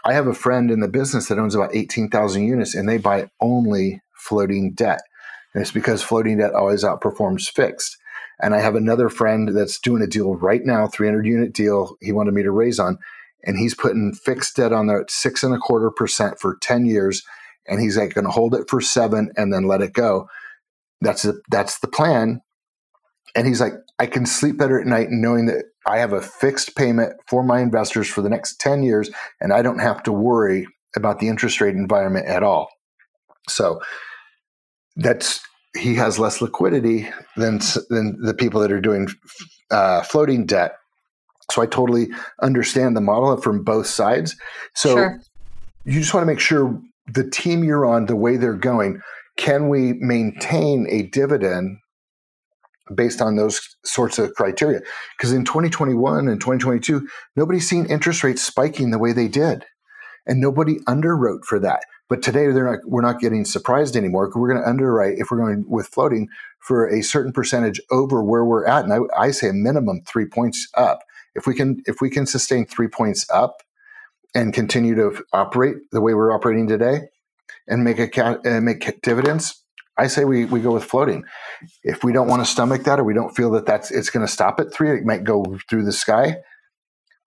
I 0.06 0.14
have 0.14 0.28
a 0.28 0.34
friend 0.34 0.72
in 0.72 0.80
the 0.80 0.88
business 0.88 1.28
that 1.28 1.40
owns 1.40 1.56
about 1.56 1.76
18,000 1.76 2.44
units 2.44 2.76
and 2.76 2.88
they 2.88 2.98
buy 2.98 3.30
only 3.42 4.02
floating 4.14 4.74
debt. 4.74 5.02
And 5.54 5.62
it's 5.62 5.72
because 5.72 6.02
floating 6.04 6.38
debt 6.38 6.54
always 6.54 6.84
outperforms 6.84 7.50
fixed. 7.50 7.98
And 8.40 8.54
I 8.54 8.60
have 8.60 8.76
another 8.76 9.10
friend 9.10 9.50
that's 9.56 9.80
doing 9.80 10.04
a 10.04 10.08
deal 10.08 10.36
right 10.36 10.64
now, 10.64 10.88
300 10.88 11.26
unit 11.26 11.54
deal 11.54 11.96
he 12.02 12.12
wanted 12.12 12.34
me 12.34 12.44
to 12.44 12.52
raise 12.52 12.80
on. 12.80 13.00
And 13.44 13.58
he's 13.58 13.76
putting 13.76 14.14
fixed 14.14 14.56
debt 14.56 14.74
on 14.74 14.88
there 14.88 15.02
at 15.02 15.12
six 15.12 15.44
and 15.44 15.54
a 15.54 15.58
quarter 15.58 15.90
percent 15.90 16.40
for 16.40 16.58
10 16.62 16.86
years. 16.86 17.24
And 17.68 17.80
he's 17.80 17.98
like 17.98 18.14
going 18.14 18.26
to 18.26 18.32
hold 18.32 18.56
it 18.56 18.70
for 18.70 18.82
seven 18.82 19.32
and 19.38 19.54
then 19.54 19.64
let 19.64 19.82
it 19.82 19.94
go. 19.94 20.28
That's 21.02 21.22
the, 21.24 21.42
that's 21.50 21.80
the 21.80 21.88
plan. 21.88 22.42
And 23.36 23.46
he's 23.46 23.62
like, 23.62 23.74
I 24.00 24.08
can 24.08 24.26
sleep 24.26 24.58
better 24.58 24.80
at 24.80 24.88
night 24.88 25.08
knowing 25.10 25.46
that 25.48 25.66
I 25.86 26.00
have 26.00 26.14
a 26.14 26.22
fixed 26.22 26.76
payment 26.76 27.14
for 27.28 27.44
my 27.44 27.62
investors 27.62 28.08
for 28.08 28.22
the 28.22 28.30
next 28.30 28.60
10 28.60 28.84
years 28.84 29.10
and 29.40 29.54
I 29.54 29.62
don't 29.62 29.80
have 29.80 30.04
to 30.04 30.12
worry 30.12 30.68
about 30.96 31.20
the 31.20 31.30
interest 31.30 31.62
rate 31.62 31.76
environment 31.76 32.28
at 32.28 32.44
all. 32.44 32.70
So 33.48 33.82
that's 34.96 35.42
he 35.78 35.96
has 35.96 36.20
less 36.20 36.42
liquidity 36.42 37.10
than 37.36 37.60
than 37.90 38.20
the 38.22 38.34
people 38.34 38.62
that 38.62 38.72
are 38.72 38.82
doing 38.82 39.08
uh, 39.72 40.02
floating 40.02 40.46
debt. 40.46 40.74
So 41.52 41.62
I 41.62 41.66
totally 41.66 42.10
understand 42.42 42.96
the 42.96 43.02
model 43.02 43.36
from 43.38 43.64
both 43.64 43.88
sides. 43.88 44.36
So 44.76 44.96
sure. 44.96 45.22
you 45.86 46.00
just 46.00 46.14
want 46.14 46.24
to 46.24 46.28
make 46.28 46.40
sure 46.40 46.82
the 47.08 47.30
team 47.30 47.64
you're 47.64 47.86
on, 47.86 48.06
the 48.06 48.16
way 48.16 48.38
they're 48.38 48.54
going, 48.54 49.02
can 49.38 49.70
we 49.70 49.94
maintain 49.94 50.88
a 50.90 51.04
dividend 51.04 51.78
based 52.94 53.22
on 53.22 53.36
those 53.36 53.76
sorts 53.84 54.20
of 54.20 54.34
criteria. 54.34 54.82
Because 55.18 55.34
in 55.34 55.46
2021 55.46 56.28
and 56.28 56.40
2022, 56.40 57.08
nobody's 57.36 57.68
seen 57.68 57.86
interest 57.86 58.24
rates 58.24 58.42
spiking 58.42 58.92
the 58.92 59.00
way 59.00 59.14
they 59.14 59.28
did. 59.28 59.66
And 60.26 60.42
nobody 60.42 60.80
underwrote 60.80 61.46
for 61.46 61.60
that. 61.60 61.84
But 62.10 62.22
today 62.22 62.52
they're 62.52 62.70
not 62.70 62.80
we're 62.86 63.02
not 63.02 63.20
getting 63.20 63.46
surprised 63.46 63.96
anymore. 63.96 64.32
We're 64.34 64.50
going 64.50 64.62
to 64.62 64.70
underwrite 64.70 65.18
if 65.18 65.32
we're 65.32 65.40
going 65.40 65.66
with 65.68 65.88
floating 65.88 66.28
for 66.60 66.88
a 66.88 67.02
certain 67.02 67.32
percentage 67.32 67.82
over 67.92 68.24
where 68.24 68.46
we're 68.46 68.66
at. 68.66 68.84
And 68.84 68.94
I, 68.94 69.00
I 69.18 69.32
say 69.32 69.50
a 69.50 69.54
minimum 69.54 70.02
three 70.06 70.26
points 70.26 70.68
up. 70.76 71.02
If 71.38 71.48
we 71.48 71.56
can 71.56 71.82
if 71.86 72.02
we 72.02 72.10
can 72.10 72.26
sustain 72.26 72.66
three 72.66 72.88
points 72.88 73.30
up 73.30 73.62
and 74.36 74.54
continue 74.54 74.96
to 74.96 75.24
operate 75.32 75.78
the 75.92 76.02
way 76.02 76.14
we're 76.14 76.34
operating 76.34 76.68
today 76.68 77.02
and 77.68 77.84
make 77.84 78.00
a 78.00 78.08
cat 78.08 78.40
and 78.44 78.58
uh, 78.58 78.62
make 78.62 79.02
dividends, 79.02 79.64
I 79.98 80.08
say 80.08 80.26
we, 80.26 80.46
we 80.46 80.62
go 80.62 80.74
with 80.74 80.84
floating. 80.84 81.24
If 81.84 82.04
we 82.04 82.12
don't 82.12 82.28
want 82.28 82.44
to 82.44 82.52
stomach 82.52 82.84
that 82.84 83.00
or 83.00 83.04
we 83.04 83.14
don't 83.14 83.36
feel 83.36 83.52
that 83.52 83.66
that's 83.66 83.92
it's 83.92 84.10
going 84.10 84.26
to 84.26 84.32
stop 84.32 84.60
at 84.60 84.74
three, 84.74 84.92
it 84.92 85.06
might 85.06 85.24
go 85.24 85.58
through 85.70 85.86
the 85.86 85.94
sky. 85.94 86.38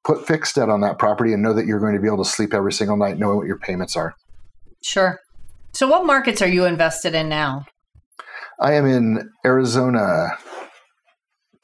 Put 0.05 0.27
fixed 0.27 0.55
debt 0.55 0.69
on 0.69 0.81
that 0.81 0.99
property 0.99 1.33
and 1.33 1.43
know 1.43 1.53
that 1.53 1.67
you're 1.67 1.81
going 1.81 1.95
to 1.95 2.01
be 2.01 2.07
able 2.07 2.25
to 2.25 2.31
sleep 2.31 2.55
every 2.55 2.73
single 2.73 2.97
night 2.97 3.19
knowing 3.19 3.37
what 3.37 3.47
your 3.47 3.59
payments 3.59 3.97
are. 3.97 4.15
Sure. 4.83 5.21
So, 5.73 5.87
what 5.89 6.07
markets 6.07 6.43
are 6.43 6.49
you 6.49 6.65
invested 6.65 7.15
in 7.15 7.29
now? 7.29 7.67
I 8.59 8.75
am 8.75 8.87
in 8.87 9.31
Arizona, 9.45 10.39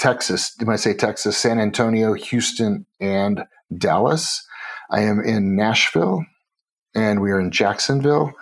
Texas. 0.07 0.55
When 0.62 0.73
I 0.73 0.77
say 0.77 0.95
Texas, 0.95 1.37
San 1.37 1.59
Antonio, 1.59 2.12
Houston, 2.12 2.87
and 3.01 3.42
Dallas. 3.77 4.47
I 4.88 5.01
am 5.01 5.19
in 5.19 5.57
Nashville, 5.57 6.25
and 6.95 7.21
we 7.21 7.33
are 7.33 7.40
in 7.40 7.51
Jacksonville 7.51 8.33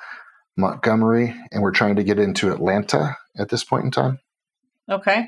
Montgomery, 0.59 1.35
and 1.51 1.63
we're 1.63 1.71
trying 1.71 1.97
to 1.97 2.05
get 2.05 2.19
into 2.19 2.53
Atlanta 2.53 3.17
at 3.39 3.49
this 3.49 3.65
point 3.65 3.87
in 3.87 3.91
time. 3.91 4.21
Okay. 4.91 5.25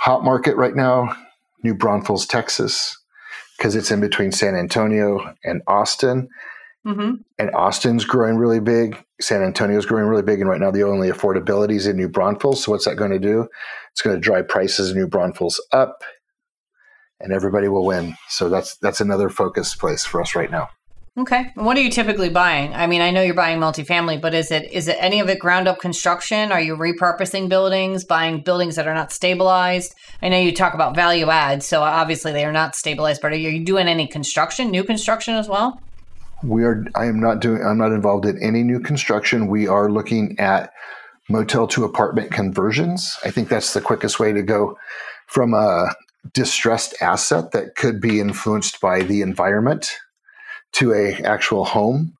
Hot 0.00 0.24
market 0.24 0.56
right 0.56 0.74
now, 0.74 1.14
New 1.62 1.76
Braunfels, 1.76 2.26
Texas, 2.26 2.98
because 3.56 3.76
it's 3.76 3.92
in 3.92 4.00
between 4.00 4.32
San 4.32 4.56
Antonio 4.56 5.36
and 5.44 5.62
Austin. 5.68 6.30
Mm-hmm. 6.86 7.14
And 7.38 7.50
Austin's 7.54 8.04
growing 8.04 8.36
really 8.36 8.60
big. 8.60 9.02
San 9.20 9.42
Antonio's 9.42 9.86
growing 9.86 10.06
really 10.06 10.22
big. 10.22 10.40
And 10.40 10.50
right 10.50 10.60
now, 10.60 10.70
the 10.70 10.82
only 10.82 11.08
affordability 11.08 11.76
is 11.76 11.86
in 11.86 11.96
New 11.96 12.08
Braunfels. 12.08 12.62
So, 12.62 12.72
what's 12.72 12.84
that 12.84 12.96
going 12.96 13.10
to 13.10 13.18
do? 13.18 13.48
It's 13.92 14.02
going 14.02 14.16
to 14.16 14.20
drive 14.20 14.48
prices 14.48 14.90
in 14.90 14.96
New 14.96 15.06
Braunfels 15.06 15.60
up, 15.72 16.02
and 17.20 17.32
everybody 17.32 17.68
will 17.68 17.86
win. 17.86 18.16
So, 18.28 18.50
that's 18.50 18.76
that's 18.76 19.00
another 19.00 19.30
focus 19.30 19.74
place 19.74 20.04
for 20.04 20.20
us 20.20 20.34
right 20.34 20.50
now. 20.50 20.68
Okay. 21.16 21.52
What 21.54 21.76
are 21.76 21.80
you 21.80 21.90
typically 21.90 22.28
buying? 22.28 22.74
I 22.74 22.88
mean, 22.88 23.00
I 23.00 23.12
know 23.12 23.22
you're 23.22 23.34
buying 23.34 23.60
multifamily, 23.60 24.20
but 24.20 24.34
is 24.34 24.50
it 24.50 24.70
is 24.72 24.88
it 24.88 24.96
any 24.98 25.20
of 25.20 25.28
it 25.28 25.38
ground 25.38 25.68
up 25.68 25.78
construction? 25.78 26.50
Are 26.50 26.60
you 26.60 26.76
repurposing 26.76 27.48
buildings, 27.48 28.04
buying 28.04 28.42
buildings 28.42 28.74
that 28.74 28.88
are 28.88 28.94
not 28.94 29.12
stabilized? 29.12 29.94
I 30.22 30.28
know 30.28 30.40
you 30.40 30.52
talk 30.52 30.74
about 30.74 30.96
value 30.96 31.30
add, 31.30 31.62
so 31.62 31.82
obviously 31.82 32.32
they 32.32 32.44
are 32.44 32.52
not 32.52 32.74
stabilized, 32.74 33.22
but 33.22 33.30
are 33.30 33.36
you 33.36 33.64
doing 33.64 33.86
any 33.86 34.08
construction, 34.08 34.72
new 34.72 34.82
construction 34.82 35.36
as 35.36 35.48
well? 35.48 35.80
We 36.44 36.64
are 36.64 36.84
I 36.94 37.06
am 37.06 37.20
not 37.20 37.40
doing 37.40 37.62
I'm 37.64 37.78
not 37.78 37.92
involved 37.92 38.26
in 38.26 38.42
any 38.42 38.62
new 38.62 38.80
construction. 38.80 39.46
We 39.46 39.66
are 39.66 39.90
looking 39.90 40.38
at 40.38 40.72
motel 41.28 41.66
to 41.68 41.84
apartment 41.84 42.32
conversions. 42.32 43.16
I 43.24 43.30
think 43.30 43.48
that's 43.48 43.72
the 43.72 43.80
quickest 43.80 44.20
way 44.20 44.32
to 44.32 44.42
go 44.42 44.76
from 45.26 45.54
a 45.54 45.94
distressed 46.32 46.94
asset 47.00 47.52
that 47.52 47.76
could 47.76 48.00
be 48.00 48.20
influenced 48.20 48.80
by 48.80 49.00
the 49.00 49.22
environment 49.22 49.96
to 50.72 50.92
a 50.92 51.14
actual 51.22 51.64
home 51.64 52.16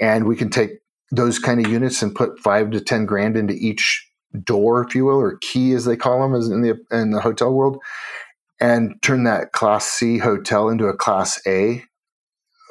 and 0.00 0.26
we 0.26 0.36
can 0.36 0.50
take 0.50 0.80
those 1.10 1.38
kind 1.38 1.64
of 1.64 1.70
units 1.70 2.02
and 2.02 2.14
put 2.14 2.38
five 2.40 2.70
to 2.70 2.80
ten 2.80 3.06
grand 3.06 3.36
into 3.36 3.54
each 3.54 4.08
door 4.42 4.84
if 4.84 4.94
you 4.94 5.04
will 5.04 5.20
or 5.20 5.38
key 5.40 5.72
as 5.72 5.84
they 5.84 5.96
call 5.96 6.20
them 6.20 6.34
as 6.34 6.48
in 6.48 6.62
the 6.62 6.76
in 6.90 7.10
the 7.10 7.20
hotel 7.20 7.52
world 7.52 7.78
and 8.60 9.00
turn 9.02 9.24
that 9.24 9.52
class 9.52 9.86
c 9.86 10.18
hotel 10.18 10.68
into 10.68 10.86
a 10.86 10.96
class 10.96 11.40
a 11.46 11.82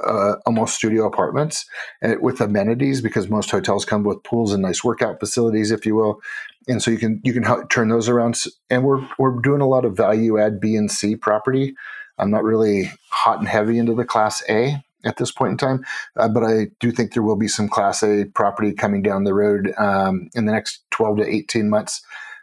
uh, 0.08 0.36
almost 0.46 0.76
studio 0.76 1.06
apartments 1.06 1.66
and 2.02 2.22
with 2.22 2.42
amenities 2.42 3.02
because 3.02 3.30
most 3.30 3.52
hotels 3.52 3.86
come 3.86 4.04
with 4.04 4.24
pools 4.24 4.54
and 4.54 4.62
nice 4.62 4.84
workout 4.84 5.20
facilities 5.20 5.72
if 5.72 5.86
you 5.86 5.96
will. 5.96 6.22
And 6.68 6.82
so 6.82 6.92
you 6.92 6.98
can 6.98 7.22
you 7.24 7.34
can 7.34 7.44
help 7.44 7.70
turn 7.70 7.90
those 7.90 8.10
around. 8.10 8.42
And 8.70 8.84
we're 8.84 9.06
we're 9.18 9.40
doing 9.42 9.62
a 9.62 9.68
lot 9.68 9.86
of 9.86 9.98
value 9.98 10.40
add 10.40 10.60
b 10.60 10.76
and 10.76 10.92
c 10.92 11.16
property. 11.16 11.76
I'm 12.18 12.32
not 12.32 12.44
really 12.44 12.92
hot 13.10 13.40
and 13.40 13.48
heavy 13.48 13.78
into 13.78 13.96
the 13.96 14.06
class 14.06 14.44
a 14.50 14.84
at 15.06 15.18
this 15.18 15.32
point 15.32 15.52
in 15.52 15.58
time 15.58 15.84
uh, 16.16 16.30
but 16.30 16.44
i 16.44 16.68
do 16.80 16.92
think 16.92 17.14
there 17.14 17.24
will 17.24 17.36
be 17.36 17.48
some 17.48 17.68
class 17.68 18.02
a 18.04 18.26
property 18.34 18.72
coming 18.72 19.02
down 19.02 19.24
the 19.24 19.34
road 19.34 19.74
um, 19.78 20.30
in 20.34 20.46
the 20.46 20.52
next 20.52 20.84
12 20.92 21.18
to 21.18 21.28
18 21.28 21.70
months 21.70 22.02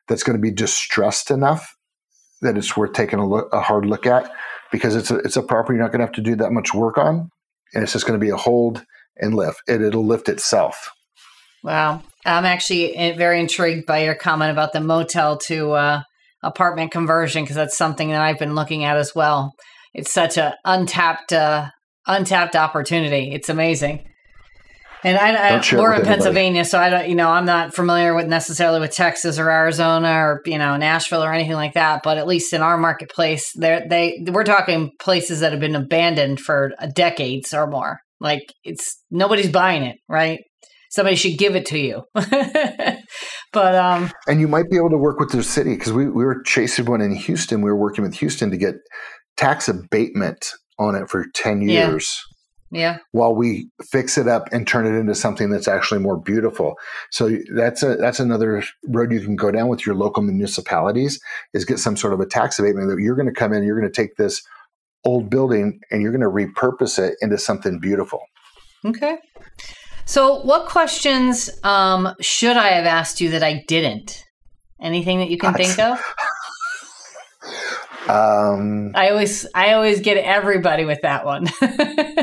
that's 0.09 0.23
going 0.23 0.37
to 0.37 0.43
be 0.43 0.51
distressed 0.51 1.31
enough 1.31 1.77
that 2.43 2.57
it's 2.57 2.77
worth 2.77 2.93
taking 2.93 3.19
a, 3.19 3.27
look, 3.27 3.49
a 3.53 3.61
hard 3.61 3.87
look 3.87 4.07
at 4.07 4.31
because 4.73 4.95
it's 4.97 5.11
a, 5.11 5.17
it's 5.19 5.37
a 5.37 5.43
property 5.43 5.77
you're 5.77 5.85
not 5.85 5.93
going 5.93 6.01
to 6.01 6.07
have 6.07 6.15
to 6.15 6.21
do 6.21 6.37
that 6.37 6.53
much 6.53 6.75
work 6.75 6.99
on 6.99 7.31
and 7.75 7.83
it's 7.83 7.93
just 7.93 8.07
going 8.07 8.19
to 8.19 8.25
be 8.25 8.31
a 8.31 8.37
hold 8.37 8.85
and 9.17 9.35
lift. 9.35 9.63
It, 9.67 9.83
it'll 9.83 10.07
lift 10.07 10.29
itself. 10.29 10.91
Wow. 11.63 12.03
I'm 12.25 12.45
actually 12.45 12.97
eh, 12.97 13.17
very 13.17 13.41
intrigued 13.41 13.87
by 13.87 14.05
your 14.05 14.15
comment 14.15 14.51
about 14.51 14.73
the 14.73 14.81
motel 14.81 15.39
to 15.39 15.73
uh, 15.73 16.03
apartment 16.43 16.91
conversion 16.91 17.45
because 17.45 17.57
that's 17.57 17.77
something 17.77 18.11
that 18.11 18.21
I've 18.21 18.39
been 18.39 18.55
looking 18.55 18.85
at 18.85 18.97
as 18.97 19.15
well. 19.15 19.55
It's 19.95 20.13
such 20.13 20.39
an 20.39 20.53
untapped 20.65 21.33
uh, 21.33 21.71
untapped 22.07 22.57
opportunity. 22.57 23.33
It's 23.33 23.49
amazing. 23.49 24.07
And 25.03 25.17
I, 25.17 25.57
I 25.57 25.63
we're 25.73 25.95
in 25.95 26.05
Pennsylvania, 26.05 26.65
so 26.65 26.79
I 26.79 26.91
don't, 26.91 27.09
you 27.09 27.15
know, 27.15 27.31
I'm 27.31 27.47
not 27.47 27.75
familiar 27.75 28.15
with 28.15 28.27
necessarily 28.27 28.81
with 28.81 28.93
Texas 28.93 29.39
or 29.39 29.51
Arizona 29.51 30.11
or 30.11 30.43
you 30.45 30.59
know 30.59 30.77
Nashville 30.77 31.25
or 31.25 31.33
anything 31.33 31.55
like 31.55 31.75
that. 31.75 32.03
But 32.03 32.19
at 32.19 32.27
least 32.27 32.53
in 32.53 32.61
our 32.61 32.77
marketplace, 32.77 33.51
they 33.59 33.83
they 33.89 34.25
we're 34.31 34.45
talking 34.45 34.91
places 35.01 35.41
that 35.41 35.53
have 35.53 35.61
been 35.61 35.77
abandoned 35.77 36.41
for 36.41 36.73
decades 36.95 37.55
or 37.55 37.67
more. 37.67 38.01
Like 38.21 38.53
it's 38.63 39.03
nobody's 39.11 39.51
buying 39.51 39.85
it, 39.85 39.97
right? 40.09 40.41
Somebody 40.91 41.17
should 41.17 41.39
give 41.39 41.57
it 41.57 41.67
to 41.67 41.79
you. 41.79 42.03
but 42.15 43.75
um, 43.75 44.11
and 44.27 44.41
you 44.41 44.49
might 44.49 44.69
be 44.69 44.77
able 44.77 44.91
to 44.91 44.99
work 44.99 45.19
with 45.19 45.31
the 45.31 45.43
city 45.43 45.75
because 45.75 45.93
we 45.93 46.11
we 46.11 46.25
were 46.25 46.43
chasing 46.43 46.85
one 46.85 47.01
in 47.01 47.15
Houston. 47.15 47.63
We 47.63 47.71
were 47.71 47.81
working 47.81 48.05
with 48.05 48.15
Houston 48.17 48.51
to 48.51 48.59
get 48.59 48.75
tax 49.39 49.67
abatement 49.67 50.51
on 50.79 50.95
it 50.95 51.09
for 51.09 51.25
ten 51.35 51.63
years. 51.63 52.21
Yeah 52.23 52.30
yeah. 52.71 52.99
While 53.11 53.35
we 53.35 53.69
fix 53.83 54.17
it 54.17 54.29
up 54.29 54.49
and 54.53 54.67
turn 54.67 54.87
it 54.87 54.99
into 54.99 55.15
something 55.15 55.51
that's 55.51 55.67
actually 55.67 56.01
more 56.01 56.17
beautiful. 56.17 56.77
So 57.11 57.37
that's 57.55 57.83
a 57.83 57.97
that's 57.97 58.21
another 58.21 58.63
road 58.87 59.13
you 59.13 59.21
can 59.21 59.35
go 59.35 59.51
down 59.51 59.69
with 59.69 59.85
your 59.85 59.97
local 59.97 60.23
municipalities 60.23 61.21
is 61.53 61.65
get 61.65 61.81
some 61.81 61.97
sort 61.97 62.13
of 62.13 62.21
a 62.21 62.27
tax 62.27 62.59
abatement 62.59 62.89
that 62.89 63.03
you're 63.03 63.17
going 63.17 63.27
to 63.27 63.35
come 63.35 63.53
in, 63.53 63.65
you're 63.65 63.79
going 63.79 63.91
to 63.91 64.03
take 64.03 64.17
this 64.17 64.43
old 65.05 65.31
building 65.31 65.81
and 65.91 66.01
you're 66.03 66.13
going 66.13 66.21
to 66.21 66.29
repurpose 66.29 66.99
it 66.99 67.17
into 67.21 67.39
something 67.39 67.81
beautiful. 67.81 68.21
Okay. 68.85 69.19
So 70.05 70.41
what 70.43 70.69
questions 70.69 71.51
um, 71.63 72.15
should 72.21 72.57
I 72.57 72.69
have 72.69 72.87
asked 72.87 73.21
you 73.21 73.31
that 73.31 73.43
I 73.43 73.65
didn't? 73.67 74.25
Anything 74.81 75.19
that 75.19 75.29
you 75.29 75.39
can 75.39 75.55
think 75.55 75.79
of? 75.79 76.01
Um, 78.11 78.91
I 78.95 79.11
always, 79.11 79.47
I 79.55 79.73
always 79.75 80.01
get 80.01 80.17
everybody 80.17 80.85
with 80.85 81.03
that 81.03 81.25
one. 81.25 81.47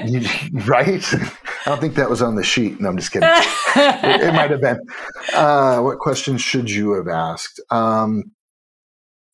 you, 0.06 0.28
right? 0.66 1.04
I 1.14 1.32
don't 1.66 1.80
think 1.80 1.96
that 1.96 2.10
was 2.10 2.22
on 2.22 2.36
the 2.36 2.44
sheet. 2.44 2.82
No, 2.82 2.90
I'm 2.90 2.98
just 2.98 3.12
kidding. 3.12 3.30
it, 3.30 4.22
it 4.22 4.34
might 4.34 4.52
have 4.52 4.62
been. 4.62 4.80
Uh, 5.34 5.80
what 5.80 6.00
questions 6.00 6.42
should 6.42 6.70
you 6.70 6.92
have 6.94 7.08
asked? 7.08 7.62
Um, 7.72 8.32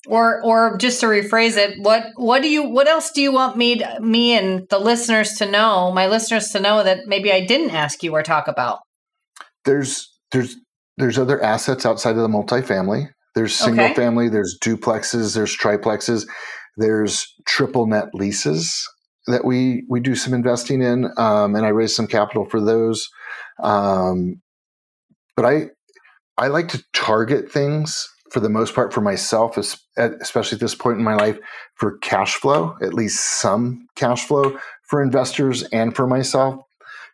or, 0.08 0.44
or 0.44 0.78
just 0.78 1.00
to 1.00 1.08
rephrase 1.08 1.58
it, 1.58 1.80
what, 1.80 2.08
what 2.18 2.42
do 2.42 2.50
you, 2.50 2.64
what 2.64 2.88
else 2.88 3.12
do 3.12 3.22
you 3.22 3.32
want 3.32 3.58
me, 3.58 3.78
to, 3.78 4.00
me 4.02 4.34
and 4.38 4.68
the 4.70 4.80
listeners 4.80 5.34
to 5.36 5.50
know, 5.50 5.92
my 5.92 6.08
listeners 6.08 6.50
to 6.50 6.60
know 6.60 6.84
that 6.84 7.08
maybe 7.08 7.32
I 7.32 7.46
didn't 7.46 7.72
ask 7.72 8.04
you 8.04 8.14
or 8.14 8.22
talk 8.22 8.48
about? 8.48 8.80
There's, 9.66 10.12
there's, 10.32 10.58
there's 10.98 11.18
other 11.18 11.42
assets 11.42 11.86
outside 11.86 12.18
of 12.18 12.22
the 12.22 12.28
multifamily. 12.28 13.10
There's 13.36 13.56
single 13.56 13.86
okay. 13.86 13.96
family, 13.96 14.30
there's 14.30 14.58
duplexes, 14.62 15.36
there's 15.36 15.56
triplexes, 15.58 16.28
there's 16.78 17.34
triple 17.46 17.88
net 17.88 18.10
leases 18.14 18.88
that 19.28 19.46
we 19.46 19.84
we 19.90 20.00
do 20.00 20.16
some 20.16 20.34
investing 20.34 20.82
in, 20.82 21.06
um, 21.18 21.56
and 21.56 21.66
I 21.66 21.70
raise 21.70 21.96
some 21.96 22.08
capital 22.08 22.46
for 22.46 22.60
those. 22.60 23.10
Um, 23.62 24.42
but 25.36 25.46
I 25.46 25.70
I 26.38 26.48
like 26.48 26.68
to 26.70 26.84
target 26.94 27.52
things 27.52 28.08
for 28.32 28.40
the 28.40 28.50
most 28.50 28.74
part 28.74 28.92
for 28.92 29.02
myself, 29.02 29.58
especially 29.58 30.56
at 30.56 30.60
this 30.60 30.76
point 30.76 30.98
in 30.98 31.04
my 31.04 31.16
life, 31.16 31.38
for 31.76 31.98
cash 32.00 32.34
flow, 32.36 32.76
at 32.82 32.94
least 32.94 33.40
some 33.40 33.88
cash 33.96 34.26
flow 34.26 34.58
for 34.90 35.02
investors 35.02 35.64
and 35.72 35.96
for 35.96 36.08
myself, 36.08 36.60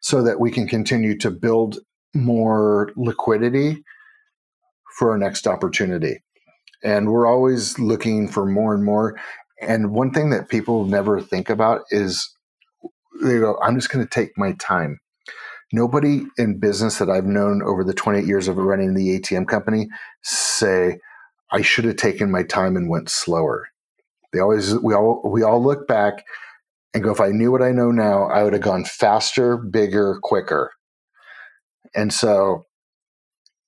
so 0.01 0.24
that 0.24 0.39
we 0.39 0.49
can 0.49 0.67
continue 0.67 1.17
to 1.17 1.30
build 1.30 1.80
more 2.15 2.91
liquidity 2.95 3.84
for 4.99 5.11
our 5.11 5.17
next 5.17 5.47
opportunity. 5.47 6.21
And 6.83 7.09
we're 7.09 7.25
always 7.25 7.79
looking 7.79 8.27
for 8.27 8.45
more 8.45 8.75
and 8.75 8.83
more. 8.83 9.17
And 9.61 9.91
one 9.91 10.11
thing 10.11 10.29
that 10.31 10.49
people 10.49 10.83
never 10.85 11.21
think 11.21 11.49
about 11.49 11.81
is 11.89 12.29
they 13.23 13.39
go, 13.39 13.57
I'm 13.63 13.75
just 13.75 13.89
going 13.89 14.05
to 14.05 14.09
take 14.09 14.37
my 14.37 14.51
time. 14.59 14.99
Nobody 15.71 16.23
in 16.37 16.59
business 16.59 16.97
that 16.97 17.09
I've 17.09 17.25
known 17.25 17.61
over 17.63 17.83
the 17.83 17.93
28 17.93 18.25
years 18.25 18.47
of 18.49 18.57
running 18.57 18.93
the 18.93 19.19
ATM 19.19 19.47
company 19.47 19.87
say, 20.21 20.99
I 21.51 21.61
should 21.61 21.85
have 21.85 21.95
taken 21.95 22.29
my 22.29 22.43
time 22.43 22.75
and 22.75 22.89
went 22.89 23.09
slower. 23.09 23.69
They 24.33 24.39
always, 24.39 24.75
we 24.79 24.93
all, 24.93 25.21
we 25.25 25.43
all 25.43 25.63
look 25.63 25.87
back 25.87 26.25
and 26.93 27.03
go, 27.03 27.11
if 27.11 27.21
I 27.21 27.29
knew 27.29 27.51
what 27.51 27.61
I 27.61 27.71
know 27.71 27.91
now, 27.91 28.25
I 28.25 28.43
would 28.43 28.53
have 28.53 28.61
gone 28.61 28.83
faster, 28.83 29.57
bigger, 29.57 30.19
quicker. 30.21 30.71
And 31.95 32.13
so 32.13 32.65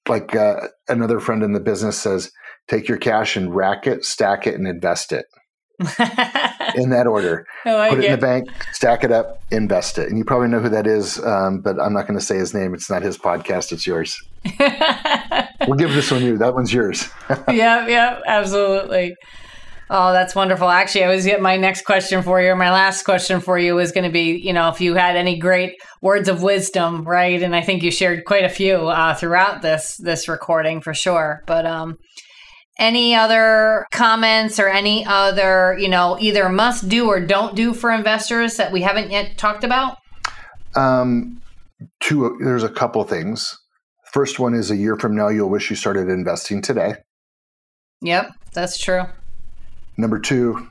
like 0.07 0.35
uh, 0.35 0.67
another 0.87 1.19
friend 1.19 1.43
in 1.43 1.53
the 1.53 1.59
business 1.59 1.97
says, 1.97 2.31
take 2.67 2.87
your 2.87 2.97
cash 2.97 3.35
and 3.35 3.55
rack 3.55 3.87
it, 3.87 4.05
stack 4.05 4.47
it, 4.47 4.55
and 4.55 4.67
invest 4.67 5.11
it. 5.11 5.25
in 6.75 6.91
that 6.91 7.07
order. 7.07 7.45
Like 7.65 7.89
Put 7.89 7.99
it, 7.99 8.05
it, 8.05 8.07
in 8.07 8.11
the 8.11 8.25
bank, 8.25 8.49
stack 8.71 9.03
it 9.03 9.11
up, 9.11 9.41
invest 9.51 9.97
it. 9.97 10.09
And 10.09 10.17
you 10.17 10.23
probably 10.23 10.47
know 10.47 10.59
who 10.59 10.69
that 10.69 10.85
is, 10.85 11.23
um, 11.25 11.61
but 11.61 11.81
I'm 11.81 11.93
not 11.93 12.07
going 12.07 12.19
to 12.19 12.25
say 12.25 12.37
his 12.37 12.53
name. 12.53 12.73
It's 12.73 12.89
not 12.89 13.01
his 13.01 13.17
podcast, 13.17 13.71
it's 13.71 13.87
yours. 13.87 14.21
we'll 15.67 15.77
give 15.77 15.93
this 15.93 16.11
one 16.11 16.23
you. 16.23 16.37
That 16.37 16.53
one's 16.53 16.73
yours. 16.73 17.09
yep, 17.29 17.89
yep, 17.89 18.21
absolutely. 18.27 19.15
Oh, 19.93 20.13
that's 20.13 20.33
wonderful. 20.33 20.69
Actually, 20.69 21.03
I 21.03 21.09
was 21.09 21.25
get 21.25 21.41
my 21.41 21.57
next 21.57 21.83
question 21.83 22.23
for 22.23 22.41
you. 22.41 22.55
My 22.55 22.71
last 22.71 23.03
question 23.03 23.41
for 23.41 23.59
you 23.59 23.75
was 23.75 23.91
going 23.91 24.05
to 24.05 24.09
be, 24.09 24.37
you 24.37 24.53
know, 24.53 24.69
if 24.69 24.79
you 24.79 24.95
had 24.95 25.17
any 25.17 25.37
great 25.37 25.73
words 26.01 26.29
of 26.29 26.41
wisdom, 26.41 27.03
right? 27.03 27.43
And 27.43 27.53
I 27.53 27.59
think 27.59 27.83
you 27.83 27.91
shared 27.91 28.23
quite 28.23 28.45
a 28.45 28.49
few 28.49 28.87
uh, 28.87 29.15
throughout 29.15 29.61
this 29.61 29.97
this 29.97 30.29
recording 30.29 30.79
for 30.79 30.93
sure. 30.93 31.43
But 31.45 31.65
um, 31.65 31.97
any 32.79 33.15
other 33.15 33.85
comments 33.91 34.61
or 34.61 34.69
any 34.69 35.05
other, 35.05 35.75
you 35.77 35.89
know, 35.89 36.17
either 36.21 36.47
must 36.47 36.87
do 36.87 37.09
or 37.09 37.19
don't 37.19 37.53
do 37.53 37.73
for 37.73 37.91
investors 37.91 38.55
that 38.55 38.71
we 38.71 38.83
haven't 38.83 39.11
yet 39.11 39.37
talked 39.37 39.65
about? 39.65 39.97
Um, 40.73 41.41
two. 41.99 42.37
There's 42.41 42.63
a 42.63 42.69
couple 42.69 43.03
things. 43.03 43.57
First 44.13 44.39
one 44.39 44.53
is 44.53 44.71
a 44.71 44.77
year 44.77 44.95
from 44.95 45.17
now, 45.17 45.27
you'll 45.27 45.49
wish 45.49 45.69
you 45.69 45.75
started 45.75 46.07
investing 46.07 46.61
today. 46.61 46.95
Yep, 48.01 48.31
that's 48.53 48.77
true. 48.77 49.03
Number 49.97 50.19
two, 50.19 50.69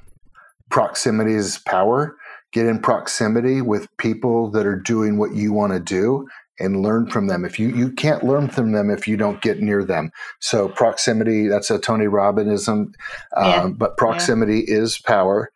proximity 0.70 1.34
is 1.34 1.58
power. 1.58 2.16
Get 2.52 2.66
in 2.66 2.80
proximity 2.80 3.62
with 3.62 3.88
people 3.96 4.50
that 4.50 4.66
are 4.66 4.78
doing 4.78 5.18
what 5.18 5.34
you 5.34 5.52
want 5.52 5.72
to 5.72 5.80
do 5.80 6.26
and 6.58 6.82
learn 6.82 7.08
from 7.08 7.26
them. 7.26 7.44
If 7.44 7.58
you 7.58 7.68
you 7.68 7.90
can't 7.90 8.22
learn 8.22 8.48
from 8.48 8.72
them 8.72 8.90
if 8.90 9.08
you 9.08 9.16
don't 9.16 9.40
get 9.40 9.60
near 9.60 9.84
them. 9.84 10.10
So 10.40 10.68
proximity, 10.68 11.48
that's 11.48 11.70
a 11.70 11.78
Tony 11.78 12.06
Robbinism, 12.06 12.92
yeah. 13.36 13.62
um, 13.62 13.74
but 13.74 13.96
proximity 13.96 14.64
yeah. 14.68 14.78
is 14.78 14.98
power. 14.98 15.50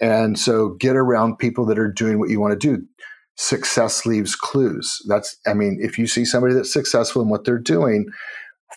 And 0.00 0.38
so 0.38 0.70
get 0.70 0.96
around 0.96 1.38
people 1.38 1.66
that 1.66 1.78
are 1.78 1.90
doing 1.90 2.18
what 2.18 2.30
you 2.30 2.40
want 2.40 2.58
to 2.58 2.76
do. 2.76 2.84
Success 3.36 4.04
leaves 4.04 4.36
clues. 4.36 4.98
That's 5.08 5.36
I 5.46 5.54
mean, 5.54 5.78
if 5.80 5.98
you 5.98 6.06
see 6.06 6.24
somebody 6.24 6.54
that's 6.54 6.72
successful 6.72 7.22
in 7.22 7.28
what 7.28 7.44
they're 7.44 7.58
doing, 7.58 8.06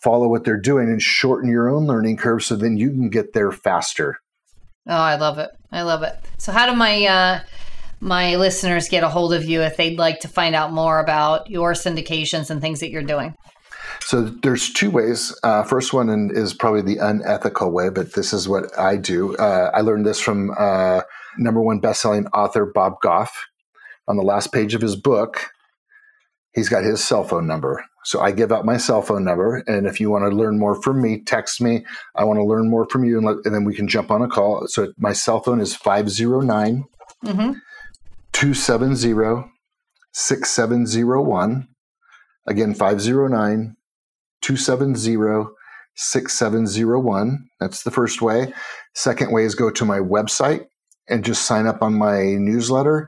follow 0.02 0.28
what 0.28 0.46
they're 0.46 0.60
doing 0.60 0.88
and 0.88 1.02
shorten 1.02 1.50
your 1.50 1.70
own 1.70 1.86
learning 1.86 2.18
curve 2.18 2.44
so 2.44 2.56
then 2.56 2.78
you 2.78 2.90
can 2.90 3.10
get 3.10 3.34
there 3.34 3.52
faster. 3.52 4.20
Oh, 4.88 4.96
I 4.96 5.16
love 5.16 5.40
it. 5.40 5.50
I 5.72 5.84
love 5.84 6.04
it. 6.04 6.14
So 6.38 6.52
how 6.52 6.66
do 6.66 6.76
my 6.76 7.06
uh 7.06 7.40
my 8.00 8.36
listeners 8.36 8.90
get 8.90 9.04
a 9.04 9.10
hold 9.10 9.34
of 9.34 9.46
you 9.46 9.62
if 9.62 9.78
they'd 9.78 9.98
like 9.98 10.20
to 10.22 10.28
find 10.28 10.56
out 10.56 10.74
more 10.74 11.00
about 11.00 11.50
your 11.50 11.72
syndications 11.72 12.50
and 12.50 12.60
things 12.60 12.82
that 12.82 12.90
you're 12.90 13.02
doing? 13.02 13.34
So 14.02 14.24
there's 14.24 14.72
two 14.74 14.92
ways. 14.92 15.34
Uh, 15.44 15.64
first 15.64 15.94
one 15.94 16.32
is 16.34 16.54
probably 16.54 16.82
the 16.82 16.98
unethical 16.98 17.72
way, 17.72 17.90
but 17.90 18.14
this 18.14 18.34
is 18.34 18.50
what 18.50 18.78
I 18.78 18.98
do. 18.98 19.36
Uh, 19.38 19.72
I 19.74 19.82
learned 19.82 20.06
this 20.06 20.20
from 20.20 20.52
uh, 20.58 21.02
number 21.38 21.62
one 21.62 21.80
best-selling 21.80 22.28
author 22.28 22.66
Bob 22.66 23.00
Goff. 23.02 23.48
On 24.08 24.18
the 24.18 24.24
last 24.24 24.52
page 24.52 24.76
of 24.76 24.82
his 24.82 24.98
book, 24.98 25.52
he's 26.54 26.68
got 26.68 26.84
his 26.84 27.02
cell 27.02 27.24
phone 27.24 27.48
number. 27.48 27.86
So 28.06 28.20
I 28.22 28.32
give 28.32 28.52
out 28.52 28.66
my 28.66 28.78
cell 28.78 29.02
phone 29.02 29.24
number, 29.24 29.64
and 29.68 29.88
if 29.88 30.00
you 30.00 30.10
want 30.10 30.30
to 30.30 30.36
learn 30.36 30.60
more 30.60 30.82
from 30.82 31.02
me, 31.02 31.22
text 31.22 31.62
me. 31.62 31.86
I 32.16 32.24
want 32.24 32.38
to 32.38 32.44
learn 32.44 32.70
more 32.70 32.86
from 32.90 33.04
you, 33.04 33.18
and, 33.18 33.26
let, 33.26 33.38
and 33.46 33.56
then 33.56 33.64
we 33.64 33.76
can 33.76 33.88
jump 33.88 34.12
on 34.12 34.22
a 34.22 34.28
call. 34.28 34.68
So 34.68 34.94
my 34.98 35.14
cell 35.14 35.42
phone 35.42 35.62
is 35.62 35.76
509 35.76 36.84
mm-hmm. 37.26 37.54
270 38.34 39.50
6701. 40.12 41.68
Again, 42.46 42.74
509 42.74 43.76
270 44.42 45.50
6701. 45.96 47.50
That's 47.60 47.84
the 47.84 47.92
first 47.92 48.22
way. 48.22 48.54
Second 48.96 49.32
way 49.32 49.44
is 49.44 49.56
go 49.56 49.70
to 49.72 49.86
my 49.86 50.00
website 50.00 50.66
and 51.08 51.24
just 51.24 51.46
sign 51.46 51.68
up 51.68 51.82
on 51.82 51.94
my 51.94 52.22
newsletter. 52.22 53.08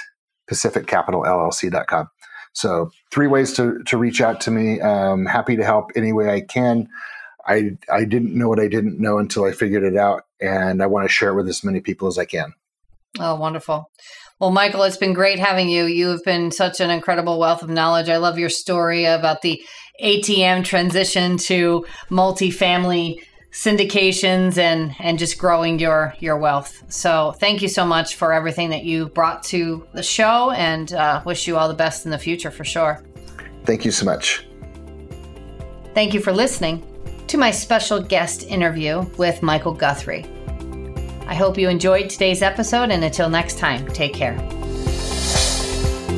pacificcapitallllc.com. 0.51 2.09
So 2.55 2.91
three 3.11 3.27
ways 3.27 3.53
to, 3.55 3.83
to 3.83 3.97
reach 3.99 4.23
out 4.23 4.41
to 4.43 4.51
me. 4.51 4.79
Um, 4.81 5.25
happy 5.27 5.57
to 5.57 5.65
help 5.65 5.91
any 5.97 6.13
way 6.15 6.31
I 6.31 6.41
can. 6.41 6.89
I, 7.47 7.77
I 7.91 8.05
didn't 8.05 8.37
know 8.37 8.49
what 8.49 8.61
I 8.61 8.69
didn't 8.69 9.01
know 9.01 9.19
until 9.19 9.45
I 9.45 9.53
figured 9.53 9.83
it 9.83 9.97
out. 9.97 10.25
And 10.41 10.83
I 10.83 10.87
want 10.87 11.07
to 11.07 11.13
share 11.13 11.31
it 11.31 11.35
with 11.35 11.49
as 11.49 11.65
many 11.65 11.81
people 11.81 12.09
as 12.09 12.19
I 12.19 12.25
can. 12.25 12.55
Oh, 13.19 13.37
wonderful. 13.37 13.91
Well, 14.39 14.51
Michael, 14.51 14.83
it's 14.83 14.97
been 14.97 15.13
great 15.13 15.39
having 15.39 15.69
you. 15.69 15.85
You 15.85 16.09
have 16.09 16.25
been 16.25 16.51
such 16.51 16.81
an 16.81 16.91
incredible 16.91 17.39
wealth 17.39 17.63
of 17.63 17.69
knowledge. 17.69 18.09
I 18.09 18.17
love 18.17 18.39
your 18.39 18.49
story 18.49 19.05
about 19.05 19.43
the 19.43 19.63
ATM 20.03 20.65
transition 20.65 21.37
to 21.39 21.87
multifamily 22.11 23.23
syndications 23.53 24.57
and 24.57 24.95
and 24.99 25.19
just 25.19 25.37
growing 25.39 25.79
your 25.79 26.15
your 26.19 26.39
wealth. 26.39 26.83
So 26.91 27.33
thank 27.39 27.61
you 27.61 27.69
so 27.69 27.85
much 27.85 28.17
for 28.17 28.33
everything 28.33 28.71
that 28.71 28.85
you 28.85 29.11
brought 29.11 29.43
to 29.45 29.87
the 29.93 30.03
show, 30.03 30.51
and 30.51 30.93
uh, 30.93 31.23
wish 31.25 31.47
you 31.47 31.59
all 31.59 31.69
the 31.69 31.75
best 31.75 32.05
in 32.05 32.11
the 32.11 32.19
future 32.19 32.51
for 32.51 32.65
sure. 32.65 33.05
Thank 33.65 33.85
you 33.85 33.91
so 33.91 34.07
much. 34.07 34.45
Thank 35.95 36.15
you 36.15 36.21
for 36.21 36.33
listening 36.33 36.83
to 37.33 37.39
my 37.39 37.51
special 37.51 37.99
guest 37.99 38.47
interview 38.47 39.01
with 39.17 39.43
Michael 39.43 39.73
Guthrie. 39.73 40.27
I 41.27 41.35
hope 41.35 41.57
you 41.57 41.71
enjoyed 41.71 42.11
today's 42.11 42.43
episode, 42.43 42.91
and 42.91 43.03
until 43.03 43.31
next 43.31 43.57
time, 43.57 43.87
take 43.89 44.13
care. 44.13 44.39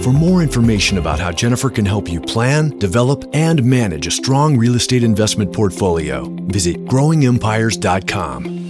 For 0.02 0.12
more 0.12 0.42
information 0.42 0.98
about 0.98 1.20
how 1.20 1.30
Jennifer 1.30 1.70
can 1.70 1.86
help 1.86 2.08
you 2.08 2.20
plan, 2.20 2.76
develop, 2.80 3.30
and 3.32 3.62
manage 3.62 4.08
a 4.08 4.10
strong 4.10 4.56
real 4.56 4.74
estate 4.74 5.04
investment 5.04 5.52
portfolio, 5.52 6.24
visit 6.48 6.84
growingempires.com. 6.84 8.63